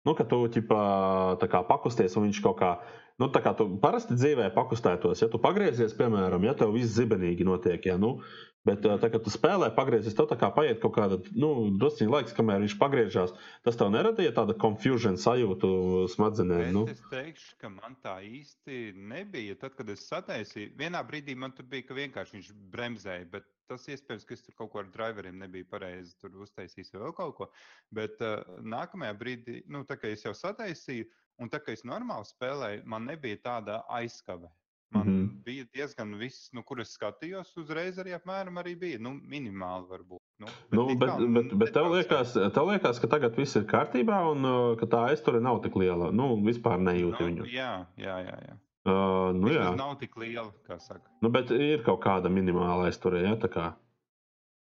[0.09, 0.83] Nu, ka tu ķipā,
[1.45, 2.69] kā pakusties, un viņš kaut kā,
[3.21, 7.45] nu, tā kā tu parasti dzīvē pakustētos, ja tu pagriezies, piemēram, ja tev viss zibenīgi
[7.45, 8.15] notiek, ja, nu,
[8.67, 12.35] bet tā, kad tu spēlē pagriezies, tev tā kā paiet kaut kāda, nu, drusciņa laiks,
[12.37, 15.69] kamēr viņš pagriežās, tas tev neradīja tāda confusion sajūtu
[16.15, 16.83] smadzenēm, nu.
[16.91, 19.55] Es, teikšu, ka man tā īsti nebija.
[19.61, 23.85] Tad, kad es sataisīju, vienā brīdī man tur bija, ka vienkārši viņš bremzēja, bet tas
[23.93, 27.35] iespējams, ka es tur kaut ko ar driveriem nebiju pareizi tur uztaisījis vai vēl kaut
[27.37, 27.49] ko.
[27.95, 31.07] Bet uh, nākamajā brīdī, nu, tā kā es jau sataisīju,
[31.39, 34.49] un tā kā es normāli spēlēju, man nebija tāda aizskave.
[34.91, 35.17] Man mm.
[35.17, 35.43] -hmm.
[35.45, 38.99] bija diezgan viss, nu, kur es skatījos, uzreiz arī apmēram arī bija.
[38.99, 40.21] Nu, minimāli varbūt.
[40.39, 43.67] Nu, Nu, it bet, kā bet, bet tev, liekas, tev liekas, ka tagad viss ir
[43.69, 46.09] kārtībā un uh, ka tā aizture nav tik liela.
[46.11, 47.45] Nu, vispār nejūti Nu, viņu.
[47.53, 48.39] jā, jā, jā.
[48.47, 48.57] jā.
[48.89, 51.05] Uh, nu, jā, Vismaz nav tik liela, kā saka.
[51.21, 53.73] nu, bet ir kaut kāda minimāla aizturē, ja tā kā.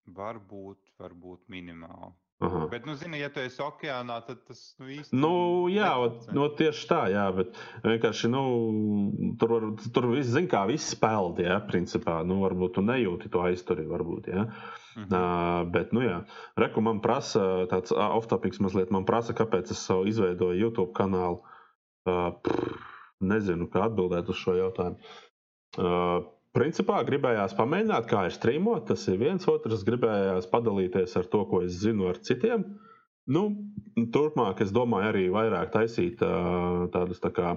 [0.08, 2.14] Varbūt, varbūt minimāli.
[2.40, 2.68] Aha.
[2.72, 5.18] Bet, nu, zini, ja tu esi okeānā, tad tas nu, īsti.
[5.20, 5.32] Nu,
[5.68, 6.36] jā, netraucē.
[6.38, 8.44] no tieši tā, jā, bet vienkārši nu,
[9.42, 12.22] tur, var, tur viss, zin, kā viss spēlē, ja, principā.
[12.28, 14.48] Nu, varbūt tu nejūti to aizturi, varbūt, ja.
[14.96, 15.10] Mhm.
[15.12, 16.22] Uh, bet, nu, jā,
[16.64, 21.44] reku man prasa, tāds off-topics mazliet man prasa, kāpēc es savu izveidoju YouTube kanālu.
[22.08, 22.80] Uh, pff,
[23.20, 25.12] nezinu, kā atbildēt uz šo jautājumu.
[25.76, 26.24] Uh,
[26.58, 28.88] principā gribējās pamēģināt, kā ir strīmot.
[28.90, 32.66] Tas ir viens, otrs gribējās padalīties ar to, ko es zinu ar citiem.
[33.30, 33.44] Nu,
[34.14, 37.54] turpmāk, es domāju, arī vairāk taisīt uh, tādas tā kā,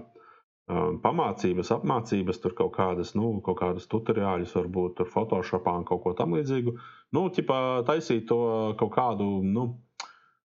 [1.02, 6.12] pamācības, apmācības, tur kaut kādas, nu, kaut kādas tutoriāļus, varbūt tur Photoshopā un kaut ko
[6.18, 6.76] tamlīdzīgu.
[7.12, 7.58] Nu, ķipā,
[7.88, 8.38] taisīt to
[8.78, 9.66] kaut kādu, nu,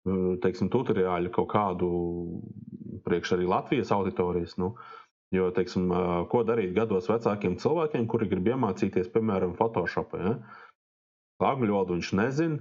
[0.07, 1.91] uh, teiksim, tutoriāļu kaut kādu
[3.07, 4.59] priekš arī Latvijas auditorijas.
[4.61, 4.75] Nu,
[5.33, 5.89] Jo, teiksim,
[6.29, 10.13] ko darīt gados vecākiem cilvēkiem, kuri grib iemācīties, piemēram, Photoshop?
[10.21, 10.35] Ja?
[11.43, 12.59] Angļu valodu viņš nezina,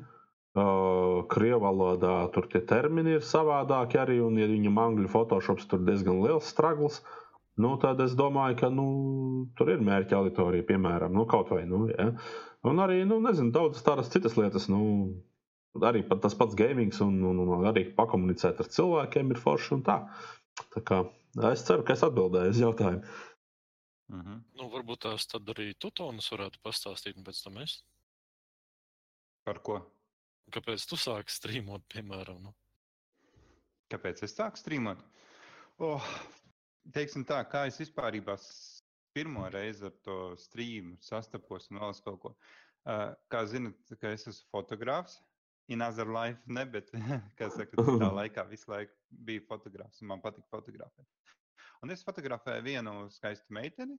[1.31, 6.23] krievu valodā tur tie termini ir savādāki arī, un, ja viņam angļu Photoshops tur diezgan
[6.23, 7.01] liels stragls,
[7.61, 8.87] nu, tad es domāju, ka nu,
[9.59, 11.65] tur ir mērķa auditorija, piemēram, nu, kaut vai.
[11.67, 12.13] Nu, ja?
[12.67, 14.69] Un arī, nu, nezinu, daudzas tādas citas lietas.
[14.71, 14.81] Nu,
[15.87, 20.01] Arī tas pats gaming, un, un, un arī pakomunicēt ar cilvēkiem ir forši un tā.
[20.75, 20.97] tā kā,
[21.53, 23.15] es ceru, ka es atbildēju uz jautājumu.
[24.11, 24.41] Mhm.
[24.59, 27.77] Nu, varbūt tās tad arī Tutonas varētu pastāstīt, un pēc tam es.
[29.47, 29.79] Par ko?
[30.51, 32.41] Kāpēc tu sāki strīmot, piemēram?
[32.43, 32.51] Nu?
[33.91, 34.99] Kāpēc es sāku strīmot?
[35.79, 36.03] Oh,
[36.93, 38.19] teiksim tā, kā es vispār
[39.15, 42.35] pirmo reizi ar to strīmu sastapos un vēl kaut ko.
[42.81, 45.19] Uh, kā zinat, ka es esmu fotogrāfs.
[45.69, 46.89] In other life, ne, bet,
[47.57, 48.95] saka, tā laikā visu laiku
[49.27, 51.07] biju fotogrāfs un man patika fotografēt.
[51.81, 53.95] Un es fotografēju vienu skaistu meiteni.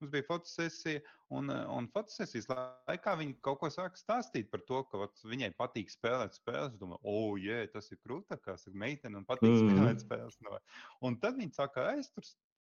[0.00, 1.02] Mums bija fotosesija,
[1.36, 5.50] un, eh, un fotosesijas laikā viņa kaut ko sāka stāstīt par to, ka vat, viņai
[5.58, 6.72] patīk spēlēt spēles.
[6.72, 9.68] Es domāju, oh, jē, tas ir krūta, kā saka, meitene, un patīk mm.
[9.68, 10.40] spēlēt spēles.
[10.48, 10.60] No.
[11.04, 12.24] Un tad viņa saka, es tur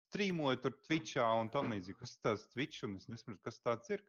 [0.08, 1.98] strīmoju, tur Twitchā un tam līdzīgi.
[2.00, 4.04] Kas tas Twitch, un es nesaprotu, kas tāds ir.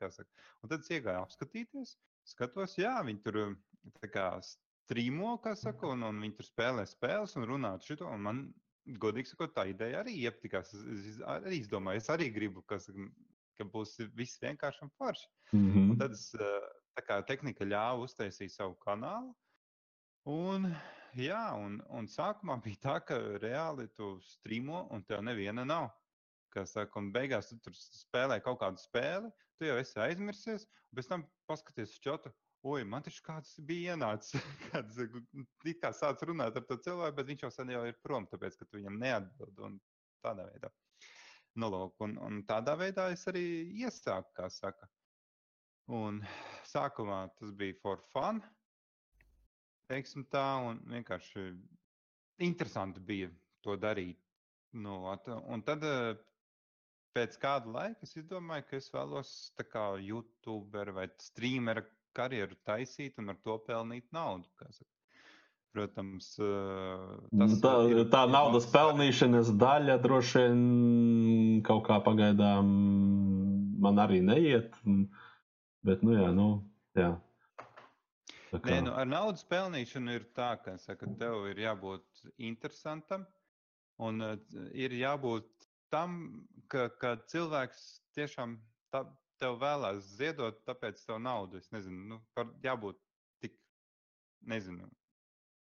[0.64, 1.96] Un tad es iegāju apskatīties,
[2.28, 3.48] skatos, jā, viņi tur tā
[4.90, 8.10] strīmo, kā saka, un, un viņi tur spēlē spēles un runā par šo.
[8.18, 8.48] Man,
[8.98, 10.74] godīgi sakot, tā ideja arī iepatikās.
[10.74, 13.10] Es, es arī izdomāju, es arī gribu, ka, saka,
[13.60, 15.28] ka būs viss vienkārši un forši.
[15.52, 15.92] Mm -hmm.
[15.92, 19.34] Un tad es, eh, tā kā tehnika ļāva uztaisīt savu kanālu.
[20.26, 20.76] Un,
[21.16, 25.90] jā, un, un sākumā bija tā, ka reāli tu strīmo, un tev neviena nav.
[26.50, 30.98] Kā saka, un beigās tu tur spēlē kaut kādu spēli, tu jau esi aizmirsies, un
[30.98, 32.32] pēc tam paskaties uz čotu.
[32.68, 34.36] Oi, man taču kāds bija ienācis.
[34.74, 38.26] Kāds it kā sācis runāt ar to cilvēku, bet viņš jau sen jau ir prom,
[38.28, 39.62] tāpēc ka tu viņam neatbild.
[39.64, 39.78] Un
[40.26, 40.72] tādā veidā.
[41.56, 43.44] Nu, lūk, un, un tādā veidā es arī
[43.80, 44.90] iesāku, kā saka.
[45.90, 46.20] Un
[46.68, 48.42] sākumā tas bija for fun.
[49.90, 51.46] Teiksim tā, un vienkārši
[52.44, 53.32] interesanti bija
[53.64, 54.20] to darīt.
[54.76, 55.88] Nu, at- un tad
[57.16, 61.88] pēc kāda laika es izdomāju, ka es vēlos tā kā YouTuber vai streamera
[62.20, 64.48] karjeru taisīt un ar to pelnīt naudu.
[64.60, 64.68] kā.
[65.78, 72.72] Protams, tas Tā, ir- tā naudas pelnīšanas daļa droši vien kaut kā pagaidām
[73.86, 74.74] man arī neiet.
[75.86, 76.48] Bet, nu, jā, nu,
[76.98, 77.12] jā.
[78.50, 83.28] Tā Nē, kā- nu, ar naudas pelnīšanu ir tā, ka saka, tev ir jābūt interesantam
[84.00, 84.20] un
[84.74, 85.46] ir jābūt
[85.94, 86.18] tam,
[86.68, 87.86] ka, ka cilvēks
[88.18, 88.58] tiešām
[88.92, 89.06] tā,
[89.40, 91.58] tev vēlās ziedot, tāpēc tev naudu.
[91.62, 93.00] Es nezinu, nu, par, jābūt
[93.44, 93.56] tik,
[94.48, 94.90] nezinu.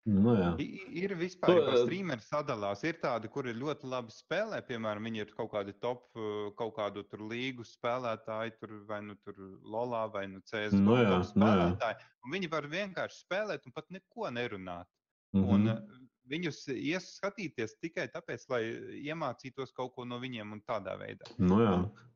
[0.09, 0.53] Nu, jā.
[0.97, 2.81] Ir vispār, Tu, kā eh, streameri sadalās.
[2.89, 7.03] Ir tādi, kuri ļoti labi spēlē, piemēram, viņi ir kaut kādi top, uh, kaut kādu
[7.11, 9.37] tur līgu spēlētāji, tur vai nu tur
[9.69, 10.73] Lolā vai nu CS.
[10.79, 11.27] Nu jā, nu jā.
[11.29, 12.09] spēlētāji.
[12.25, 14.89] Un viņi var vienkārši spēlēt un pat neko nerunāt.
[15.37, 15.69] Un Mhm.
[15.69, 18.63] uh, viņus ies skatīties tikai tāpēc, lai
[19.03, 21.31] iemācītos kaut ko no viņiem un tādā veidā.
[21.39, 21.61] Nu.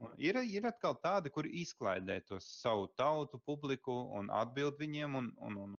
[0.02, 5.30] Un, ir, ir atkal tādi, kuri izklaidē to savu tautu, publiku un atbild viņiem un,
[5.40, 5.74] un, un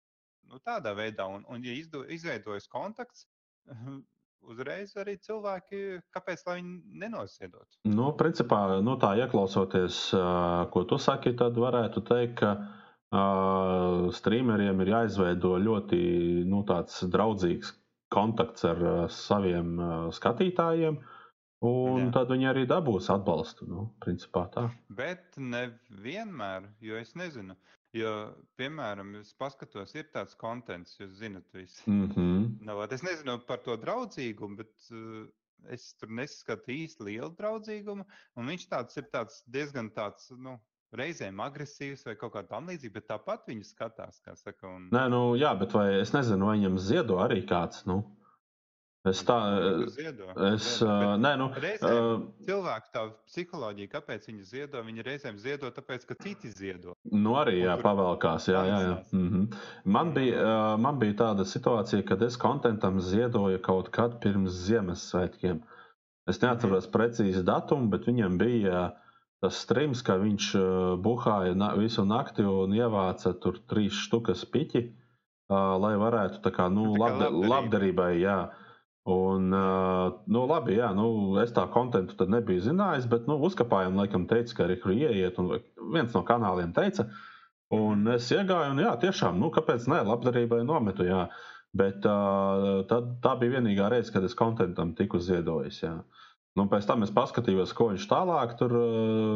[0.49, 1.27] nu, tādā veidā.
[1.29, 3.27] Un, un ja izdo, izveidojas kontakts,
[4.51, 5.83] uzreiz arī cilvēki,
[6.13, 7.79] kāpēc lai viņi nenosiedot.
[7.87, 10.05] Nu, principā, nu, tā ieklausoties,
[10.73, 16.01] ko tu saki, tad varētu teikt, ka uh, streameriem ir jāizveido ļoti
[16.49, 17.71] nu, tāds draudzīgs
[18.13, 20.99] kontakts ar uh, saviem uh, skatītājiem,
[21.67, 22.09] un Jā.
[22.17, 23.67] tad viņi arī dabūs atbalstu.
[23.69, 24.67] Nu, principā tā.
[24.89, 27.57] Bet nevienmēr, jo es nezinu.
[27.93, 28.11] Jo,
[28.57, 31.83] piemēram, es paskatos, ir tāds konteksts, jūs zinat, visu.
[31.85, 32.47] Mm -hmm.
[32.65, 35.27] Nu, vat es nezinu par to draudzīgumu, bet uh,
[35.69, 38.05] es tur nesaskatu īsti lielu draudzīgumu.
[38.35, 40.57] Un viņš tāds ir tāds diezgan tāds, nu,
[40.97, 44.21] reizēm agresīvs vai kaut kā tam līdzīga, bet tāpat viņu skatās.
[44.41, 44.89] Saka, un...
[44.93, 47.85] Nē, nu, jā, bet vai es nezinu, vai viņam ziedo arī kāds.
[47.89, 48.03] Nu?
[49.03, 49.35] Es tā
[49.91, 50.29] ziedo.
[50.47, 56.05] Es, uh, nē, nu, uh, cilvēku tā psiholoģija, kāpēc viņi ziedo, viņi reizēm ziedo, tāpēc,
[56.07, 56.95] ka citi ziedo.
[57.11, 58.95] Nu, arī, jā, pavēlkās, jā, jā, jā.
[59.11, 59.59] Mm -hmm.
[59.97, 65.59] man, bija, uh, man bija tāda situācija, kad es kontentam ziedoju kaut kad pirms Ziemassvētkiem.
[66.27, 66.95] Es neatceros -hmm.
[66.95, 69.02] precīzi datumu, bet viņam bija
[69.43, 70.65] tas streams, ka viņš uh,
[71.03, 76.69] buhāja na visu nakti un ievāca tur trīs štukas piķi, uh, lai varētu tā kā,
[76.71, 77.49] nu, labda labdarībai.
[77.55, 78.37] labdarībai jā.
[79.03, 84.29] Un, uh, nu, labi, jā, nu, es tā kontekstu nebiju zinājis, bet nu, uzkapājām, laikam,
[84.29, 85.57] teica, ka ir ieiet, un
[85.91, 87.09] viens no kanāliem teica,
[87.75, 91.25] un es iegāju, un jā, tiešām, nu, kāpēc ne, labdarībai nometu, jā.
[91.75, 95.81] Bet uh, tad, tā bija vienīgā reize, kad es kontekstuam tiku ziedojis.
[95.83, 95.97] Jā.
[96.59, 98.75] Nu, pēc tam es paskatījos, ko viņš tālāk tur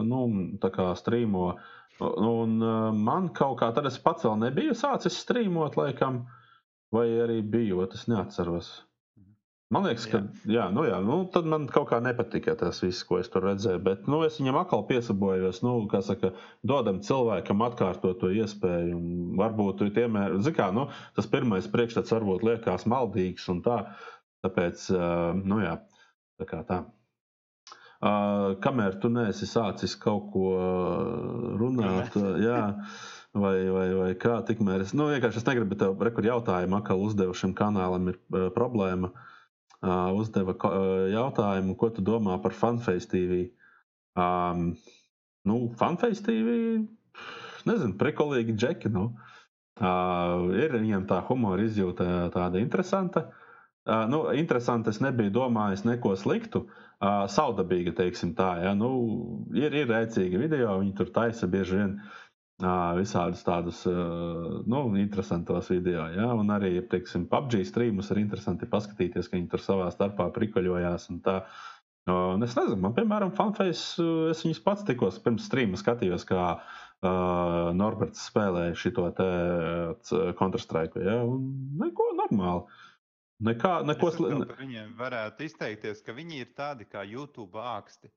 [0.06, 0.24] nu,
[0.62, 1.48] tā strīmo.
[2.02, 2.60] Un
[3.02, 6.28] man kaut kā tad es pats vēl nebiju sācis strīmot, laikam,
[6.94, 8.70] vai arī biju, tas neatceros.
[9.74, 13.18] Man liekas, ka jā, nu jā, nu, tad man kaut kā nepatika tas viss, ko
[13.20, 13.82] es tur redzēju.
[13.84, 16.32] Bet nu, es viņam atkal piesabojos, nu, kā saka,
[16.64, 19.02] dodam cilvēkam atkārtot to iespēju.
[19.42, 20.88] Varbūt tiemēr, kā, nu,
[21.18, 23.82] tas pirmais priekšstats varbūt liekas maldīgs un tā.
[24.46, 24.88] Tāpēc,
[25.44, 25.76] nu jā,
[26.40, 26.86] tā kā tā.
[27.98, 30.50] Uh, kamēr tu neesi sācis kaut ko
[31.58, 32.14] runāt,
[32.44, 32.60] jā,
[33.34, 37.34] vai, vai, vai kā, tikmēr es, nu, vienkārši es negribu tev, rekur jautājumu, atkal uzdevu
[37.38, 39.10] šim kanālam ir uh, problēma.
[39.78, 40.56] Uh, uzdeva
[41.14, 43.44] jautājumu, ko tu domā par Funface TV.
[44.18, 44.72] Um,
[45.46, 46.56] nu, Funface TV,
[47.70, 48.94] nezinu, prekolīgi džeki.
[48.94, 49.12] Nu.
[49.78, 53.28] Uh, ir viņiem tā humora izjūta tāda interesanta.
[53.30, 53.44] Uh,
[53.88, 56.66] nu, interesanti, es nebiju domājis neko sliktu.
[57.32, 58.50] Saudabīga, teiksim tā.
[58.66, 58.74] Ja?
[58.78, 58.90] Nu,
[59.56, 62.00] ir, ir rēcīgi video, viņi tur taisa bieži vien.
[62.98, 66.08] Visādus tādus nu, interesantos video.
[66.16, 66.32] Ja?
[66.34, 71.08] Un arī, teiksim, PUBG streamus ir interesanti paskatīties, ka viņi tur savā starpā prikoļojās.
[71.14, 71.38] Un tā.
[72.10, 74.02] un es nezinu, man, piemēram, fanface,
[74.34, 79.08] es viņus pats tikko pirms streama skatījos, kā uh, Norberts spēlēja šo
[80.42, 81.06] Counter-Strike.
[81.06, 81.22] Ja?
[81.30, 82.66] Un neko normāli.
[83.44, 84.56] Nekā, neko sliktu.
[84.58, 88.10] Viņiem varētu izteikties, ka viņi ir tādi kā YouTube āksti.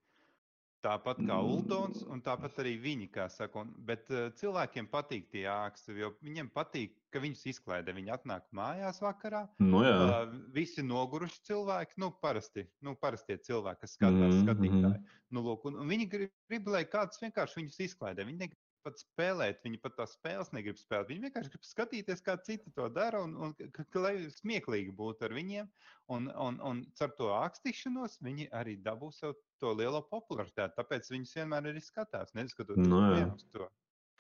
[0.81, 1.49] Tāpat kā mm.
[1.53, 3.67] Uldons, un tāpat arī viņi, kā saka.
[3.67, 7.93] Un, bet uh, cilvēkiem patīk tie āksti, jo viņiem patīk, ka viņus izklaidē.
[7.99, 9.43] Viņi atnāk mājās vakarā.
[9.61, 9.93] Nu, jā.
[10.07, 15.03] uh, visi noguruši cilvēki, nu, parasti, nu, parastie cilvēki, kas skatās, mm, skatītāji.
[15.03, 15.21] Mm.
[15.37, 18.25] Nu, lūk, un, un viņi grib, grib, lai kāds vienkārši viņus izklaidē.
[18.25, 21.09] Viņi negrib pat spēlēt, viņi pat tās spēles negrib spēlēt.
[21.11, 25.29] Viņi vienkārši grib skatīties, kā citi to dara, un, un ka, ka, lai smieklīgi būtu
[25.29, 25.69] ar viņiem.
[26.15, 30.77] Un, un, un ar to ākstīšanos viņi arī dabū sev to lielo popularitāti.
[30.81, 33.69] Tāpēc viņus vienmēr arī skatās, neskatoties no, nu uz to.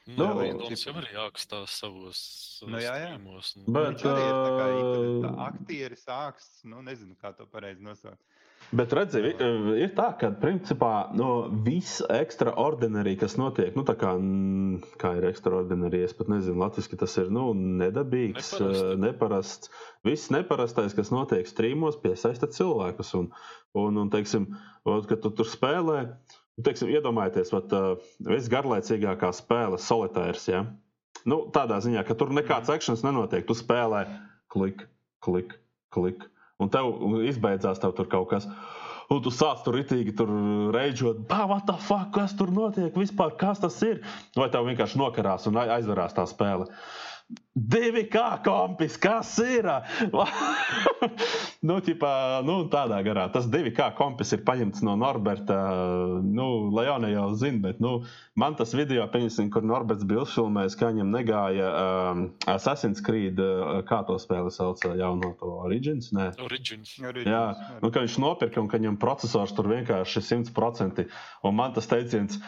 [0.08, 2.20] Nu, no, Viņš jau arī ākstās savos
[2.66, 3.10] nu, jā, jā.
[3.10, 3.52] streamos.
[3.58, 3.66] Un...
[3.68, 8.22] Bet, viņš arī ir tā kā interneta aktieris, āksts, nu nezinu, kā to pareizi nosaukt.
[8.70, 9.18] Bet redzi,
[9.82, 14.12] ir tā, ka principā no viss ekstraordinārī, kas notiek, nu, kā,
[15.00, 17.48] kā ir ekstraordinārī, es pat nezinu, latviešu tas ir nu,
[17.80, 19.00] nedabīgs, Neparasti.
[19.02, 19.72] neparasts.
[20.06, 23.10] Viss neparastais, kas notiek strīmos, piesaista cilvēkus.
[23.18, 23.28] Un,
[23.82, 24.46] un, un teiksim,
[24.86, 26.04] kad tu tur spēlē,
[26.62, 27.74] teiksim, iedomājieties, vat,
[28.30, 30.46] viss garlaicīgākā spēle, solitērs.
[30.54, 30.62] Ja?
[31.26, 33.42] Nu, tādā ziņā, ka tur nekāds akcents nenotiek.
[33.50, 34.06] Tu spēlē
[34.54, 34.86] klik,
[35.26, 35.58] klik,
[35.90, 36.30] klik
[36.60, 36.92] un tev
[37.28, 38.48] izbeidzās tev tur kaut kas.
[39.10, 40.14] Un tu sāc tur rītīgi
[40.70, 41.74] reģot, bāta,
[42.14, 44.04] kas tur notiek vispār, kas tas ir.
[44.38, 46.68] Vai tev vienkārši nokarās un aizvarās tā spēle.
[46.70, 47.09] Uh,
[47.60, 49.66] 2K kompis, kas ir?
[51.68, 52.12] nu, ķipā,
[52.46, 53.26] nu, tādā garā.
[53.34, 55.58] Tas 2K kompis ir paņemts no Norberta.
[56.22, 58.04] Nu, Leona jau zina, bet nu,
[58.38, 63.82] man tas video, pieņasim, kur Norberts bija uzfilmējis, kā viņam negāja um, Assassin's Creed, uh,
[63.88, 66.12] kā to spēli sauc, uh, jau no to Origins.
[66.16, 66.30] Nē?
[66.46, 66.96] Origins.
[67.02, 67.28] Origins.
[67.28, 71.06] Jā, nu, ka viņš nopirka un ka viņam procesors tur vienkārši 100%.
[71.46, 72.38] Un man tas teiciens,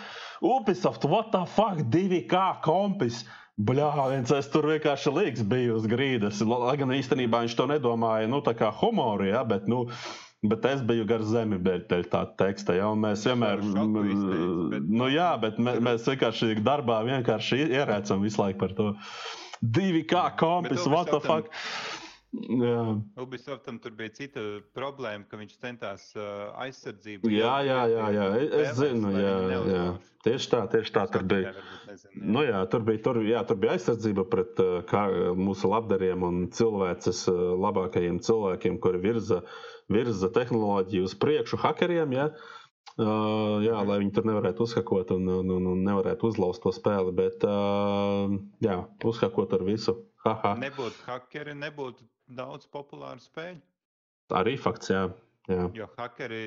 [0.42, 3.22] Ubisoft, what the fuck, 2K kompis!
[3.62, 6.40] Bļā, viens es tur vienkārši līgs biju uz grīdas.
[6.48, 9.84] Lai gan īstenībā viņš to nedomāja, nu, tā kā humoru, ja, bet, nu,
[10.48, 14.88] bet es biju gar zemi dēļ tā teksta, ja, un mēs vienmēr, bet...
[14.88, 18.92] nu, jā, bet mē, mēs vienkārši darbā vienkārši ierēcam visu laiku par to.
[19.62, 21.52] Divi kā kompis, what the fuck?
[22.32, 24.40] Ubisoftam tur bija cita
[24.72, 27.28] problēma, ka viņš centās uh, aizsardzību.
[27.28, 28.28] Jā, jā, jā, jā.
[28.38, 29.34] Es, es zinu, jā,
[29.68, 29.82] jā.
[30.24, 31.52] Tieši tā, tieši tā tur bija.
[32.16, 35.02] Nu, jā, tur bija, tur, jā, tur bija aizsardzība pret kā,
[35.36, 37.26] mūsu labdariem un cilvēces
[37.66, 39.42] labākajiem cilvēkiem, kuri virza,
[39.92, 42.16] virza tehnoloģiju uz priekšu hakeriem.
[42.16, 42.30] Jā.
[42.92, 47.12] Uh, jā, lai viņi tur nevarētu uzhakot un, un, un, un nevarētu uzlauzt to spēli,
[47.16, 48.34] bet uh,
[48.64, 49.96] jā, uzhakot ar visu.
[50.26, 50.52] Haha.
[50.60, 52.04] Nebūtu hakeri, nebūtu
[52.36, 53.60] daudz populāru spēļu.
[54.38, 55.02] Arī fakts, jā.
[55.50, 55.66] jā.
[55.76, 56.44] Jo hakeri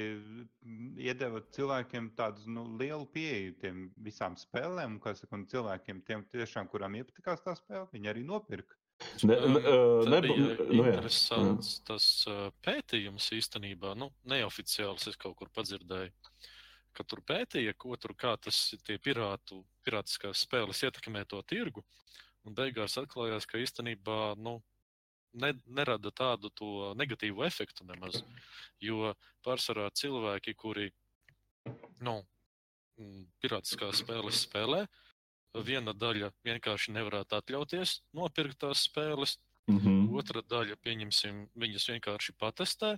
[1.01, 6.71] iedeva cilvēkiem tādu nu, lielu pieeju tiem visām spēlēm, un, saka, un cilvēkiem, tiem tiešām,
[6.71, 8.79] kurām iepatikās tā spēle, viņi arī nopirka.
[9.27, 9.59] Ne, ne,
[10.07, 11.81] ne, nu, interesants jā.
[11.89, 16.13] tas uh, pētījums īstenībā, nu, neoficiāls es kaut kur padzirdēju,
[16.95, 21.83] ka tur pētīja, ko tur kā tas tie pirātu, pirātiskās spēles ietekmē to tirgu,
[22.47, 24.61] un beigās atklājās, ka īstenībā, nu,
[25.35, 26.51] ne, nerada tādu
[26.99, 28.21] negatīvu efektu nemaz.
[28.83, 29.13] Jo
[29.45, 30.91] pārsvarā cilvēki, kuri
[32.05, 32.19] nu,
[33.43, 34.85] pirātiskās spēles spēlē,
[35.65, 39.37] viena daļa vienkārši nevarētu atļauties nopirkt tās spēles,
[39.69, 40.15] mm -hmm.
[40.19, 42.95] otra daļa, pieņemsim, viņas vienkārši patestē.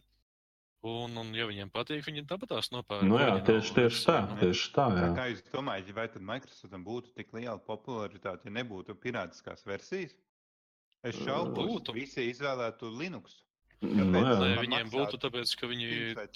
[0.88, 3.03] Un, un, ja viņiem patīk, viņi tāpat tās nopērk.
[3.09, 4.18] Nu jā, tieši, tieši tā.
[4.30, 4.38] Nu.
[4.39, 5.07] Tieši tā jā.
[5.18, 10.14] Kā jūs domājat, vai tad Microsoftam būtu tik liela popularitāte, ja nebūtu pirātiskās versijas?
[11.06, 13.38] Es šaubos, ka visi izvēlētu Linux.
[13.86, 15.90] Nu, Nē, viņiem būtu tāpēc, ka viņi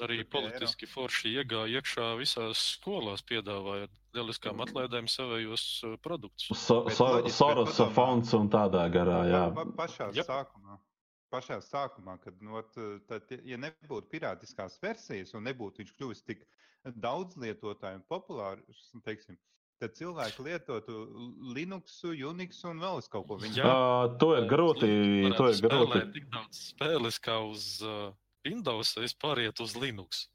[0.06, 5.64] arī politiski forši iegāja iekšā visās skolās, piedāvāja lieliskām atlaidēm savējos
[6.06, 6.52] produktus.
[6.54, 9.42] So, so, Sorosa fonds un tādā garā, jā.
[9.58, 10.30] Pa, pa, pašā yep.
[10.30, 10.78] sākumā.
[11.34, 12.62] Pašā sākumā, kad, no,
[13.10, 16.46] tad, ja nebūtu pirātiskās versijas un nebūtu viņš kļuvis tik
[17.02, 19.40] daudz lietotāju un populārs, teiksim,
[19.82, 20.98] tad cilvēki lietotu
[21.56, 23.62] Linux, Unix un vēl kaut ko tādu.
[23.62, 24.91] Uh, to ir grūti.
[25.38, 26.03] To ir grūti.
[26.18, 28.12] Tik daudz spēles kā uz uh,
[28.45, 30.28] Windows, es pārietu uz Linux.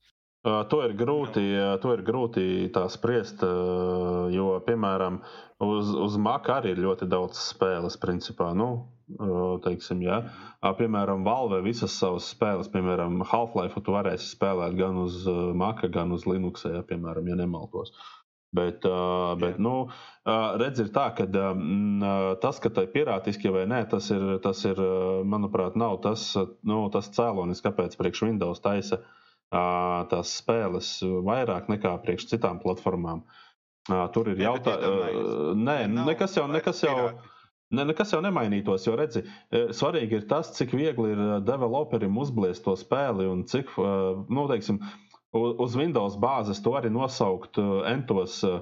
[0.47, 2.43] Uh, to ir grūti, uh, to ir grūti
[2.74, 5.18] tā spriest, uh, jo, piemēram,
[5.66, 8.52] uz, uz Mac arī ir ļoti daudz spēles, principā.
[8.55, 8.68] Nu,
[9.64, 10.20] teiksim, ja.
[10.62, 16.14] piemēram, Valve visas savas spēles, piemēram, Half-Life, tu varēsi spēlēt gan uz uh, Mac, gan
[16.14, 17.94] uz Linux, ja, piemēram, ja nemaltos.
[18.55, 23.51] Bet, uh, bet nu, uh, redz, ir tā, ka uh, tas, ka tā ir pirātiski
[23.52, 24.81] vai nē, tas ir, tas ir
[25.27, 26.28] manuprāt, nav tas,
[26.62, 30.93] nu, tas cēlonis, kāpēc priekš Windows taisa uh, tās spēles
[31.27, 33.24] vairāk nekā priekš citām platformām.
[33.90, 37.01] Uh, tur ir jautājums, nē, nekas jau, nekas jau.
[37.74, 39.24] Ne, nekas jau nemainītos, jo redzi,
[39.74, 43.73] svarīgi ir tas, cik viegli ir developerim uzbliest to spēli un cik,
[44.31, 45.06] nu, teiksim, uh,
[45.62, 48.60] uz Windows bāzes to arī nosaukt uh, entos, uh,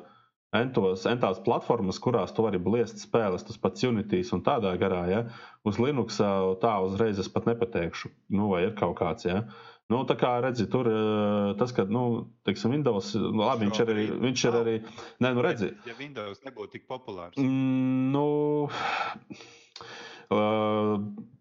[0.56, 5.05] entos, entās platformas, kurās to arī bliest spēles, tas pats Unitīs un tādā garā.
[5.10, 5.22] Ja?
[5.66, 9.28] Uz Linux uh, tā uzreiz es pat nepateikšu, nu, vai ir kaut kāds.
[9.28, 9.44] Ja?
[9.92, 10.88] Nu, tā kā redzi, tur
[11.60, 12.05] tas, ka, nu,
[12.48, 14.76] teiksim, Windows, nu, labi, viņš ir arī, viņš ir arī,
[15.20, 15.68] nē, nu, redzi.
[15.84, 17.36] Ja Windows nebūtu tik populārs.
[17.36, 18.24] Mm, nu,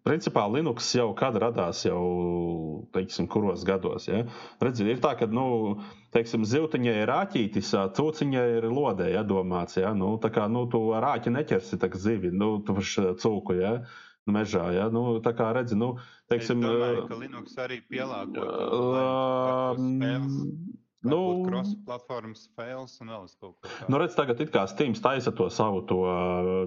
[0.04, 4.08] principā Linux jau kad radās, jau teiksim, kuros gados.
[4.10, 4.24] Ja?
[4.62, 5.80] Redziet, ir tā, ka nu,
[6.14, 9.78] teiksim, zivtiņai ir rāķītis, cūciņai ir lodē iedomāts.
[9.80, 9.94] Ja?
[9.96, 13.58] Nu, tā kā nu, tu rāķi neķersi zivi, nu, tu cūku.
[13.60, 13.78] Ja?
[14.24, 14.88] Mežā, ja?
[14.88, 15.98] nu, tā kā redzi, nu,
[16.32, 18.72] teiksim, es domāju, ka Linux arī pielāgojas.
[18.72, 19.76] Uh,
[21.04, 23.90] Nu, Cross-platformas fails un vēl kaut ko tādu.
[23.92, 26.00] Nu, redz, tagad it kā Steam taisa to savu, to,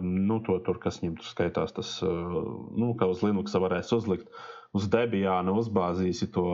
[0.04, 4.30] nu, to tur, kas viņam tur skaitās, tas, nu, ka uz Linux varēs uzlikt
[4.78, 6.48] uz Debiāna uzbāzīsi to,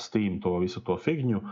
[0.00, 1.42] Steam, to visu to figņu.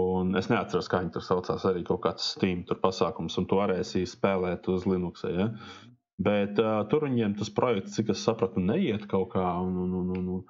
[0.00, 4.04] Un es neatceros, kā viņi tur saucās, arī kaut kāds Steam pasākums, un to varēsi
[4.06, 5.24] spēlēt uz Linux.
[5.26, 5.50] Ja?
[5.50, 5.90] Mm.
[6.20, 9.44] Bet uh, tur viņiem tas projekts, cik es sapratu, neiet kaut kā.
[9.64, 10.42] Un, un, un, un, un,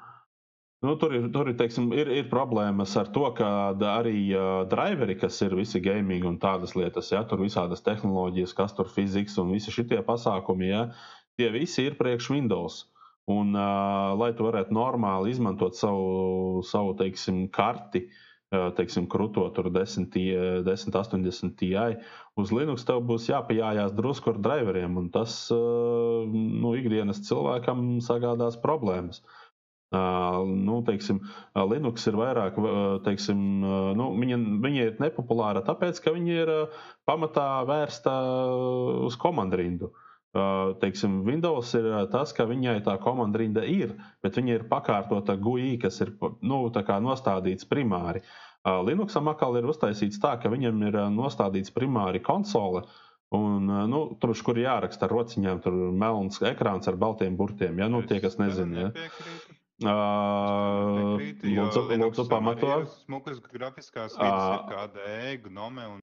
[0.81, 3.49] Nu, tur ir, tur ir, teiksim, ir, ir problēmas ar to, ka
[3.91, 8.73] arī uh, driveri, kas ir visi gaming un tādas lietas, ja tur visādas tehnoloģijas, kas
[8.79, 10.87] tur fizikas un visi šie pasākumi, ja,
[11.37, 12.79] tie visi ir priekš Windows.
[13.29, 18.07] Un, uh, lai tu varētu normāli izmantot savu, savu teiksim, karti,
[18.49, 20.09] uh, teiksim, krūto tur 10,
[20.65, 21.75] 10, 80 Ti,
[22.41, 28.57] uz Linux tev būs jāpajājās drusku ar driveriem, un tas uh, nu, ikdienas cilvēkam sagādās
[28.65, 29.21] problēmas.
[29.21, 29.40] Uh,
[29.91, 31.19] nu, teiksim,
[31.71, 32.59] Linux ir vairāk,
[33.07, 33.41] teiksim,
[33.99, 36.53] nu, viņa, viņa ir nepopulāra tāpēc, ka viņa ir
[37.09, 38.15] pamatā vērsta
[39.09, 39.91] uz komandrindu.
[40.31, 45.73] Uh, teiksim, Windows ir tas, ka viņai tā komandrinda ir, bet viņa ir pakārtota GUI,
[45.83, 46.13] kas ir
[46.47, 48.23] nu, nostādīts primāri.
[48.63, 52.87] Uh, Linuxam atkal ir uztaisīts tā, ka viņam ir nostādīts primāri konsole,
[53.31, 57.79] Un, nu, tur, kur jāraksta ar rociņām, tur melns ekrāns ar baltiem burtiem.
[57.79, 57.87] Ja?
[57.87, 58.89] Nu, tie, kas nezina.
[58.89, 59.05] Ja?
[59.81, 62.71] Uh, Piekrītu, jo lūdzu, lūdzu arī pamato.
[62.83, 64.29] ir Smukas grafiskās Ā.
[64.29, 66.01] ir KDE, Gnome un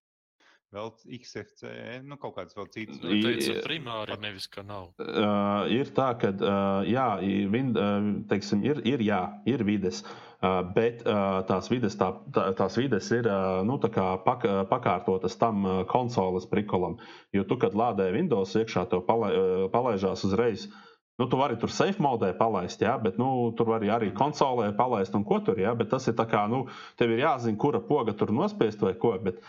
[0.74, 0.90] vēl
[1.22, 2.98] XFCE, nu kaut kāds vēl cits.
[3.06, 4.90] I- Teicu, primāri nevis, ka nav.
[5.00, 7.06] Uh, ir tā, ka uh, jā,
[7.54, 10.02] vin, uh, teiksim, ir, ir, jā, ir vides,
[10.42, 14.44] uh, bet uh, tās vides, tā, tā, tās vides ir uh, nu, tā kā pak,
[14.74, 16.98] pakārtotas tam uh, konsoles prikolam.
[17.32, 20.68] Jo tu, kad lādē Windows iekšā, tev palai, uh, palaižās uzreiz.
[21.18, 23.28] Nu, tu vari tur safe modē palaist, jā, bet nu,
[23.58, 26.68] tur vari arī konsolē palaist un ko tur, jā, bet tas ir tā kā, nu,
[27.00, 29.16] tev ir jāzina, kura poga tur nospiest vai ko.
[29.24, 29.42] Bet,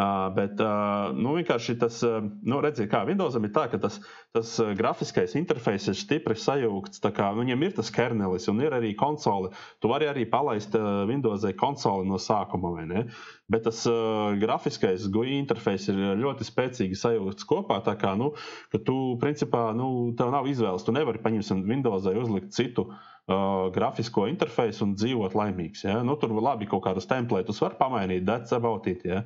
[0.00, 3.98] Uh, bet uh, nu, vienkārši tas, uh, nu, redziet, kā Windowsam ir tā, ka tas,
[4.32, 8.94] tas grafiskais interfejs ir stipri tā Kā, nu, viņam ir tas kernelis un ir arī
[8.96, 9.50] konsole.
[9.82, 13.04] Tu vari arī palaist Windowsai konsoli no sākuma, vai ne?
[13.50, 17.82] Bet tas uh, grafiskais GUI interfejs ir ļoti spēcīgi sajūgts kopā.
[17.84, 18.32] Tā kā, nu,
[18.72, 20.86] tu, principā, nu, tev nav izvēles.
[20.86, 25.84] Tu nevari paņemt Windowsai uzlikt citu uh, grafisko interfeisu un dzīvot laimīgs.
[25.86, 26.00] Ja?
[26.06, 29.04] Nu, tur labi kaut kādus templētus var pamainīt, that's about it.
[29.04, 29.24] Ja?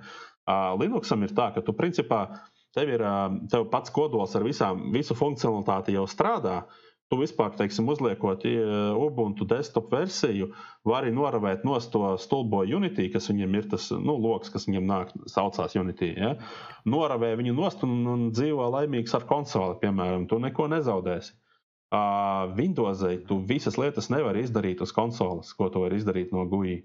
[0.51, 2.25] Linuxam ir tā, ka tu principā
[2.75, 3.05] tev ir
[3.53, 6.65] tev pats kodols ar visām, visu funkcionalitāti jau strādā.
[7.13, 8.47] Tu vispār, teiksim, uzliekot
[8.97, 10.49] Ubuntu desktop versiju,
[10.89, 15.13] vari noravēt no to stulbo Unity, kas viņam ir tas nu, lokus, kas viņam nāk,
[15.31, 16.15] saucās Unity.
[16.17, 16.33] Ja?
[16.89, 20.25] Noravē viņu nost un, un dzīvo laimīgs ar konsoli, piemēram.
[20.33, 21.37] Tu neko nezaudēsi.
[21.95, 26.81] Uh, Windowsai tu visas lietas nevari izdarīt uz konsoles, ko tu vari izdarīt no GUI.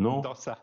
[0.00, 0.56] Nu, Dosā.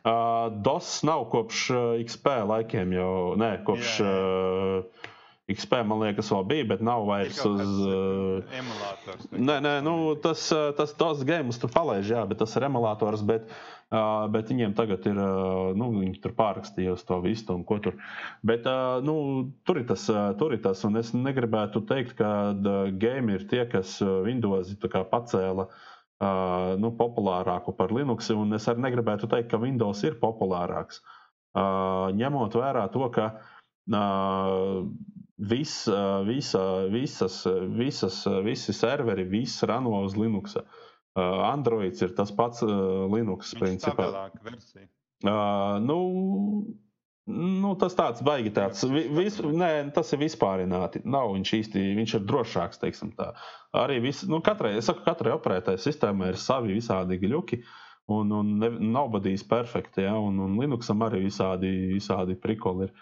[0.00, 3.14] Uh, DOS nav kopš uh, XP laikiem jau.
[3.40, 5.08] Nē, kopš Jā, uh,
[5.50, 7.60] XP man liekas, vēl bija, bet nav Ir vairs uz.
[7.82, 9.26] Uh, uh, emulators.
[9.34, 13.24] Nē, nē, nu, tas, uh, tas DOS games tur palaiž, jā, bet tas ir emulators.
[13.26, 13.50] Bet,
[13.90, 17.98] uh, bet viņiem tagad ir, uh, nu, viņi tur pārrakstījusi to visu un ko tur.
[18.46, 19.16] Bet uh, nu,
[19.66, 23.48] tur, ir tas, uh, tur ir tas, un es negribētu teikt, ka uh, game ir
[23.50, 24.72] tie, kas uh, Windows
[25.10, 25.66] pacēla.
[25.66, 25.89] Uh,
[26.20, 31.00] nu, populārāku par Linux, un es arī negribētu teikt, ka Windows ir populārāks.
[31.50, 33.24] Uh, ņemot vērā to, ka
[33.90, 34.84] uh,
[35.50, 37.40] vis, uh, visa, visas,
[37.74, 40.54] visas, visi serveri, viss rano uz Linux.
[40.60, 44.10] Uh, Androids ir tas pats uh, Linux, Viņš ir principā.
[45.24, 45.98] Uh, nu,
[47.26, 48.84] nu, tas tāds baigi tāds.
[48.86, 51.02] Vi, vis, nē, tas ir vispārināti.
[51.04, 53.32] Nav viņš īsti, viņš ir drošāks, teiksim tā.
[53.76, 57.60] Arī vis, nu, katrai, saku, katrai operētāji sistēmai ir savi visādi gļuki.
[58.10, 62.94] Un, un ne, nav badījis perfekti, ja, un, un Linuxam arī visādi, visādi prikoli ir.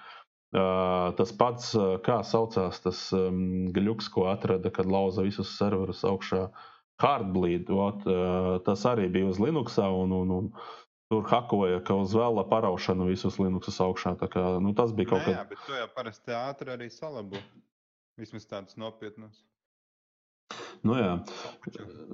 [0.48, 1.74] Uh, tas pats,
[2.04, 6.46] kā saucās tas um, gļuks, ko atrada, kad lauza visus serverus augšā.
[7.00, 10.48] Hardbleed, ot, uh, tas arī bija uz Linuxa, un, un, un
[11.12, 14.16] tur hakoja, ka uz vēla paraušanu visus Linuxus augšā.
[14.20, 17.40] Tā Kā, nu, tas bija kaut kas jā, bet to jau parasti ātri arī salabo.
[18.20, 19.47] Vismaz tādus nopietnus.
[20.86, 21.12] Nu, jā.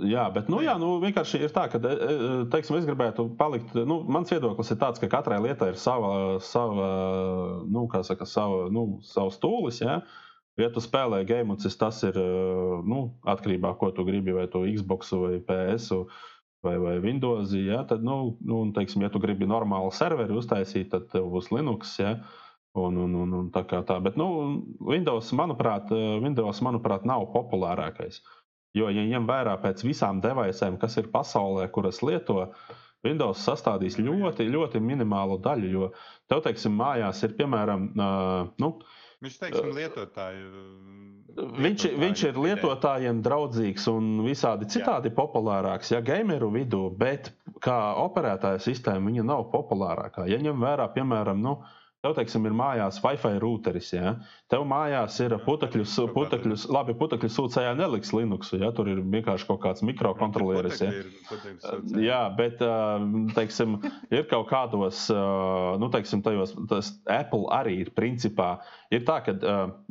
[0.09, 2.19] jā, bet nu, jā, nu, vienkārši ir tā, ka e, e,
[2.53, 3.75] teiksim, es gribētu palikt.
[3.77, 6.91] Nu, mans viedoklis ir tāds, ka katrai lietai ir sava, sava,
[7.69, 9.83] nu, saka, sava, nu, savs stūlis.
[9.85, 10.01] Ja?
[10.61, 12.29] Ja tu spēlē game, tas ir e,
[12.87, 16.07] nu, atkarībā no tā, ko tu gribi, vai tu Xbox vai PS
[16.65, 17.53] vai, vai Windows.
[17.59, 17.83] Ja?
[17.85, 21.99] Tad, nu, nu, un, teiksim, ja tu gribi normālu serveri uztaisīt, tad tev būs Linux.
[22.01, 22.17] Ja?
[22.75, 24.01] Un, un, un, un tā kā tā.
[24.03, 24.27] Bet nu,
[24.83, 25.93] Windows, manuprāt,
[26.25, 28.19] Windows, manuprāt, nav populārākais.
[28.75, 32.49] Jo, ja ņem vērā pēc visām devaisēm, kas ir pasaulē, kuras lieto,
[33.05, 35.71] Windows sastādīs ļoti, ļoti minimālu daļu.
[35.71, 35.89] Jo
[36.31, 38.75] tev, teiksim, mājās ir piemēram, uh, nu,
[39.25, 40.49] Viņš teiksim, lietotāju.
[41.35, 45.15] Viņš, viņš ir lietotājiem draudzīgs un visādi citādi Jā.
[45.17, 47.31] populārāks, ja gameru vidū, bet
[47.65, 50.27] kā operētāja sistēma viņa nav populārākā.
[50.29, 51.57] Ja ņem vērā, piemēram, nu,
[52.05, 53.87] Tev, teiksim, ir mājās Wi-Fi routeris.
[53.95, 54.11] Ja?
[54.53, 58.51] Tev mājās ir putekļus, putekļus, labi, putekļu sūcējā neliks Linux.
[58.53, 58.69] Ja?
[58.77, 60.83] Tur ir vienkārši kaut kāds mikrokontroleris.
[60.85, 60.91] Ja?
[62.05, 62.61] Jā, bet,
[63.39, 63.79] teiksim,
[64.13, 65.07] ir kaut kādos,
[65.81, 68.59] nu, teiksim, tajos, tas Apple arī ir principā.
[68.93, 69.39] Ir tā, ka,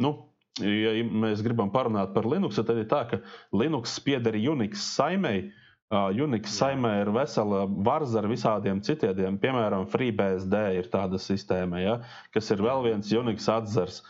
[0.06, 0.14] nu,
[0.62, 0.94] ja
[1.26, 3.24] mēs gribam parunāt par Linux, tad ir tā, ka
[3.58, 5.48] Linux pieder Unix saimei.
[5.94, 11.96] Uh, Unix saimē ir vesela varza ar visādiem citiem, piemēram, FreeBSD ir tāda sistēma, ja,
[12.34, 14.02] kas ir vēl viens Unix atzars.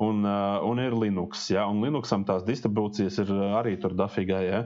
[0.00, 1.42] Un, uh, un ir Linux.
[1.52, 4.60] Ja, un Linuxam tās distribūcijas ir arī tur dafīgai, ja,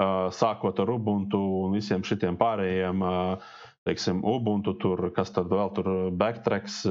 [0.00, 3.04] uh, sākot ar Ubuntu un visiem šitiem pārējiem.
[3.04, 3.58] Uh,
[3.88, 5.88] teiksim, Ubuntu, tur, kas tad vēl tur
[6.20, 6.82] backtracks,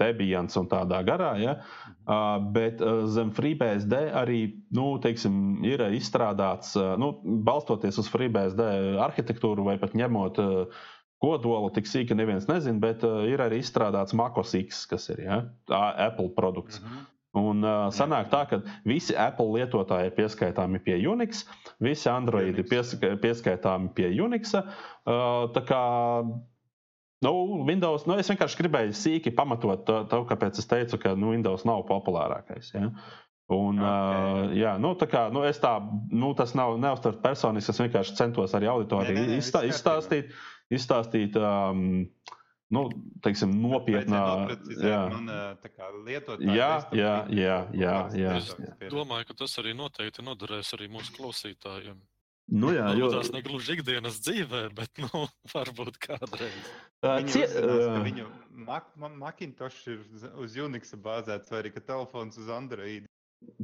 [0.00, 1.34] Debians un tādā garā.
[1.42, 1.54] Ja?
[2.56, 2.82] Bet
[3.14, 4.40] zem FreeBSD arī
[4.76, 7.14] nu, teiksim, ir izstrādāts, nu,
[7.46, 8.66] balstoties uz FreeBSD
[9.04, 10.42] arhitektūru vai pat ņemot
[11.24, 15.42] kodolu tik sīki, neviens nezina, bet ir arī izstrādāts MacOS X, kas ir ja?
[15.70, 16.82] Apple produkts.
[16.82, 17.10] Mm -hmm.
[17.34, 21.42] Un uh, sanāk tā, ka visi Apple lietotāji ir pieskaitāmi pie Unix,
[21.82, 24.54] visi Android ir pieska pieskaitāmi pie Unix.
[24.54, 25.80] Uh, tā kā
[27.24, 27.34] nu,
[27.66, 31.66] Windows, nu, es vienkārši gribēju sīki pamatot to, to kāpēc es teicu, ka nu, Windows
[31.66, 32.70] nav populārākais.
[32.76, 32.92] Ja?
[33.52, 33.82] Un, okay.
[33.82, 35.74] uh, jā, nu, tā kā, nu, tā,
[36.14, 37.74] nu, tas nav neuztvert personiski.
[37.74, 40.30] Es vienkārši centos arī auditorijai izstā, izstāstīt,
[40.72, 42.06] izstāstīt um,
[42.72, 42.86] nu,
[43.24, 44.22] teiksim, nopietnā
[46.06, 46.56] lietotājā.
[46.56, 48.34] Jā, jā, jā, jā, jā.
[48.40, 52.00] Es domāju, ka tas arī noteikti noderēs arī mūsu klausītājiem.
[52.52, 55.24] Nu, jā, jo tas negluži ikdienas dzīvē, bet nu,
[55.54, 56.68] varbūt kādreiz.
[57.32, 57.46] Cie,
[58.04, 58.28] viņu
[58.66, 60.04] Mac, Macintosh ir
[60.40, 63.08] uz Unix bāzēts, vai arī telefons uz Android.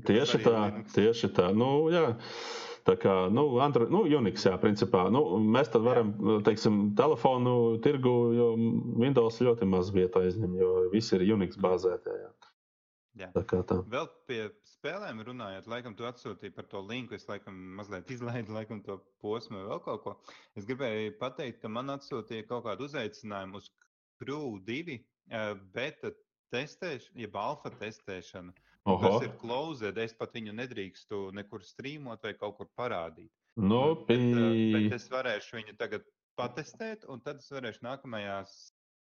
[0.07, 0.57] Tieši tā,
[0.93, 1.51] tieši tā.
[1.57, 2.15] Nu, jā.
[2.89, 5.07] Tā kā nu, Android, nu, Unix, jā, principā.
[5.13, 5.23] Nu,
[5.57, 6.13] mēs tad varam,
[6.47, 7.55] teiksim, telefonu
[7.85, 8.47] tirgu, jo
[9.01, 12.15] Windows ļoti maz vietu aizņem, jo visi ir Unix bāzētie.
[12.23, 12.31] Jā.
[13.19, 13.29] Jā.
[13.35, 13.81] Tā kā tā.
[13.91, 14.41] Vēl pie
[14.71, 17.17] spēlēm runājot, laikam tu atsūtīji par to linku.
[17.19, 20.17] Es laikam mazliet izlaidu laikam, to posmu vai vēl kaut ko.
[20.57, 23.71] Es gribēju pateikt, ka man atsūtīja kaut kādu uzaicinājumu uz
[24.21, 26.15] Crew 2 eh, beta
[26.55, 28.55] testēšanu, jeb alfa testēšanu.
[28.89, 29.03] Oho.
[29.05, 29.99] Tas ir closed.
[30.01, 33.31] Es pat viņu nedrīkstu nekur strīmot vai kaut kur parādīt.
[33.61, 34.19] Nu, pī...
[34.33, 36.07] bet, bet es varēšu viņu tagad
[36.41, 38.55] patestēt, un tad es varēšu nākamajās,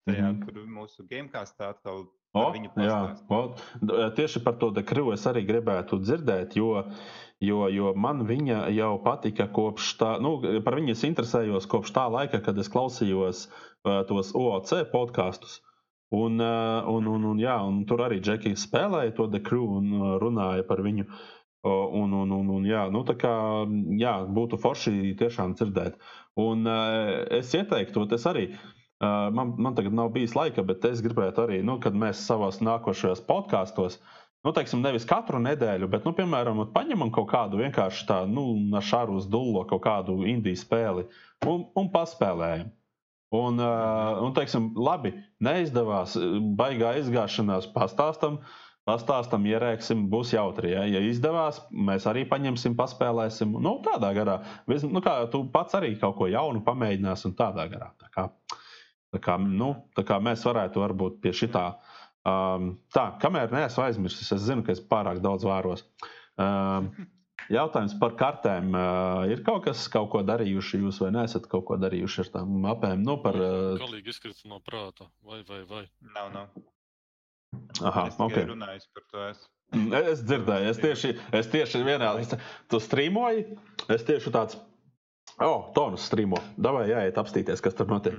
[0.09, 0.40] tajā, mm.
[0.46, 2.98] kur mūsu gamekastā atkal O, jā,
[3.32, 3.38] o,
[4.12, 6.82] tieši par to dekrivu es arī gribētu dzirdēt, jo,
[7.40, 10.34] jo, jo man viņa jau patika kopš tā, nu,
[10.66, 15.62] par viņu es interesējos kopš tā laika, kad es klausījos uh, tos OOC podkastus.
[16.10, 19.90] Un, uh, un, un, un, jā, un tur arī Džekijs spēlēja to The Crew un
[19.93, 21.05] uh, runāja par viņu.
[21.68, 23.32] Un, un, un, un, jā, nu, kā,
[23.98, 25.98] jā, būtu forši tiešām dzirdēt.
[26.40, 28.47] Un uh, es ieteiktu, es arī,
[29.02, 33.20] man, man tagad nav bijis laika, bet es gribētu arī, nu, kad mēs savos nākošajos
[33.26, 33.98] podkāstos,
[34.47, 39.18] nu, teiksim, nevis katru nedēļu, bet, nu, piemēram, paņemam kaut kādu vienkārši tādu, nu, šāru
[39.18, 41.09] uz dullo kaut kādu indiju spēli
[41.44, 42.70] un, un paspēlējam.
[43.34, 45.12] Un, uh, un teiksim, labi,
[45.44, 46.14] neizdevās,
[46.56, 48.38] baigā izgāšanās, pastāstam,
[48.88, 50.70] pastāstam, ierēksim, būs jautri.
[50.72, 53.52] Ja, ja izdevās, mēs arī paņemsim, paspēlēsim.
[53.60, 54.38] Nu, tādā garā,
[54.70, 57.90] nu, kā tu pats arī kaut ko jaunu pamēģināsi un tādā garā.
[58.00, 58.26] Tā kā,
[59.12, 61.66] tā kā, nu, tā kā mēs varētu varbūt pie šitā.
[62.28, 65.84] Um, tā, kamēr neesmu aizmirsis, es zinu, ka es pārāk daudz vēros.
[66.40, 66.88] Um,
[67.52, 68.74] Jautājums par kartēm.
[69.32, 73.05] Ir kaut kas, kaut ko darījuši jūs, vai neesat kaut ko darījuši ar tām mapēm?
[73.06, 73.39] Nu, par.
[73.81, 75.85] Galīgi izkrita no prāta, vai, vai, vai.
[76.16, 76.59] Nav, nav.
[77.89, 78.43] Aha, es ok.
[78.51, 79.23] Runājis par to.
[79.31, 79.47] Es...
[79.69, 82.15] Es dzirdēju, es tieši, es tieši vienā,
[82.73, 83.43] tu strīmoji,
[83.93, 84.56] es tieši tāds,
[85.44, 88.19] oh, tonus strīmo, davai jāiet apstīties, kas tur notiek.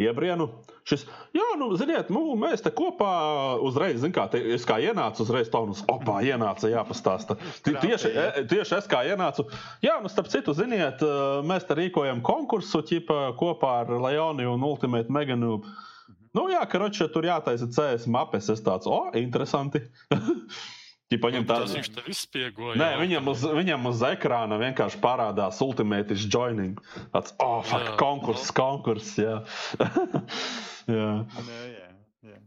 [0.00, 0.48] Iebrienu.
[0.88, 1.04] Šis,
[1.36, 3.10] jā, nu, ziniet, nu, mēs te kopā
[3.62, 7.36] uzreiz, zin, kā, te, es kā ienācu, uzreiz tonus, opā, ienāca, jāpastāsta.
[7.64, 9.46] Tieši, e, tieši es kā ienācu,
[9.84, 14.66] jā, nu, starp citu, ziniet, e, mēs te rīkojam konkursu ķipa, kopā ar Leoniju un
[14.66, 15.60] Ultimate Meganu.
[16.34, 19.86] Nu, jā, karoči, tur jātaisa CS mapes, es tāds, o, interesanti.
[21.12, 22.76] Ķipa, viņam tāds- viņš tev izspiegoja.
[22.80, 26.80] Nē, viņam uz, viņam uz ekrāna vienkārši parādās Ultimate joining.
[27.12, 28.56] Tāds, oh, fuck, jā, konkurss, no.
[28.60, 29.18] konkurss.
[29.20, 29.36] Jā.
[30.88, 31.10] jā.
[31.50, 31.90] Nē, jā,
[32.30, 32.38] jā.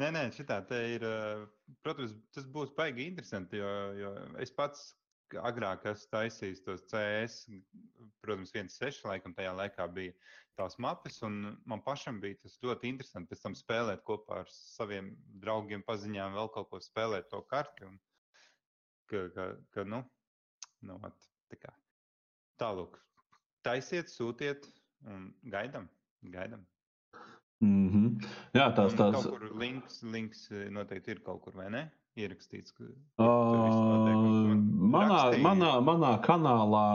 [0.00, 1.06] Nē, nē, šitā te ir.
[1.82, 4.12] Protams, tas būs baigi interesanti, jo, jo
[4.44, 4.92] es pats
[5.40, 7.46] agrāk esmu taisījis tos CS.
[8.22, 10.12] Protams, viens seši laikam tajā laikā bija
[10.58, 15.12] tās mapes, un man pašam bija tas ļoti interesanti pēc tam spēlēt kopā ar saviem
[15.42, 17.88] draugiem, paziņām, vēl kaut ko spēlēt to karti.
[17.88, 17.96] Un,
[19.10, 20.02] ka, ka, ka nu,
[20.88, 21.72] nu at, tā kā
[22.60, 22.98] tālāk.
[23.66, 24.68] Taisiet, sūtiet
[25.06, 25.88] un gaidām.
[26.22, 26.66] gaidām.
[27.62, 28.28] Mm -hmm.
[28.54, 29.14] Jā, tās tās.
[29.14, 31.90] Kaut kur links, links noteikti ir kaut kur, vai ne?
[32.16, 32.74] Ierakstīts.
[32.76, 32.84] Ka,
[33.22, 34.52] uh,
[34.94, 36.86] manā, manā, manā kanālā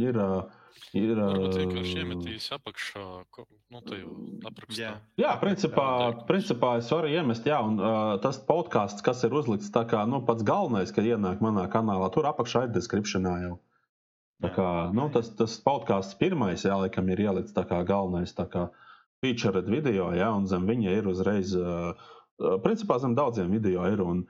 [0.00, 0.16] ir.
[0.16, 0.59] Uh,
[0.96, 1.18] Ir,
[1.54, 3.04] vienkārši iemetīs apakšā,
[3.70, 3.80] nu,
[4.48, 4.80] aprakstā.
[4.80, 4.90] Jā,
[5.20, 5.86] jā principā,
[6.26, 10.22] principā es varu iemest, jā, un uh, tas podkāsts, kas ir uzlikts, tā kā, nu,
[10.26, 13.56] pats galvenais, ka ienāk manā kanālā, tur apakšā ir descriptionā jau.
[14.42, 18.48] Tā kā, nu, tas, tas podkāsts pirmais, jā, laikam ir ielikts tā kā galvenais, tā
[18.50, 18.68] kā
[19.22, 21.92] featured video, jā, un zem viņa ir uzreiz, uh,
[22.64, 24.24] principā zem daudziem video ir un,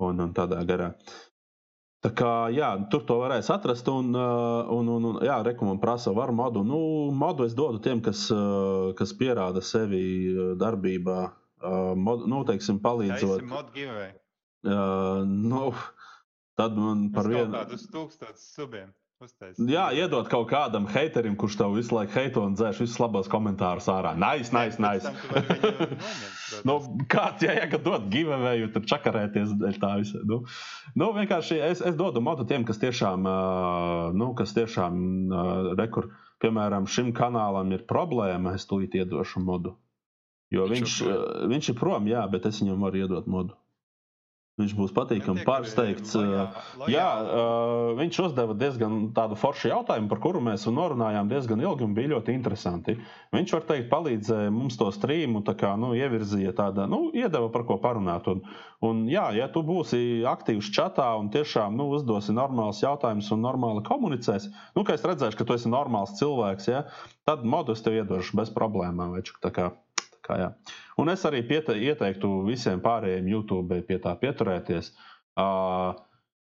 [0.00, 0.94] un, un tādā garā.
[0.96, 1.29] Uh,
[2.00, 6.12] Tā kā, jā, tur to varēs atrast, un, uh, un, un, un jā, rekomendācija prasa
[6.16, 6.62] varu modu.
[6.64, 6.78] Nu,
[7.12, 10.02] modu es dodu tiem, kas, uh, kas pierāda sevi
[10.32, 11.20] uh, darbībā,
[12.00, 13.44] mod, nu, teiksim, palīdzot.
[14.64, 15.66] Uh, nu,
[16.56, 17.52] tad man par vienu.
[17.52, 18.88] Tādus tūkstošus subiem.
[19.20, 19.66] Uztaisīt.
[19.68, 23.88] Jā, iedot kaut kādam haterim, kurš tev visu laiku heito un dzēš visus labos komentārus
[23.92, 24.14] ārā.
[24.16, 25.12] Nice, nice, nice.
[26.66, 26.78] Nu,
[27.12, 30.22] kāds, ja jēga dot giveawayu, tur čakarēties dēļ tā visa.
[30.26, 30.40] Nu,
[30.98, 34.98] nu vienkārši es, es dodu modu tiem, kas tiešām, uh, nu, kas tiešām
[35.28, 36.10] uh, rekur,
[36.42, 39.76] piemēram, šim kanālam ir problēma, es tūlīt iedošu modu.
[40.50, 43.60] Jo Viņš viņš, ir viņš, viņš ir prom, jā, bet es viņam varu iedot modu.
[44.60, 46.12] Viņš būs patīkami kuri pārsteigts.
[46.18, 46.58] lojā- uh,
[46.90, 47.28] Jā, lojāli.
[47.32, 52.12] uh, viņš uzdeva diezgan tādu foršu jautājumu, par kuru mēs runājām diezgan ilgi un bija
[52.14, 52.96] ļoti interesanti.
[53.32, 57.64] Viņš, var teikt, palīdzēja mums to strīmu, tā kā nu, ievirzīja tāda, nu, iedeva par
[57.64, 58.28] ko parunāt.
[58.28, 58.42] Un,
[58.82, 63.82] un, jā, ja tu būsi aktīvs čatā un tiešām nu, uzdosi normālus jautājumus un normāli
[63.86, 66.84] komunicēsi, nu, ka es redzēšu, ka tu esi normāls cilvēks, ja,
[67.26, 69.14] tad modu es tev iedošu bez problēmām.
[69.16, 69.34] Veču,
[70.26, 70.50] kā, jā.
[71.00, 74.92] un es arī piete, ieteiktu visiem pārējiem YouTube pie tā pieturēties.
[75.40, 75.98] Uh,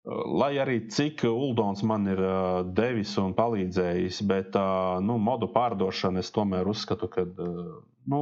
[0.10, 6.24] Lai arī cik Uldons man ir uh, devis un palīdzējis, bet uh, nu, modu pārdošana
[6.24, 7.74] es tomēr uzskatu, ka uh,
[8.10, 8.22] nu,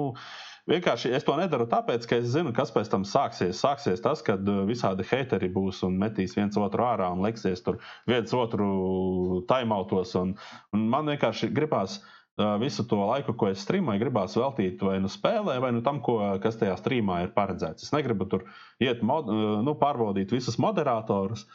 [0.68, 3.61] vienkārši es to nedaru tāpēc, ka es zinu, kas pēc tam sāksies.
[3.61, 7.78] Sāksies tas, kad visādi hateri būs un metīs viens otru ārā un liksies tur
[8.10, 10.18] viens otru taimautos.
[10.18, 10.34] Un,
[10.74, 15.09] un man vienkārši gribās uh, visu to laiku, ko es streamoju, gribās veltīt vai nu
[15.09, 17.88] spēlē, vai nu tam, ko, kas tajā streamā ir paredzēts.
[17.88, 18.45] Es negribu tur
[18.84, 19.31] iet, mod,
[19.65, 21.47] nu, pārbaudīt visus moderatorus.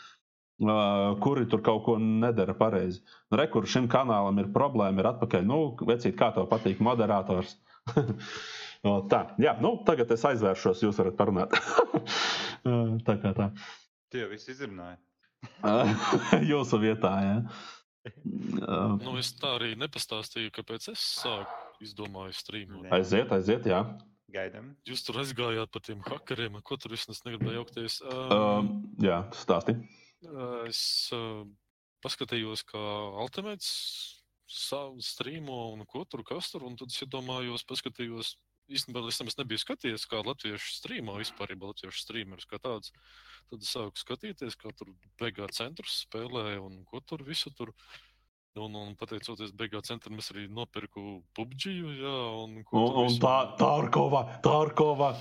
[1.23, 3.01] Kuri tur kaut ko nedara pareizi.
[3.31, 5.47] Nu, Rekur šim kanālam ir problēma, ir atpakaļ.
[5.49, 7.57] Nu, vecīt, kā tev patīk moderators?
[9.11, 11.57] tā, jā, nu, tagad es aizvēršos, jūs varat parunāt.
[13.09, 13.49] Tā kā tā.
[14.15, 15.01] Tie viss izrunāja.
[16.53, 17.39] Jūsu vietā, jā.
[17.43, 22.83] Uh, Nu, es tā arī nepastāstīju, kāpēc es sāku izdomāju streamu.
[22.83, 22.91] Nē.
[22.99, 23.83] aiziet, aiziet, jā.
[24.33, 24.71] Gaidām.
[24.89, 27.99] Jūs tur aizgājāt par tiem hackeriem, ko tur es negribēju jaukties.
[28.07, 28.71] Um, Um,
[29.03, 29.77] jā, stāsti.
[30.71, 30.81] es
[31.13, 31.43] uh,
[32.03, 32.81] paskatījos, kā
[33.23, 33.69] Ultimates
[34.53, 38.35] savu streamo un ko tur, kas tur, un tad es iedomājos, paskatījos.
[38.71, 42.93] Īstenībā es tam nebiju skatījies, kā latviešu streamo, vispār latviešu streamerus kā tāds.
[43.51, 47.75] Tad es sāku skatīties, kā tur beigā centrs spēlē un ko tur visu tur.
[48.53, 51.71] Un, un pateicoties beigā centram, es arī nopirku PUBG.
[52.03, 55.15] Jā, un, ko Un, un visu- tā, Tārkova, Tārkova.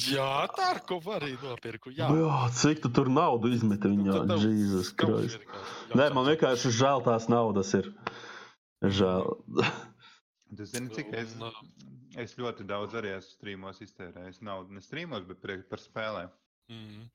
[0.00, 1.90] Jā, tā ir ko arī nopirku.
[1.96, 4.22] Jā, Jā, cik tu tur naudu izmeti viņā?
[4.40, 5.40] Jēzus Kristus.
[5.96, 7.90] Nē, man vienkārši žēl tās naudas ir.
[8.84, 9.32] Žēl.
[10.56, 11.34] Tu zini, cik es,
[12.22, 14.74] es ļoti daudz arī esmu strīmos iztērējis naudu.
[14.76, 16.34] Ne strīmos, bet par spēlēm.
[16.72, 17.06] mm.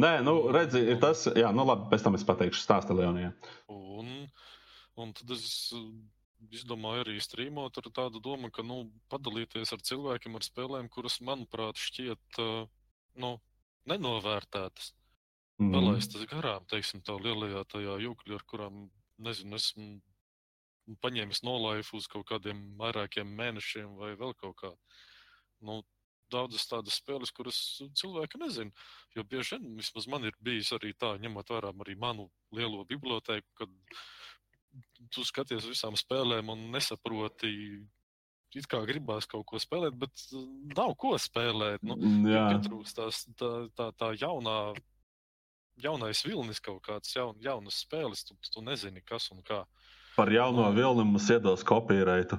[0.00, 3.32] Nē, nu, redzi, ir tas, jā, nu, labi, pēc tam es pateikšu stāstu Leonijai.
[3.74, 4.12] Un,
[5.00, 5.46] un tad es
[5.76, 5.88] uh,
[6.54, 11.80] izdomāju arī strīmot ar tādu domu, ka nu, padalīties ar cilvēkiem ar spēlēm, kuras, manuprāt,
[11.80, 12.64] šķiet uh,
[13.20, 13.34] nu,
[13.90, 14.94] nenovērtētas.
[15.60, 15.72] Mhm.
[15.74, 18.86] Palaistas garām, teiksim, tā lielajā tajā jūkļā, ar kurām,
[19.20, 19.90] nezinu, esmu
[21.02, 24.74] paņēmis nolaifu uz kaut kādiem vairākiem mēnešiem vai vēl kaut kā.
[25.64, 25.82] Nu,
[26.30, 27.56] Daudzas tādas spēles, kuras
[27.98, 28.70] cilvēki nezina.
[29.16, 33.48] Jo bieži vien, vismaz man ir bijis arī tā, ņemot vērā arī manu lielo bibliotēku,
[33.58, 33.72] kad
[35.10, 37.50] tu skaties uz visām spēlēm un nesaproti,
[38.54, 40.46] it kā gribās kaut ko spēlēt, bet uh,
[40.76, 41.84] nav ko spēlēt.
[41.86, 41.98] Nu,
[42.30, 44.58] Jā, Pietrūkst tās, tā, tā, tā jaunā,
[45.82, 49.64] jaunais vilnis kaut kāds, jaun, jaunas spēles, tu, tu nezini, kas un kā.
[50.20, 52.36] Par jauno Un- vilni mums iedos kopīreitu.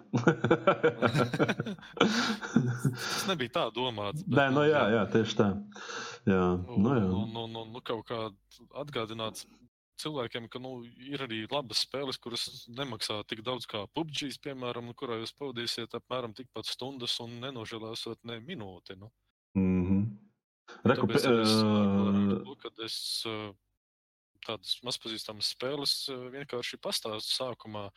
[2.01, 4.21] Tas nebija tā domāts.
[4.25, 5.47] bet, Nē, nu jā, jā, tieši tā.
[6.29, 7.07] Jā, Un, nu jā.
[7.07, 8.19] un, un, un, nu, kaut kā
[8.83, 9.47] atgādināts
[10.01, 14.95] cilvēkiem, ka nu, ir arī labas spēles, kuras nemaksā tik daudz kā PUBG, piemēram, nu,
[14.97, 18.97] kurā jūs pavadīsiet apmēram tikpat stundas un nenožēlēsiet ne minūti.
[19.01, 19.11] Nu.
[19.57, 20.03] Mhm.
[20.87, 21.53] Reku, Tāpēc arī es
[22.45, 22.97] to, kad es
[23.27, 23.33] ā,
[24.45, 27.87] tādas mazpazīstamas spēles ā, vienkārši pastāstu sākumā,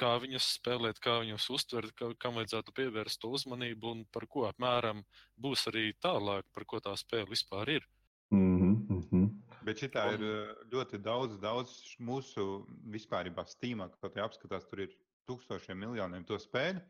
[0.00, 5.02] kā viņas spēlēt, kā viņas uztvert, kā, kam vajadzētu pievērst uzmanību un par ko apmēram
[5.40, 7.88] būs arī tālāk, par ko tā spēle vispār ir.
[8.30, 9.28] mhm, mhm.
[9.64, 14.94] Bet šī ir Un- uh, ļoti daudz, daudz mūsu vispār stīmā, kā apskatās, tur ir
[15.28, 16.80] tūkstošiem miljoniem to spēļu.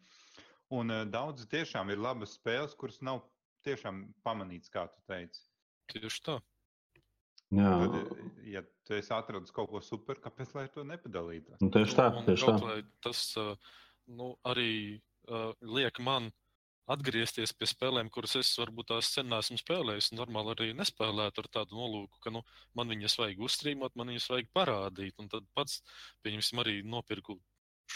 [0.70, 3.24] Un uh, daudz tiešām ir labas spēles, kuras nav
[3.64, 5.42] tiešām pamanītas, kā tu teici.
[5.88, 6.38] Tieši tā.
[7.48, 7.94] Jā, Tad,
[8.48, 11.60] ja tu esi atradis kaut ko super, kāpēc lai to nepadalītos?
[11.62, 12.74] nu, tieši tā, tieši tā.
[13.04, 13.48] Tas ā,
[14.18, 14.72] nu, arī
[15.28, 16.30] uh, liek man
[16.88, 20.14] atgriezties pie spēlēm, kuras es varbūt tās sen esmu spēlējis.
[20.16, 22.42] Normāli arī nespēlētu ar tādu nolūku, ka nu,
[22.78, 25.18] man viņas vajag uzstrīmot, man viņas vajag parādīt.
[25.20, 25.82] Un tad pats,
[26.24, 27.36] pieņemsim, arī nopirku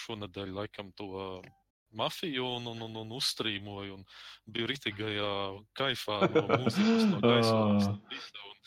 [0.03, 1.51] šonadēļ laikam to uh,
[1.97, 4.01] mafiju un, un, un, un uzstrīmoju.
[4.01, 5.33] Un biju ritīgajā
[5.79, 7.89] kaifā no mūzikas, no gaismas.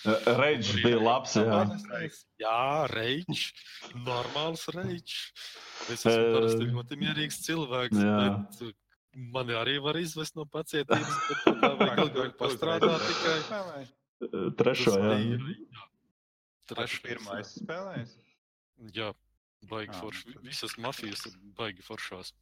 [0.04, 0.32] Ah.
[0.42, 1.36] Reģis bija labs.
[1.40, 1.60] Jā,
[2.42, 3.46] jā reģis.
[4.06, 5.20] Normāls reģis.
[5.88, 8.02] Es esmu parasti ļoti mierīgs cilvēks.
[8.60, 8.76] Bet
[9.36, 13.86] mani arī var izvest no pacietības, bet tā vajag ilgāk pastrādāt tikai.
[14.60, 15.86] Trešo, jā.
[16.72, 17.02] Trešo.
[17.06, 18.16] Pirmais spēlējis?
[18.96, 19.14] Jā,
[19.70, 20.36] baigi forši.
[20.44, 22.34] Visas mafijas ir baigi foršās.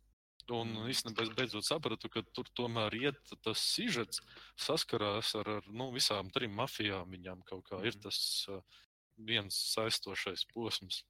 [0.52, 4.20] Un īstenībā es beidzot sapratu, ka tur tomēr iet tas sižets,
[4.60, 7.14] saskarās ar, ar nu, visām trim mafijām.
[7.16, 8.18] Viņām kaut kā ir tas
[8.52, 8.60] uh,
[9.18, 11.04] viens saistošais posms,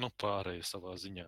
[0.00, 1.26] nu, pārējai savā ziņā.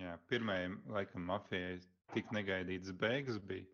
[0.00, 1.78] Jā, pirmajai, laikam, mafijai
[2.14, 3.66] tik negaidītas beigas bija.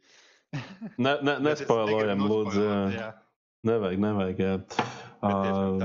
[0.99, 2.67] ne, ne, nespēlējam, lūdzu.
[2.97, 3.11] Jā.
[3.67, 4.43] Nevajag, nevajag.
[4.45, 5.05] Jā.
[5.25, 5.81] Uh,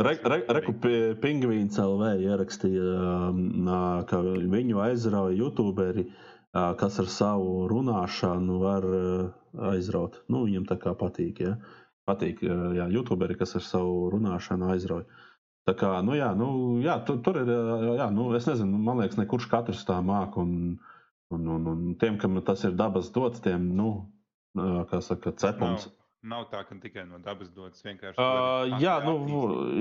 [0.00, 0.72] re, re, reku
[1.20, 6.06] pingvīns LV ierakstīja, uh, ka viņu aizrauja youtuberi,
[6.52, 8.86] kas ar savu runāšanu var
[9.72, 10.18] aizraut.
[10.28, 11.56] Nu, viņam tā kā patīk, ja?
[12.08, 15.06] patīk jā, youtuberi, kas ar savu runāšanu aizrauja.
[15.68, 16.48] Tā kā, nu jā, nu,
[16.82, 17.50] jā tur, tur ir,
[18.00, 20.74] jā, nu, es nezinu, man liekas, ne kurš katrs tā māk, un,
[21.32, 23.92] un, un, un tiem, kam tas ir dabas dots, tiem, nu,
[24.90, 25.86] kā saka, cepums.
[25.86, 28.14] Nav Nav tā, ka tikai no dabas dodas vienkārši.
[28.22, 29.14] Uh, jā, nu,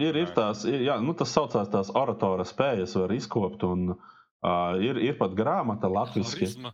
[0.01, 3.61] ir, ir tās, ir, jā, nu, tas saucās tās oratora spējas, var izkopt.
[3.67, 6.71] Un, uh, ir, ir pat grāmata latviešu.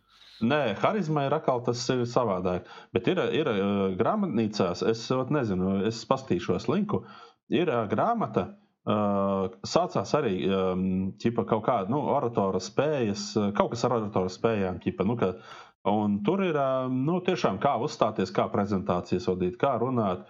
[0.48, 2.70] Nē, harizma ir atkal tas ir savādāk.
[2.96, 5.04] Bet ir, ir uh, grāmatnīcās, es
[5.36, 7.02] nezinu, es pastīšos linku.
[7.52, 8.46] Ir uh, grāmata,
[8.88, 10.86] uh, sācās arī um,
[11.20, 14.80] ķipa, kaut kāda nu, oratora spējas, kaut kas ar oratora spējām.
[14.80, 15.34] Ķipa, nu, ka,
[15.86, 16.58] Un tur ir
[16.90, 20.26] nu, tiešām kā uzstāties, kā prezentācijas vadīt, kā runāt.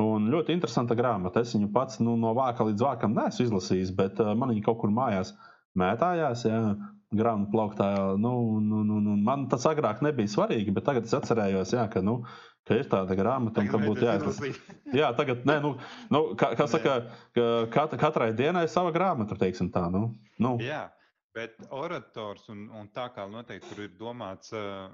[0.00, 1.44] Un ļoti interesanta grāmata.
[1.44, 4.92] Es viņu pats nu, no vāka līdz vākam neesmu izlasījis, bet man viņa kaut kur
[4.92, 5.32] mājās
[5.78, 6.44] mētājās.
[6.48, 6.60] Jā,
[7.16, 7.88] grāmatu plauktā.
[8.18, 12.02] Nu, nu, nu, nu, man tas agrāk nebija svarīgi, bet tagad es atcerējos, jā, ka,
[12.04, 12.18] nu,
[12.66, 14.50] ka ir tāda grāmata, un ka būtu jāizlasa.
[14.96, 15.74] Jā, tagad, nē, nu,
[16.12, 16.98] nu, kā, kā saka,
[17.36, 19.86] ka katrai dienai sava grāmata, teiksim tā.
[19.92, 20.08] Nu,
[20.42, 20.56] nu.
[20.64, 20.86] Jā.
[21.36, 24.54] Bet orators un, un tā kā noteikti tur ir domāts.
[24.56, 24.88] Uh,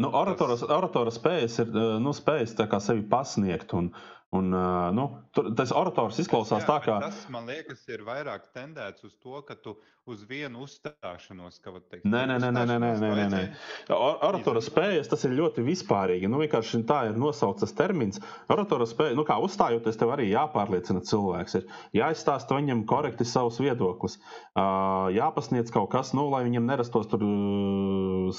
[0.00, 0.72] nu, oratoras, tas...
[0.72, 3.74] oratora spējas ir nu, spējas sevi pasniegt.
[3.76, 3.90] Un,
[4.32, 4.48] Un,
[4.96, 5.02] nu,
[5.36, 6.98] tur, tas orators izklausās jā, tā, ka.
[7.04, 9.74] Tas, man liekas, ir vairāk tendēts uz to, ka tu
[10.08, 13.42] uz vienu uzstāšanos, ka teikt, nē, nē, nē, nē, nē, nē, nē, nē.
[13.92, 16.30] Oratora spējas tas ir ļoti vispārīgi.
[16.32, 18.22] Nu, vienkārši tā ir nosaukts tas termins.
[18.50, 21.58] Oratora spēja, nu, kā uzstājoties, tev arī jāpārliecina cilvēks.
[21.60, 24.16] Ir jāizstāsta viņam korekti savus viedoklis.
[24.56, 27.22] Jāpasniedz kaut kas, nu, lai viņam nerastos tur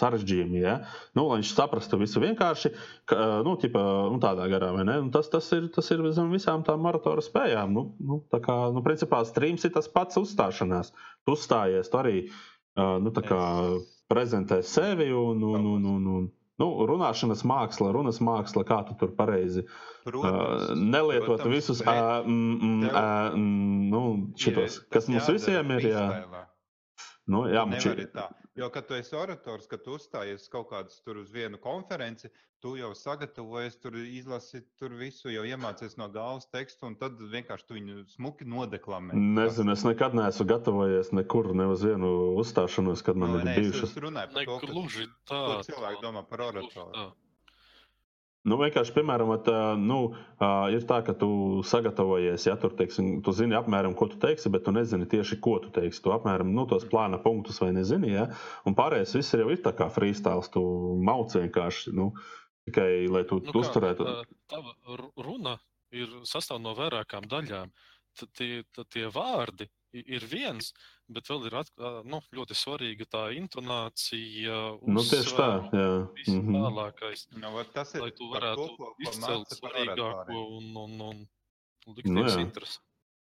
[0.02, 0.65] sarežģījumi.
[0.65, 0.76] Ja?
[1.15, 2.74] Nu, lai viņš saprastu visu vienkārši,
[3.07, 4.99] ka, nu, ķipa, nu, tādā garā, vai ne?
[5.06, 5.70] Un tas, tas ir.
[5.72, 7.73] Tas tas ir zem visām tām maratona spējām.
[7.76, 10.93] Nu, nu, tā kā, nu, principā, streams ir tas pats uzstāšanās.
[11.26, 13.11] Tu uzstājies, tu arī uh, nu,
[14.11, 16.30] prezentē sevi un, un, un, un, un
[16.61, 19.65] nu, runāšanas māksla, runas māksla, kā tu tur pareizi
[20.05, 24.03] protams, uh, nelietot protams, visus uh, mm, uh, mm, nu,
[24.39, 25.89] šitos, kas mums visiem ir.
[25.91, 26.07] Jā.
[27.32, 28.26] Nu, jā, nevar tā.
[28.60, 32.30] Jo, kad tu esi orators, kad tu uzstājies kaut kādas tur uz vienu konferenci,
[32.62, 37.68] tu jau sagatavojies, tur izlasi tur visu, jau iemācies no galvas tekstu, un tad vienkārši
[37.70, 39.16] tu viņu smuki nodeklamē.
[39.40, 42.14] Nezinu, es nekad neesmu gatavojies nekur, ne uz vienu
[42.44, 43.95] uzstāšanos, kad man no, ir bijušas.
[43.95, 44.78] Es runāju par to, ka,
[45.34, 47.10] ko cilvēki domā par oratoru.
[48.44, 49.48] Nu, vienkārši, piemēram, at,
[49.80, 49.98] nu,
[50.76, 51.30] ir tā, ka tu
[51.68, 55.56] sagatavojies, ja tur, teiksim, tu zini apmēram, ko tu teiksi, bet tu nezini tieši, ko
[55.64, 56.02] tu teiksi.
[56.03, 58.28] Tu apmēram nu, tos plāna punktus vai nezini, ja?
[58.68, 60.64] un pārējais viss jau ir tā kā freestyle, tu
[61.07, 62.10] mauc vienkārši, nu,
[62.68, 64.10] tikai lai tu nu, uzturētu.
[64.52, 64.76] Tava
[65.24, 65.56] runa
[65.95, 67.72] ir sastāv no vairākām daļām.
[68.20, 68.61] Tad tie,
[68.91, 70.72] tie vārdi ir viens,
[71.14, 71.70] bet vēl ir at,
[72.10, 74.61] nu, ļoti svarīga tā intonācija.
[74.82, 75.91] Nu, tieši tā, jā.
[76.28, 76.65] Mm -hmm.
[76.68, 77.28] Tālākais.
[77.38, 78.02] Nu, tas ir.
[78.02, 82.80] Lai tu varētu to, izcelt svarīgāko un, un, un likt nu, interesi.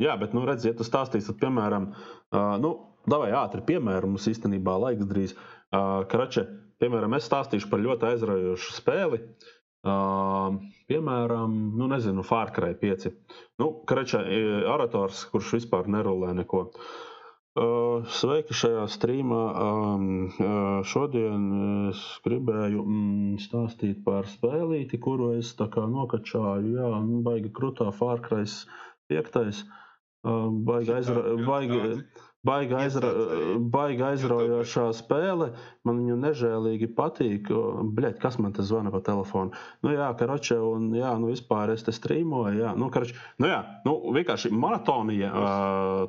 [0.03, 2.74] Jā, bet, nu, redz, ja tu stāstīsi, tad, piemēram, uh, nu,
[3.07, 5.35] davai ātri piemēru, mums īstenībā laiks drīz.
[5.35, 6.49] Uh, Karače,
[6.82, 9.20] piemēram, es stāstīšu par ļoti aizraujošu spēli.
[9.85, 10.59] Uh,
[10.90, 13.09] piemēram, nu, nezinu, Fārkrai 5.
[13.62, 14.20] Nu, Kreča
[14.74, 16.65] orators, kurš vispār nerulē neko.
[17.55, 19.43] Uh, sveiki šajā streamā.
[19.55, 21.44] Uh, šodien
[21.93, 26.74] es gribēju mm, stāstīt par spēlīti, kuru es nokačāju.
[26.81, 28.65] Jā, nu, baigi krutā Fārkrais
[29.12, 29.62] 5.
[30.24, 32.02] Uh, baigi aizraujoši
[32.45, 33.09] Baigi, aizra,
[33.73, 35.49] baigi aizraujošā spēle.
[35.89, 37.49] Man viņa nežēlīgi patīk.
[37.97, 39.55] Bļaļ, kas man te zvana pa telefonu?
[39.85, 42.59] Nu, jā, karoče, un jā, nu, vispār es te strīmoju.
[42.61, 45.33] Jā, nu, karoče, nu, jā, nu, vienkārši monotonija.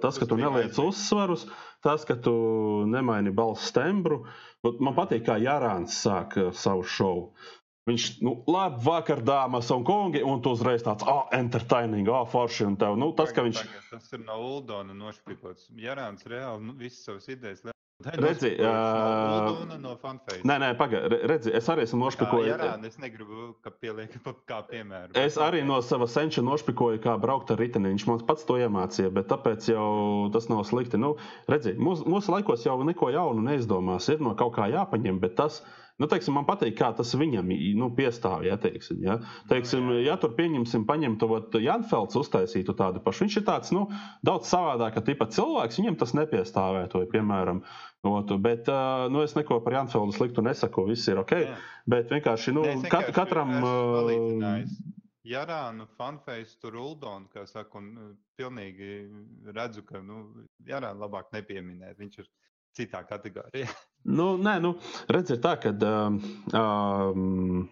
[0.04, 1.48] Tas, ka tu neliec uzsvarus,
[1.86, 2.36] tas, ka tu
[2.92, 4.26] nemaini balss tembru.
[4.66, 7.30] Man patīk, kā Jārāns sāk savu šovu.
[7.86, 12.24] Viņš, nu, labi, vakar, dāmas un kungi, un tu uzreiz tāds, ah, oh, entertaining, ah,
[12.24, 12.66] oh, forši.
[12.72, 13.62] Un tev, nu, tas, ka viņš.
[13.62, 15.70] Tagad, tas ir no Uldona nošpikots.
[15.78, 17.62] Jārāns reāli nu, visas savas idejas.
[18.06, 19.94] Redzi, uh, no.
[20.44, 21.20] Nē, nē, pagaidi.
[21.30, 22.50] Redzi, es arī esmu nošpikojis.
[22.50, 24.18] Jā, jā, es negribu, ka pieliek
[24.50, 25.14] kā piemēru.
[25.22, 27.94] Es arī no sava senča nošpikoju, kā braukt ar riteni.
[27.94, 29.88] Viņš man pats to iemācīja, bet tāpēc jau
[30.34, 31.00] tas nav slikti.
[31.00, 31.16] Nu,
[31.54, 34.10] redzi, mūs, mūsu laikos jau neko jaunu neizdomās.
[34.12, 37.48] Ir no kaut kā jāpaņem, bet tas ir Nu, teiksim, man patīk, kā tas viņam
[37.80, 38.44] nu, piestāv.
[38.44, 39.16] Ja, teiksim, ja.
[39.48, 43.24] Teiksim, ja tur pieņemsim, paņemtu Janfelds uztaisītu tādu pašu.
[43.24, 43.86] Viņš ir tāds nu,
[44.28, 47.06] daudz savādāka tipa cilvēks, viņam tas nepiestāvētu.
[47.14, 47.64] Piemēram,
[48.06, 48.68] Otu, bet
[49.10, 50.84] nu, es neko par Janfeldu sliktu nesaku.
[50.92, 51.32] Viss ir ok.
[51.42, 51.56] Jā.
[51.90, 53.56] Bet vienkārši nu, ne, kat, katram.
[55.26, 59.08] Jarānu fanfeisu tur Uldonu, kā saka, un pilnīgi
[59.56, 60.28] redzu, ka, nu,
[60.68, 61.98] Jarānu labāk nepieminēt.
[61.98, 62.30] Viņš ir
[62.78, 63.70] citā kategorijā.
[64.18, 64.76] nu, nē, nu,
[65.12, 65.74] redziet, tā, ka.
[65.76, 66.22] Um,
[66.54, 67.66] um,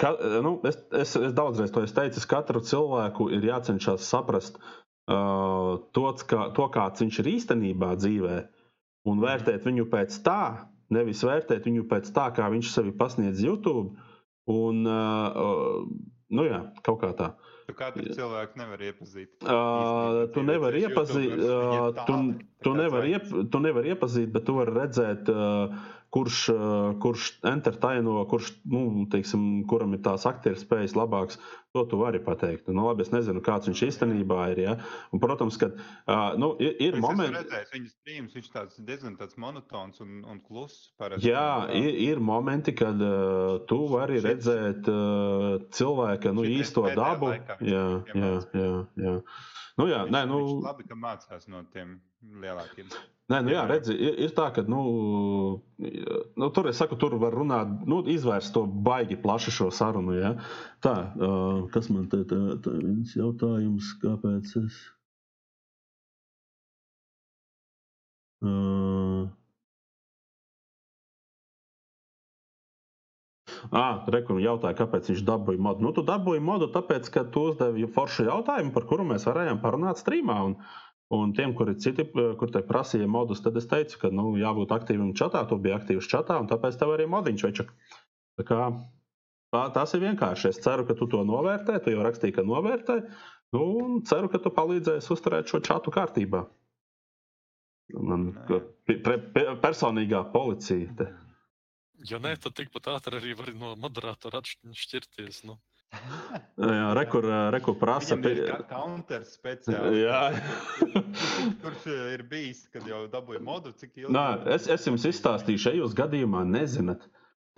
[0.00, 5.74] Ka, nu, es, es, es daudzreiz to esmu teicis, katru cilvēku ir jācenšas saprast uh,
[5.92, 8.38] to, kā, to, kāds viņš ir īstenībā dzīvē,
[9.04, 9.24] un mhm.
[9.26, 13.92] vērtēt viņu pēc tā, nevis vērtēt viņu pēc tā, kā viņš sevi pasniedz YouTube.
[14.48, 15.84] Un, uh, uh,
[16.32, 17.34] nu jā, kaut kā tā.
[17.34, 19.28] Uh, Tu katru cilvēku nevar iepazīt.
[19.46, 22.16] Uh, tu nevari iepazīt, uh, tu,
[22.66, 25.76] tu nevari iep, tu nevar iepazīt, bet tu vari redzēt, uh,
[26.10, 26.42] kurš,
[27.02, 31.38] kurš entertaino, kurš, nu, teiksim, kuram ir tās aktieru spējas labākas.
[31.70, 32.66] To tu vari pateikt.
[32.74, 34.60] Nu, labi, es nezinu, kāds viņš īstenībā ir.
[34.64, 34.72] Ja?
[35.14, 38.80] Un, protams, ka uh, nu, ir, ir es momenti, kad redzēju viņa streams, viņš tāds
[38.88, 40.88] diezgan tāds monotons un, un kluss.
[40.98, 41.30] Parasti.
[41.30, 44.26] Jā, ir, ir momenti, kad uh, tu vari Šit.
[44.26, 47.30] redzēt uh, cilvēka nu, īsto dabu.
[47.36, 47.86] Laikā, jā,
[48.18, 48.74] jā, jā,
[49.06, 49.14] jā.
[49.78, 52.00] Nu, jā, viņš, nē, nu, viņš labi, ka mācās no tiem
[52.42, 52.90] lielākiem.
[53.30, 54.80] Nē, nu jā, redzi, ir, ir tā, ka nu,
[55.78, 60.16] nu, tur, saku, tur var runāt, nu, izvērst to baigi plaši šo sarunu.
[60.18, 60.32] Ja?
[60.82, 64.80] Tā, uh, kas man te ir viens jautājums, kāpēc es.
[68.40, 69.28] Uh,
[73.70, 75.84] Ah, Rekurbi jautāja, kāpēc viņš dabūja modu.
[75.84, 80.00] Nu, tu dabūji modu, tāpēc, ka tu uzdevi foršu jautājumu, par kuru mēs varējām parunāt
[80.00, 80.38] streamā.
[80.48, 80.54] Un,
[81.10, 82.04] Un tiem, kuri citi,
[82.38, 85.42] kur te prasīja modus, tad es teicu, ka nu, jābūt aktīvam čatā.
[85.50, 87.72] Tu biji aktīvs čatā, un tāpēc tev arī modiņš večak.
[88.38, 88.60] Tā kā,
[89.74, 90.52] tas ir vienkārši.
[90.52, 91.80] Es ceru, ka tu to novērtē.
[91.82, 93.00] Tu jau rakstīji, ka novērtē.
[93.56, 96.44] Nu, un ceru, ka tu palīdzēsi uzturēt šo čatu kārtībā.
[97.98, 98.30] Man
[99.66, 100.94] personīgā policija.
[101.00, 101.08] Te.
[102.06, 105.42] Ja nē, tad tikpat ātri arī var no moderatora atšķirties.
[105.50, 105.58] Nu.
[106.70, 108.16] Jā, rekur, rekur prasa.
[108.18, 110.04] Viņam ir counter speciāli.
[110.04, 110.20] Jā.
[111.62, 114.12] Kurš ir bijis, kad jau dabūja modu, cik ilgi?
[114.14, 117.08] Nā, es, es jums izstāstīšu, šajos gadījumā nezināt.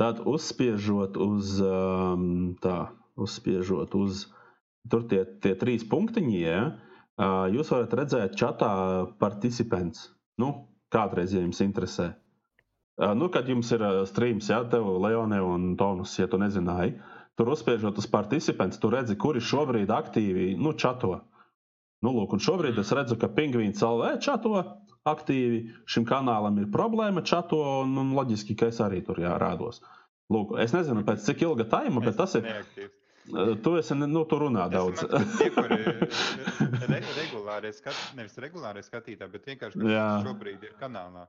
[0.00, 2.78] Tad uzspiežot uz, um, tā,
[3.20, 4.24] uzspiežot uz,
[4.90, 6.62] tur tie, tie trīs punktiņi, ja,
[7.52, 8.72] jūs varat redzēt čatā
[9.20, 10.08] participants.
[10.40, 10.52] Nu,
[10.92, 12.14] kādreiz, ja jums interesē.
[13.16, 16.96] Nu, kad jums ir streams, ja, tev Leone un Tonus, ja tu nezināji,
[17.42, 21.16] Tur uzspiežot uz participants, tu redzi, kuri šobrīd aktīvi nu, čato.
[22.06, 24.60] Nu, lūk, un šobrīd es redzu, ka Pingvīns LV čato
[25.10, 25.56] aktīvi.
[25.90, 29.82] Šim kanālam ir problēma čato, un, un loģiski, ka es arī tur jārādos.
[30.30, 32.46] Lūk, es nezinu, pēc cik ilga taima, bet tas ir.
[32.46, 32.94] Neaktīvs.
[33.66, 35.02] Tu esi, nu, tu runā daudz.
[35.40, 41.26] Tie, kuri re, regulāri skat, nevis regulāri skatītāji, bet vienkārši, kas šobrīd ir kanālā.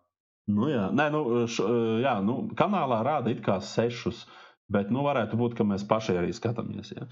[0.53, 1.65] Nu, jā, Nē, nu, š,
[2.06, 4.27] jā, nu, kanālā rāda it kā sešus.
[4.74, 6.94] Bet nu, varētu būt, ka mēs paši arī skatāmies.
[6.95, 7.06] Ja?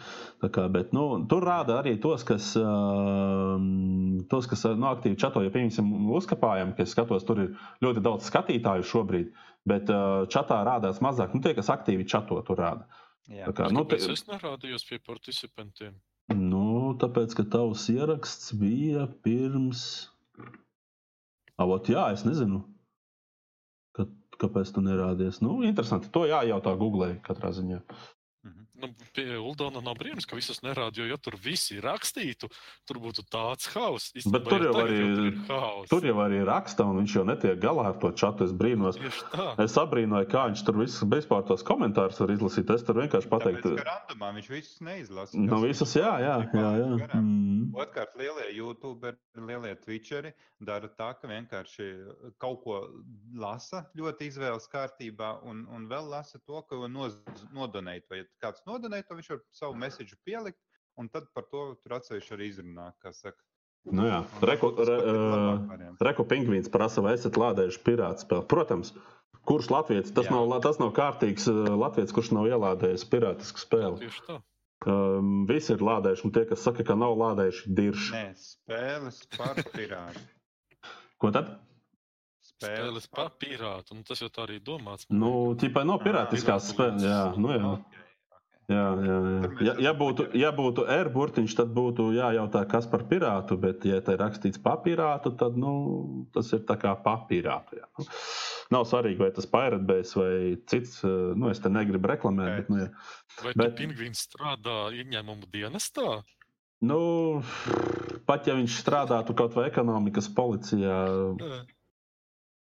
[0.53, 3.55] Kā, bet, nu, tur rāda arī tos, kas, uh,
[4.31, 5.43] tos, kas nu, aktīvi čato.
[5.45, 7.51] Ja pieņemsim, uzkapājam, ka skatos, tur ir
[7.85, 9.29] ļoti daudz skatītāju šobrīd,
[9.69, 11.35] bet uh, čatā rādās mazāk.
[11.37, 12.89] Nu, tie, kas aktīvi čato, tur rāda.
[13.31, 13.99] Jā, kā, nu, te...
[14.01, 15.93] Es nerādījos pie participantiem.
[16.31, 19.83] Nu, tāpēc, ka tavs ieraksts bija pirms.
[21.61, 22.63] Avot, jā, es nezinu.
[24.41, 25.41] Kāpēc tu nerādies?
[25.45, 26.09] Nu, interesanti.
[26.15, 27.81] To jājautā Google katrā ziņā.
[28.81, 32.49] Nu, pie Uldona nav brīnums, ka visas nerāda, jo, ja tur visi rakstītu,
[32.89, 34.13] tur būtu tāds hauss.
[34.31, 34.99] Bet tur jau, arī,
[35.49, 38.47] jau tur jau arī raksta, un viņš jau netiek galā ar to čatu.
[38.47, 38.99] Es brīnos.
[39.61, 42.71] Es abrīnoju, kā viņš tur visus bezpār tos komentārus var izlasīt.
[42.73, 43.75] Es tur vienkārši pateiktu.
[43.75, 45.41] Tāpēc, randumā viņš visus neizlasa.
[45.41, 46.37] Nu, visus, jā, jā.
[46.55, 47.09] jā, jā.
[47.17, 47.71] Mm.
[47.81, 51.87] Otkārt, lielie youtuberi, lielie twitcheri dara tā, ka vienkārši
[52.41, 52.77] kaut ko
[53.37, 58.07] lasa ļoti izvēles kārtībā, un, un vēl lasa to, ko nodonēt.
[58.11, 60.59] Vai kāds nodonē, to viņš var savu mēsīju pielikt,
[60.99, 62.91] un tad par to tur atsevišķi arī izrunā.
[63.91, 68.45] Nu jā, reku, re, uh, reku pingvīns prasa, vai esat lādējuši pirātu spēli.
[68.51, 68.93] Protams,
[69.49, 70.37] kurš Latvijas tas, Jā.
[70.37, 74.03] nav, tas nav kārtīgs Latvijas, kurš nav ielādējis pirātisku spēli.
[74.03, 74.37] Tieši tā.
[74.81, 78.13] Um, visi ir lādējuši, un tie, kas saka, ka nav lādējuši, ir dirši.
[78.15, 80.23] Nē, spēles par pirātu.
[81.21, 81.51] Ko tad?
[82.41, 83.97] Spēles pa pirātu.
[83.97, 85.05] Nu, tas jau tā arī domāts.
[85.13, 87.05] Nu, ķipai nav pirātiskās spēles.
[87.05, 87.61] Jā, nu jā.
[87.61, 88.00] Ok, ok.
[88.71, 89.49] Jā, jā, jā.
[89.67, 93.99] Ja, ja, būtu, ja būtu R burtiņš, tad būtu jājautā, kas par pirātu, bet, ja
[94.05, 95.73] te ir rakstīts papīrātu, tad nu,
[96.35, 97.81] tas ir tā kā papīrātu.
[97.81, 97.89] Jā.
[97.99, 98.05] Nu,
[98.77, 100.33] nav svarīgi, vai tas pairatbēs vai
[100.71, 101.01] cits.
[101.03, 102.91] eh, Nu, es te negribu reklamēt, bet, nu, jā.
[103.43, 103.75] Vai bet- bet...
[103.81, 106.21] pingvīns strādā ieņēmumu dienestā?
[106.81, 106.97] nu,
[108.25, 110.95] pat ja viņš strādātu kaut vai ekonomikas policijā,
[111.37, 111.59] Jā.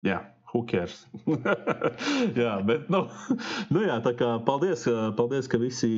[0.05, 0.19] Jā,
[0.63, 1.05] cares?
[2.41, 3.03] jā, bet, nu,
[3.73, 4.85] nu jā, tā kā paldies,
[5.17, 5.89] paldies, ka visi,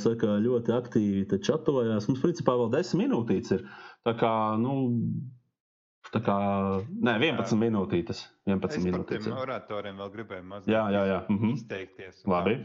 [0.00, 2.08] saka, ļoti aktīvi čatojās.
[2.08, 3.66] Mums, principā, vēl 10 minūtītes ir.
[4.08, 4.32] Tā kā,
[4.62, 4.76] nu,
[6.14, 6.36] tā kā,
[6.88, 7.60] nē, 11 Jā.
[7.66, 8.24] minūtītes.
[8.48, 9.28] 11 Es par minūtītes.
[9.28, 9.36] ir.
[9.44, 11.20] oratoriem vēl gribēju mazliet Jā, jā, jā.
[11.28, 11.54] Mhm.
[11.58, 12.22] izteikties.
[12.24, 12.34] un tā.
[12.38, 12.56] Labi.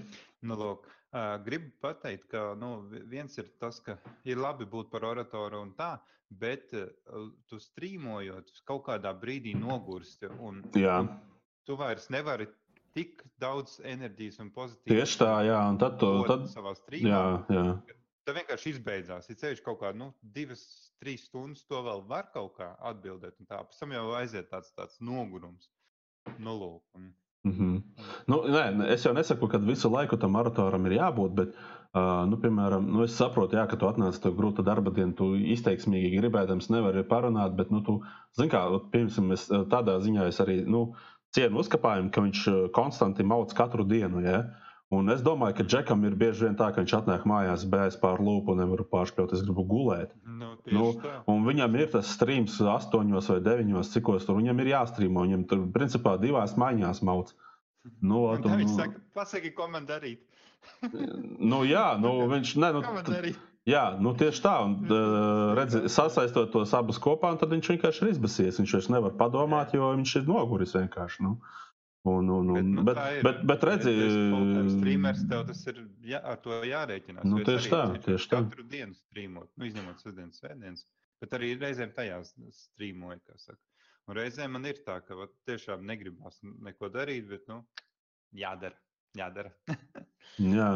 [0.43, 0.87] Nu, lūk,
[1.45, 5.73] gribu pateikt, ka nu, vi- viens ir tas, ka ir labi būt par oratoru un
[5.77, 5.97] tā,
[6.33, 6.71] bet
[7.47, 10.25] tu strīmojot, kaut kādā brīdī nogursti.
[10.41, 11.03] Un, Jā,
[11.67, 12.47] tu vairs nevari
[12.93, 15.59] tik daudz enerģijas un pozitīvas tieši tā, jā.
[15.71, 17.09] Un tad, tu, tad savā strīmā.
[17.09, 17.23] jā,
[17.57, 17.65] jā.
[18.23, 19.27] Tā vienkārši izbeidzās.
[19.33, 20.61] Ir ceļš kaut kādā, nu, divas,
[21.01, 23.35] trīs stundas to vēl var kaut kā atbildēt.
[23.41, 25.67] Un tā, pēc tam jau aiziet tāds, tāds nogurums.
[26.39, 26.85] Nu, lūk.
[26.95, 27.11] Un,
[27.43, 27.71] Mhm.
[28.31, 31.57] Nu, nē, es jau nesaku, ka visu laiku tam maratoram ir jābūt, bet,
[31.91, 35.33] uh, nu, piemēram, nu, es saprotu, jā, ka tu atnāc to grūta darba dienu, tu
[35.35, 37.97] izteiksmīgi gribēdams nevari parunāt, bet, nu, tu,
[38.39, 38.63] zini, kā,
[38.93, 40.85] piemēram, es tādā ziņā es arī, nu,
[41.35, 44.43] cienu uzkapājumu, ka viņš ā, konstanti mauc katru dienu, jā.
[44.93, 48.19] Un es domāju, ka Džekam ir bieži vien tā, ka viņš atnāk mājās, bēs pār
[48.21, 50.11] lūpu un nevar pārspēt, es gribu gulēt.
[50.27, 51.13] nu, tieši Nu, tā.
[51.33, 55.23] Un viņam ir tas streams, astoņos vai deviņos, cikos tur viņam ir jāstrīmo.
[55.25, 57.33] Viņam tur, principā, divās maiņās mauc.
[58.05, 60.21] Nu, Un un, viņš saka, pasaki, ko man darīt.
[61.39, 62.83] nu, jā, nu, viņš ne, nu,
[63.69, 64.53] Jā, nu, tieši tā.
[64.65, 68.57] Un, Viņš uh, redzi, sasaistot tos abus kopā, tad viņš vienkārši ir izbasies.
[68.59, 71.23] Viņš vairs nevar padomāt, jo viņš ir noguris vienkārši.
[71.23, 71.37] Nu.
[72.03, 73.21] Un, un, un, nu, bet, ir.
[73.23, 73.91] bet, bet redzi,
[74.73, 77.23] Streamers tev tas ir jā, ar to jārēķinās.
[77.31, 78.41] Nu, tieši tā, tieši tā.
[78.43, 80.83] Katru dienu strīmot, nu, izņemot sestdienas, svētdienas,
[81.23, 83.61] bet arī reizēm tajās strīmoju, kā saka.
[84.11, 87.61] Un reizēm man ir tā, ka vat, tiešām negribas neko darīt, bet, nu,
[88.35, 88.75] jādara.
[89.17, 89.51] Jādara.
[90.57, 90.69] jā.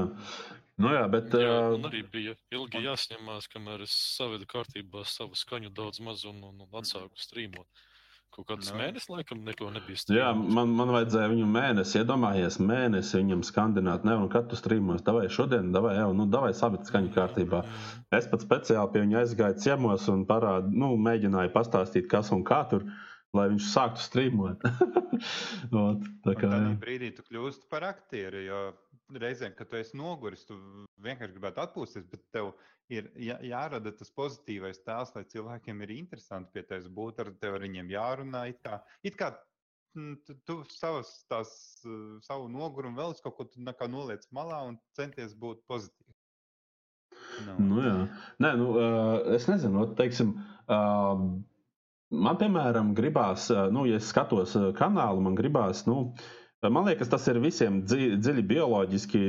[0.77, 5.71] Nu, jā, bet, Jā, man arī bija ilgi jāsņemās, kamēr es savedu kārtībā savu skaņu
[5.73, 7.65] daudz maz un, un, un atsāku strīmot.
[8.35, 8.75] Kaut kāds Nu.
[8.77, 10.51] mēnesis, laikam, neko nebija Jā, strīmots.
[10.53, 15.25] man, man vajadzēja viņu mēnesi, iedomājies, mēnesi viņam skandināt, ne, un kad tu strīmos, davai
[15.33, 17.63] šodien, davai, jau, nu, davai sabit skaņu kārtībā.
[17.65, 18.05] Mm.
[18.19, 22.61] Es pat speciāli pie viņa aizgāju ciemos un parādu, nu, mēģināju pastāstīt, kas un kā
[22.69, 22.85] tur,
[23.35, 24.63] lai viņš sāktu strīmot.
[25.87, 28.61] Ot, tā kā, tādā brīdī tu kļūsti par aktieru, jo
[29.21, 30.57] reizēm, kad tu esi noguris, tu
[31.03, 32.53] vienkārši gribētu atpūsties, bet tev
[32.93, 37.59] ir jā, jārada tas pozitīvais tēls, lai cilvēkiem ir interesanti pie tevis būt, ar tevi
[37.59, 38.45] ar viņiem jārunā.
[38.51, 39.31] It kā, it kā
[39.97, 41.51] mm, tu, tu savas, tās,
[41.87, 46.15] uh, savu nogurumu vēl kaut ko noliec malā un centies būt pozitīvs.
[47.47, 47.93] Nu, Nu, jā.
[48.41, 50.33] Nē, nu, uh, es nezinu, teiksim,
[50.73, 51.21] uh,
[52.13, 56.13] man, piemēram, gribās, uh, nu, ja es skatos uh, kanālu, man gribās, nu,
[56.63, 59.21] man liekas, tas ir visiem dzi dziļi bioloģiski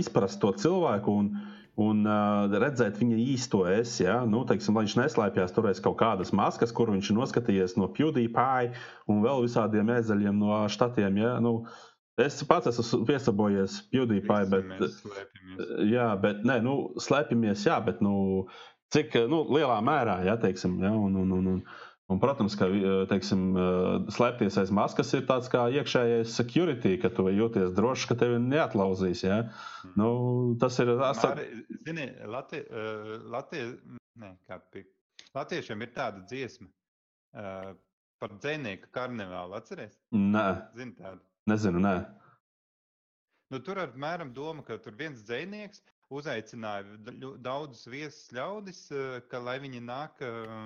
[0.00, 1.30] izprast to cilvēku un,
[1.80, 3.94] un uh, redzēt viņa īsto es.
[4.02, 4.20] Ja?
[4.28, 7.88] Nu, teiksim, lai viņš neslēpjas tur aiz kaut kādas maskas, kur viņš ir noskatījies no
[7.96, 8.74] PewDiePie
[9.08, 11.22] un vēl visādiem ezeļiem no štatiem.
[11.22, 11.38] Ja?
[11.44, 11.62] Nu,
[12.20, 15.00] es pats esmu piesabojies PewDiePie, bet.
[15.88, 18.46] Jā, bet nē, nu, slēpjamies, jā, bet nu,
[18.92, 21.58] cik nu, lielā mērā, jā, teiksim, jā, un, un, un, un,
[22.12, 22.68] un, protams, ka
[23.10, 23.44] teiksim,
[24.14, 29.24] slēpties aiz maskas ir tāds kā iekšējais security, ka tu jūties drošs, ka tevi neatlauzīs.
[29.26, 29.38] Jā.
[29.98, 30.10] Nu,
[30.62, 31.46] tas ir Māri,
[31.86, 33.68] Zini, Latvie, uh, Latvie,
[34.20, 34.34] ne,
[35.32, 37.72] Latviešiem ir tāda dziesma uh,
[38.22, 39.56] par dzinieku karnevālu.
[39.58, 39.96] Atceries?
[40.14, 41.24] Nē, Zini tādu.
[41.50, 41.96] nezinu, nē.
[43.52, 45.82] Nu, tur apmēram doma, ka tur viens dzinieks
[46.12, 46.84] uzaicināja
[47.44, 50.62] daudzus viesus ļaudis, eh, ka lai viņi nāk, eh,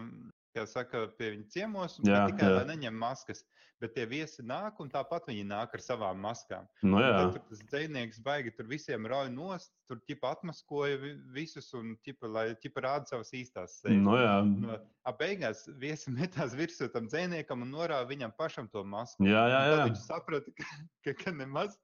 [0.56, 2.64] kā saka, pie viņa ciemos, un Jā, tikai jā.
[2.72, 3.44] neņem maskas,
[3.80, 6.64] bet tie viesi nāk un tāpat viņi nāk ar savām maskām.
[6.82, 7.10] Nu, Un jā.
[7.34, 12.30] Tad tas dzinieks baigi tur visiem rauj nost, tur ķipa atmaskoja vi- visus un ķipa,
[12.32, 14.00] lai ķipa rāda savas īstās sejas.
[14.02, 14.32] Nu, jā.
[14.46, 19.22] No, ap beigās viesi metās virsū tam dziniekam un norāva viņam pašam to masku.
[19.28, 19.84] Jā, jā, jā.
[19.90, 20.64] Viņš saprata, ka,
[21.04, 21.76] ka, ka nemaz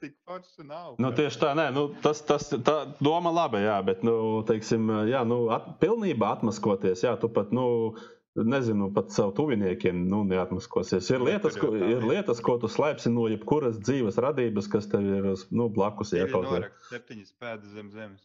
[0.00, 0.94] tik forši nav.
[1.00, 5.24] Nu, tieši tā, nē, nu, tas, tas tā doma laba, jā, bet, nu, teiksim, jā,
[5.26, 7.96] nu, at, pilnībā atmaskoties, jā, tu pat, nu,
[8.34, 11.10] nezinu, pat savu tuviniekiem nu, neatmaskosies.
[11.10, 15.28] Ir lietas, ko, ir lietas, ko tu slēpsi no jebkuras dzīves radības, kas tev ir
[15.50, 16.14] nu, blakus.
[16.16, 16.62] Jā, kaut kā
[16.92, 18.22] septiņas pēdas zem zemes.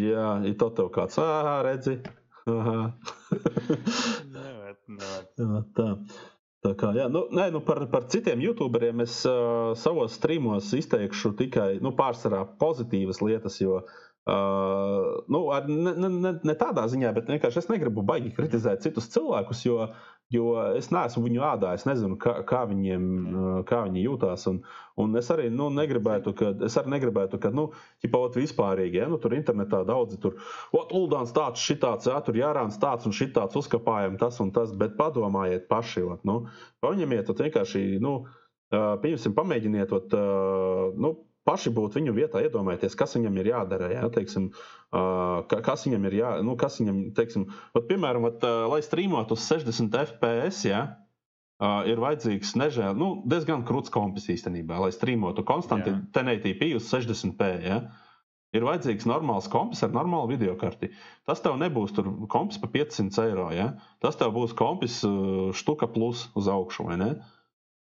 [0.00, 1.98] Jā, ir to tev kāds, ah, redzi.
[2.46, 2.94] nevar,
[4.86, 5.22] nevar.
[5.42, 5.90] Jā, tā.
[6.64, 11.30] Tā kā, jā, nu, nē, nu par, par citiem youtuberiem es uh, savos streamos izteikšu
[11.38, 17.60] tikai nu, pārsvarā pozitīvas lietas, jo Uh, nu, ne, ne, ne tādā ziņā, bet vienkārši
[17.62, 19.84] es negribu baigi kritizēt citus cilvēkus, jo,
[20.34, 21.74] jo es neesmu viņu ādā.
[21.78, 23.04] Es nezinu, kā, kā, viņiem,
[23.68, 24.48] kā viņi jūtās.
[24.50, 24.58] Un,
[24.98, 27.68] un es arī nu, negribētu, ka, es arī negribētu, ka, nu,
[28.02, 30.40] ķipaut vispārīgi, ja nu, tur internetā daudzi tur,
[30.74, 34.98] ot, Uldāns tāds, šitāds, ja, tur jārāns tāds un šitāds, uzkapājam tas un tas, bet
[34.98, 36.40] padomājiet paši, ot, nu,
[36.82, 38.18] paņemiet, ot, vienkārši, nu,
[38.74, 40.18] pieņemsim, pamēģiniet, ot,
[40.98, 41.14] nu,
[41.46, 43.90] paši būt viņu vietā, iedomājieties, kas viņam ir jādara.
[43.94, 44.50] Jā, teiksim,
[45.50, 50.00] kas viņam ir jā, nu, kas viņam, teiksim, vat, piemēram, vat, lai strīmotu uz 60
[50.02, 50.82] FPS, jā,
[51.88, 57.52] ir vajadzīgs nežēl, nu, diezgan krūts kompis īstenībā, lai strīmotu konstanti 1080p uz 60p.
[57.64, 57.80] Jā.
[58.54, 60.88] Ir vajadzīgs normāls kompis ar normālu video karti.
[61.28, 61.92] Tas tev nebūs
[62.32, 63.48] kompis par 500 eiro.
[63.52, 63.66] Ja?
[64.00, 65.02] Tas tev būs kompis
[65.58, 66.86] štuka plus uz augšu?
[66.86, 67.18] Uh,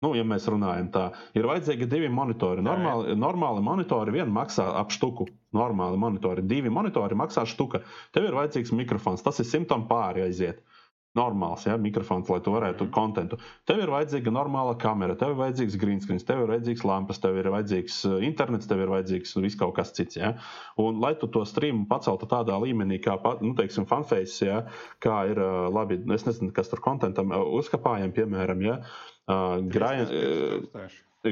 [0.05, 1.03] Nu, ja mēs runājam tā,
[1.39, 2.61] ir vajadzīgi divi monitori.
[2.65, 5.25] Normāli, normāli monitori vien maksā ap štuku.
[5.57, 7.81] Normāli monitori, divi monitori maksā štuka.
[8.13, 10.61] Tev ir vajadzīgs mikrofons, tas ir simtam pāri aiziet.
[11.17, 12.93] Normāls ja, mikrofons, lai tu varētu mm.
[12.95, 13.39] kontentu.
[13.67, 17.39] Tev ir vajadzīga normāla kamera, tev ir vajadzīgs green screen, tev ir vajadzīgs lampas, tev
[17.41, 20.21] ir vajadzīgs uh, internets, tev ir vajadzīgs viss kaut kas cits.
[20.21, 20.35] Ja.
[20.81, 24.63] Un, lai tu to streamu paceltu tādā līmenī, kā, nu, teiksim, fanface, ja,
[25.03, 28.81] kā ir uh, labi, es nezinu, kas tur kontentam uh, uzkapājam, piemēram, ja.
[28.81, 29.59] Uh, Uh,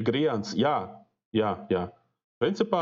[0.03, 0.75] Grijāns, jā,
[1.35, 1.85] jā, jā.
[2.43, 2.81] Principā,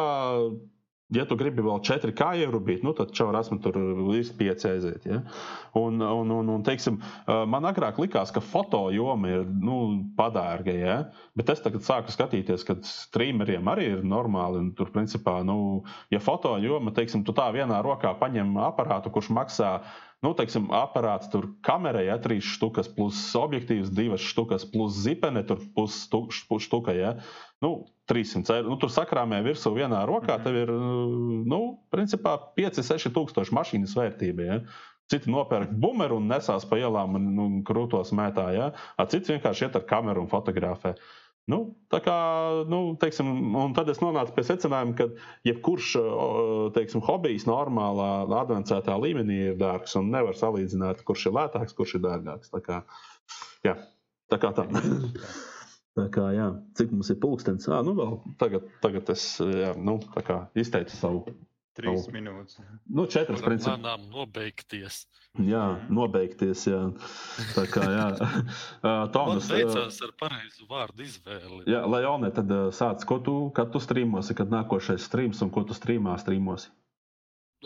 [1.14, 5.07] ja tu gribi vēl 4K ierubīt, nu, tad čau esmu tur līdz 5 aiziet.
[5.10, 5.22] Ja?
[5.80, 9.80] Un, un, un, un, teiksim, man agrāk likās, ka foto joma ir nu,
[10.18, 10.98] padārga, ja?
[11.38, 14.64] bet es tagad sāku skatīties, ka streameriem arī ir normāli.
[14.77, 15.84] Tur, principā, nu,
[16.14, 19.77] ja foto joma, teiksim, tu tā vienā rokā paņem aparātu, kurš maksā
[20.24, 25.62] nu, teiksim, aparāts, tur kamerai ja, trīs štukas, plus objektīvs, divas štukas, plus zipene, tur
[25.76, 26.95] pusštuka.
[26.95, 27.18] Ja.
[27.64, 27.76] Nu,
[28.12, 28.72] 300 eiro.
[28.72, 31.62] Nu, tur sakrāmē virsū vienā rokā, tev ir, nu,
[31.94, 34.48] principā 5-6 tūkstoši mašīnas vērtība.
[34.48, 34.62] Ja.
[35.12, 38.72] Citi nopērk bumeru un nesās pa ielām un, un krūtos mētā, ja.
[38.98, 40.95] A cits vienkārši iet ar kameru un fotografē.
[40.95, 41.57] Uh, Nu,
[41.91, 42.15] tā kā,
[42.72, 43.28] nu, teiksim,
[43.60, 45.07] un tad es nonācu pie secinājuma, ka
[45.49, 45.90] jebkurš
[46.78, 52.06] teiksim, hobijs normālā, advancētā līmenī ir dārgs un nevar salīdzināt, kurš ir lētāks, kurš ir
[52.06, 52.53] dārgāks.
[52.53, 52.80] Tā kā,
[53.68, 53.76] jā,
[54.32, 54.70] tā kā tā.
[55.94, 57.68] Tā kā, jā, cik mums ir pulkstenis?
[57.70, 59.99] Ah, nu, vēl tagad, tagad es jā, nu,
[60.57, 61.36] izteicu savu
[61.74, 62.14] Trīs oh.
[62.14, 62.60] minūtes.
[62.86, 63.74] Nu, četras principā.
[63.80, 65.04] Manām nobeigties.
[65.41, 66.82] Jā, nobeigties, jā.
[67.56, 68.08] Tā kā, jā.
[69.16, 69.50] Tomas.
[69.50, 71.64] Teicās ar pareizu vārdu izvēli.
[71.74, 75.74] Jā, Leone, tad sāc, ko tu, kad tu strīmosi, kad nākošais strīms un ko tu
[75.78, 76.70] strīmā strīmosi?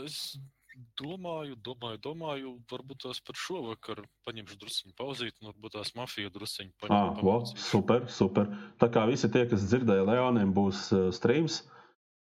[0.05, 0.37] Es
[0.95, 6.77] domāju, domāju, domāju, varbūt tās par šovakar paņemšu drusciņu pauzīt, un varbūt tās mafiju drusciņu
[6.79, 7.17] paņemšu.
[7.17, 8.53] Ah, wow, super, super.
[8.79, 11.65] Tā kā visi tie, kas dzirdēja Leoniem, būs uh, strīms.
[11.65, 11.76] Uh,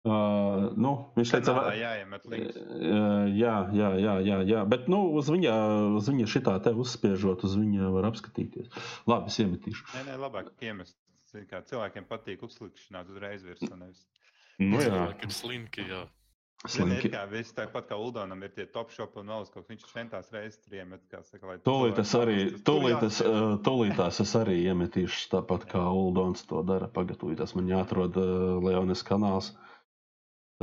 [0.03, 2.57] Uh, nu, viņš teica, ka jāiemet links.
[2.59, 5.53] Uh, jā, jā, jā, jā, jā, bet nu, uz viņa,
[5.95, 8.67] uz viņa šitā te uzspiežot, uz viņa var apskatīties.
[9.07, 9.87] Labi, es iemetīšu.
[9.93, 10.97] Nē, nē, labāk iemest.
[11.47, 13.63] Kā cilvēkiem patīk uzklikšanāt uzreiz virs.
[13.63, 14.03] Nevis...
[14.59, 16.03] Nu, jā, cilvēkiem slinki, jā.
[16.67, 17.15] Slinki.
[17.15, 20.59] Kā viss tāpat kā Uldonam ir tie top shop un vēl kaut viņš centās reizes
[20.65, 21.59] tur iemet, kā saka, lai.
[21.63, 23.23] Tūlīt es arī, tūlīt es,
[23.63, 26.91] tūlītās es arī iemetīšu tāpat kā Uldons to dara.
[26.91, 29.55] Pagatavīt, tas man jāatrod uh, Leonis kanāls.
[29.55, 29.69] Uh,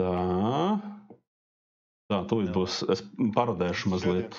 [0.00, 0.96] Tā.
[2.10, 2.80] Tā, tūlīt būs.
[2.90, 3.04] Es
[3.36, 4.38] parodēšu mazliet.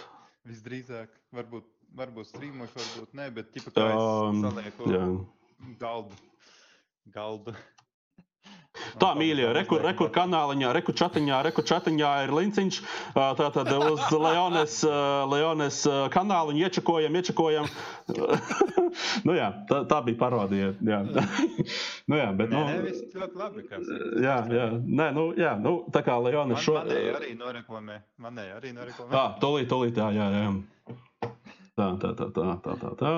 [0.50, 5.04] Visdrīzāk, varbūt, varbūt strīmoši, varbūt nē, bet tipa kā es um, salieku jā.
[5.80, 6.18] galdu.
[7.14, 7.56] galdu.
[9.00, 12.80] Tā, mīļie, rekur, rekur kanāliņā, rekur čatiņā, rekur čatiņā ir linciņš.
[13.16, 14.82] Tātad uz Leones,
[15.32, 15.82] Leones
[16.16, 17.70] kanāliņu iečakojam, iečakojam.
[19.28, 20.74] nu jā, tā, tā bija parodija.
[20.84, 21.02] Jā.
[22.10, 22.66] nu jā, bet, nu.
[22.68, 23.66] Nē, viss ļoti labi.
[24.24, 26.80] Jā, jā, nē, nu, jā, nu, tā kā Leones šo.
[26.82, 28.02] Manēji arī noreklamē.
[28.22, 29.14] Manēji arī noreklamē.
[29.16, 30.52] Tā, tolīt, tolīt, jā, jā, jā.
[31.80, 32.94] Tā, tā, tā, tā, tā, tā.
[33.00, 33.16] tā.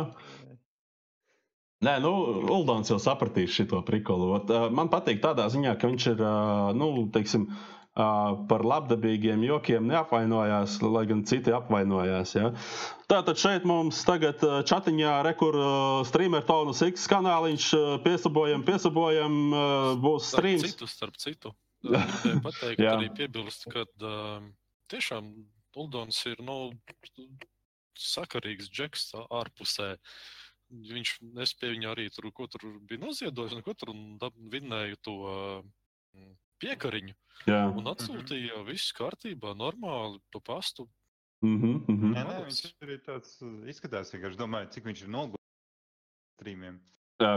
[1.84, 2.14] Nē, nu,
[2.54, 4.36] Uldons jau sapratīs šo prikolu.
[4.72, 6.24] Man patīk tādā ziņā, ka viņš ir,
[6.80, 7.50] nu, teiksim,
[7.94, 12.34] par labdabīgiem jokiem neapvainojās, lai gan citi apvainojās.
[12.40, 12.50] Ja?
[13.12, 15.60] Tātad šeit mums tagad čatiņā rekur
[16.10, 17.68] streamer tonus X kanāliņš
[18.06, 19.38] piesabojam, piesabojam,
[20.02, 20.66] būs streams.
[20.66, 21.54] Starp citu, starp citu.
[22.48, 24.40] Pateikt, arī piebilst, ka uh,
[24.92, 25.34] tiešām
[25.76, 26.72] Uldons ir, nu,
[28.00, 29.98] sakarīgs džeks ārpusē.
[30.74, 31.12] Viņš
[31.44, 33.94] es pie viņa arī tur, ko tur bija noziedojis, un ko tur
[34.54, 36.26] vinnēju to uh,
[36.64, 37.14] piekariņu.
[37.50, 37.62] Jā.
[37.70, 38.70] Un atsūtīja, mm -hmm.
[38.72, 40.88] viss kārtībā, normāli, pa pastu.
[41.44, 42.14] Mm -hmm, mm -hmm.
[42.16, 45.44] Nē, nē, viņš arī tāds uh, izskatās, vienkārši domāju, cik viņš ir noguris.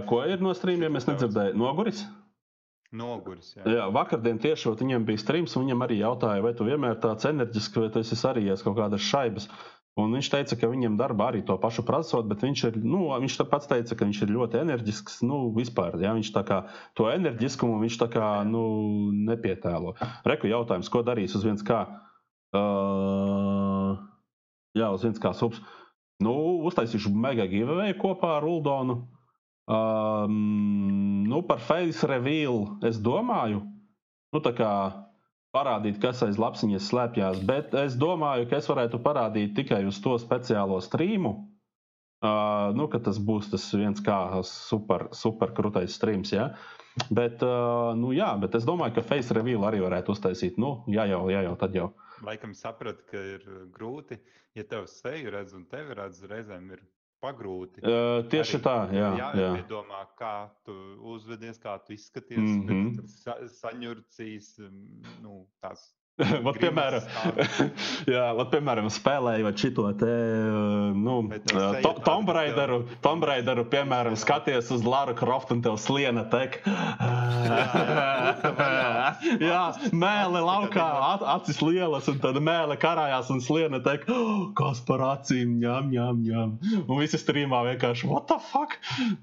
[0.08, 0.96] Ko ir no streamiem?
[0.96, 1.54] Es nedzirdēju.
[1.54, 2.06] Noguris?
[2.92, 3.56] Noguris.
[3.56, 7.26] Jā, jā vakardien tieši viņam bija streams, un viņam arī jautāja, vai tu vienmēr tāds
[7.28, 9.48] enerģisks, vai tu esi arī kaut kādas šaibas.
[9.96, 13.38] Un viņš teica, ka viņam darbā arī to pašu prasot, bet viņš, ir, nu, viņš
[13.48, 15.22] pats teica, ka viņš ir ļoti enerģisks.
[15.24, 16.58] Nu, vispār, ja, viņš kā,
[16.98, 18.66] to enerģiskumu viņš kā, nu,
[19.30, 19.94] nepietēlo.
[20.28, 21.86] Reku jautājums, ko darīs uz viens kā?
[22.52, 23.96] Uh,
[24.76, 25.64] jā, uz viens kā subs.
[26.20, 26.36] Nu,
[26.68, 29.00] uztaisīšu mega giveaway kopā ar Uldonu.
[29.66, 33.64] Um, nu, par face reveal es domāju,
[34.32, 34.70] nu, tā kā
[35.56, 40.18] parādīt, kas aiz lapsiņas slēpjas, bet es domāju, ka es varētu parādīt tikai uz to
[40.20, 41.38] speciālo streamu.
[42.24, 44.16] Uh, nu, tas būs tas viens kā
[44.48, 46.32] super, super krūtais streams.
[46.32, 46.48] Ja?
[47.12, 50.56] Bet, uh, nu, jā, bet es domāju, ka face reveal arī varētu uztaisīt.
[50.60, 51.90] Nu, jā, jau, jā, jau tad jau.
[52.24, 54.16] Laikam sapratu, ka ir grūti,
[54.56, 56.80] ja tev seju redz un tevi redz, reizēm ir
[57.22, 57.82] pagrūti.
[57.82, 59.10] Uh, tieši Arī, tā, jā.
[59.20, 59.28] Jā,
[59.58, 60.34] jādomā, kā
[60.66, 60.74] tu
[61.14, 63.06] uzvedies, kā tu izskaties, mm -hmm.
[63.06, 64.56] sa saņurcīs,
[65.22, 65.88] nu, tās
[66.46, 67.02] Vat, piemēram,
[68.14, 70.12] jā, vat, piemēram, spēlējot šo te
[70.96, 76.62] nu, to, Tomb Raideru, Tomb Raideru, piemēram, skaties uz Lara Croft un tev sliena tek.
[79.44, 80.86] jā, mēle laukā,
[81.34, 84.06] acis lielas, un tad mēle karājās un sliena tek.
[84.58, 86.56] Kas par acīm, ņem, ņem, ņem.
[86.86, 88.78] Un visi strīmā vienkārši, what the fuck?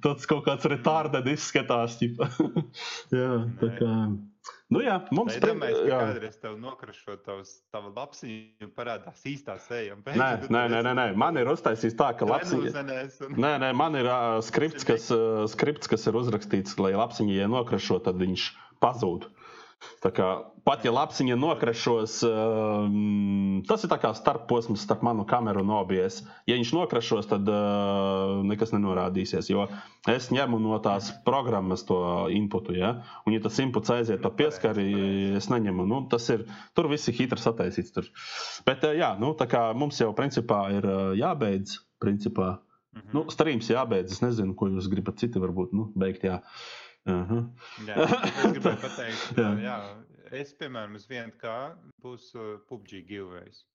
[0.05, 1.97] Tas kaut kāds retarded izskatās.
[2.03, 3.31] jā,
[3.63, 3.95] tā kā.
[4.73, 9.57] Nu, jā, mums ir jāatcerās, ka kādreiz tev nokrašo tavs, tava lapsiņa un parādās īstā
[9.61, 9.97] seja.
[10.07, 12.73] Nē, nē, nē, nē, nē, man ir uztaisīts tā, ka lapsiņa.
[13.27, 13.37] Un...
[13.37, 17.51] Nē, nē, man ir uh, skripts, kas, uh, skripts, kas ir uzrakstīts, lai lapsiņa, ja
[17.51, 18.49] nokrašo, tad viņš
[18.83, 19.29] pazūd.
[20.03, 20.27] Kā,
[20.67, 26.17] pat ja lapsiņa nokrašos, um, tas ir kā starposms starp manu kameru un OBS.
[26.49, 29.47] Ja viņš nokrašos, tad uh, nekas nenorādīsies.
[29.53, 29.69] Jo
[30.11, 32.01] es ņemu no tās programmas to
[32.35, 32.75] inputu.
[32.75, 32.97] Ja?
[33.23, 34.89] Un, ja tas inputs aiziet pa pieskari,
[35.39, 35.87] es neņemu.
[35.87, 36.45] Nu, tas ir,
[36.75, 37.95] tur viss ir hitri sataisīts.
[37.95, 38.11] Tur.
[38.67, 39.31] Bet uh, jā, nu,
[39.79, 41.79] mums jau principā ir uh, jābeidz.
[42.03, 42.57] Principā.
[42.93, 43.13] Mm -hmm.
[43.13, 44.11] nu, streams jābeidz.
[44.11, 46.23] Es nezinu, ko jūs gribat citi varbūt nu, beigt.
[46.23, 46.41] Jā.
[47.11, 47.43] -huh.
[47.87, 49.49] jā, es gribēju pateikt, jā.
[49.63, 49.77] Jā,
[50.31, 53.65] es, piemēram, uz vienu kā būs uh, PUBG giveaways.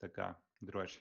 [0.00, 1.00] Tā kā droši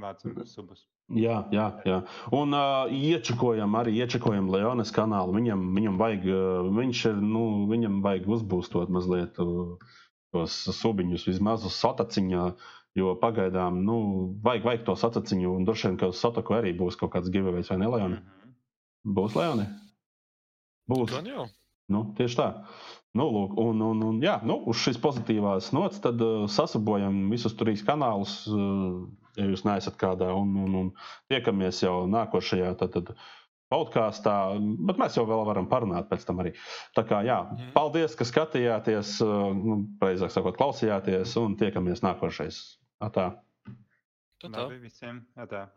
[0.00, 0.86] vācam subus.
[1.12, 1.98] Jā, jā, jā.
[2.32, 5.34] Un uh, iečakojam arī iečakojam Leonas kanālu.
[5.36, 9.76] Viņam, viņam vajag, uh, viņš ir, nu, viņam vajag uzbūstot mazliet uh,
[10.32, 12.48] tos subiņus vismaz uz sataciņā.
[12.94, 13.96] Jo pagaidām, nu,
[14.42, 17.66] vajag, vajag to sataciņu, un droši vien, ka uz Sotaku arī būs kaut kāds giveaways,
[17.72, 18.18] vai ne, Leoni?
[18.20, 19.14] Mm -hmm.
[19.16, 19.66] Būs Leoni?
[20.90, 21.12] Būs.
[21.14, 21.46] Gan jau.
[21.92, 22.48] Nu, tieši tā.
[23.14, 27.54] Nu, lūk, un, un, un, jā, nu, uz šīs pozitīvās nots tad uh, sasabojam visus
[27.60, 29.04] trīs kanālus, uh,
[29.38, 30.90] ja jūs neesat kādā, un, un, un
[31.30, 33.14] tiekamies jau nākošajā tad, tad,
[33.72, 34.34] podkāstā,
[34.86, 36.52] bet mēs jau vēl varam parunāt pēc tam arī.
[36.96, 37.70] Tā kā jā, mm.
[37.76, 42.60] paldies, ka skatījāties, uh, nu, precīzāk sakot, klausījāties, un tiekamies nākošais.
[43.04, 43.30] Atā.
[44.44, 45.24] Labi visiem.
[45.40, 45.68] Atā.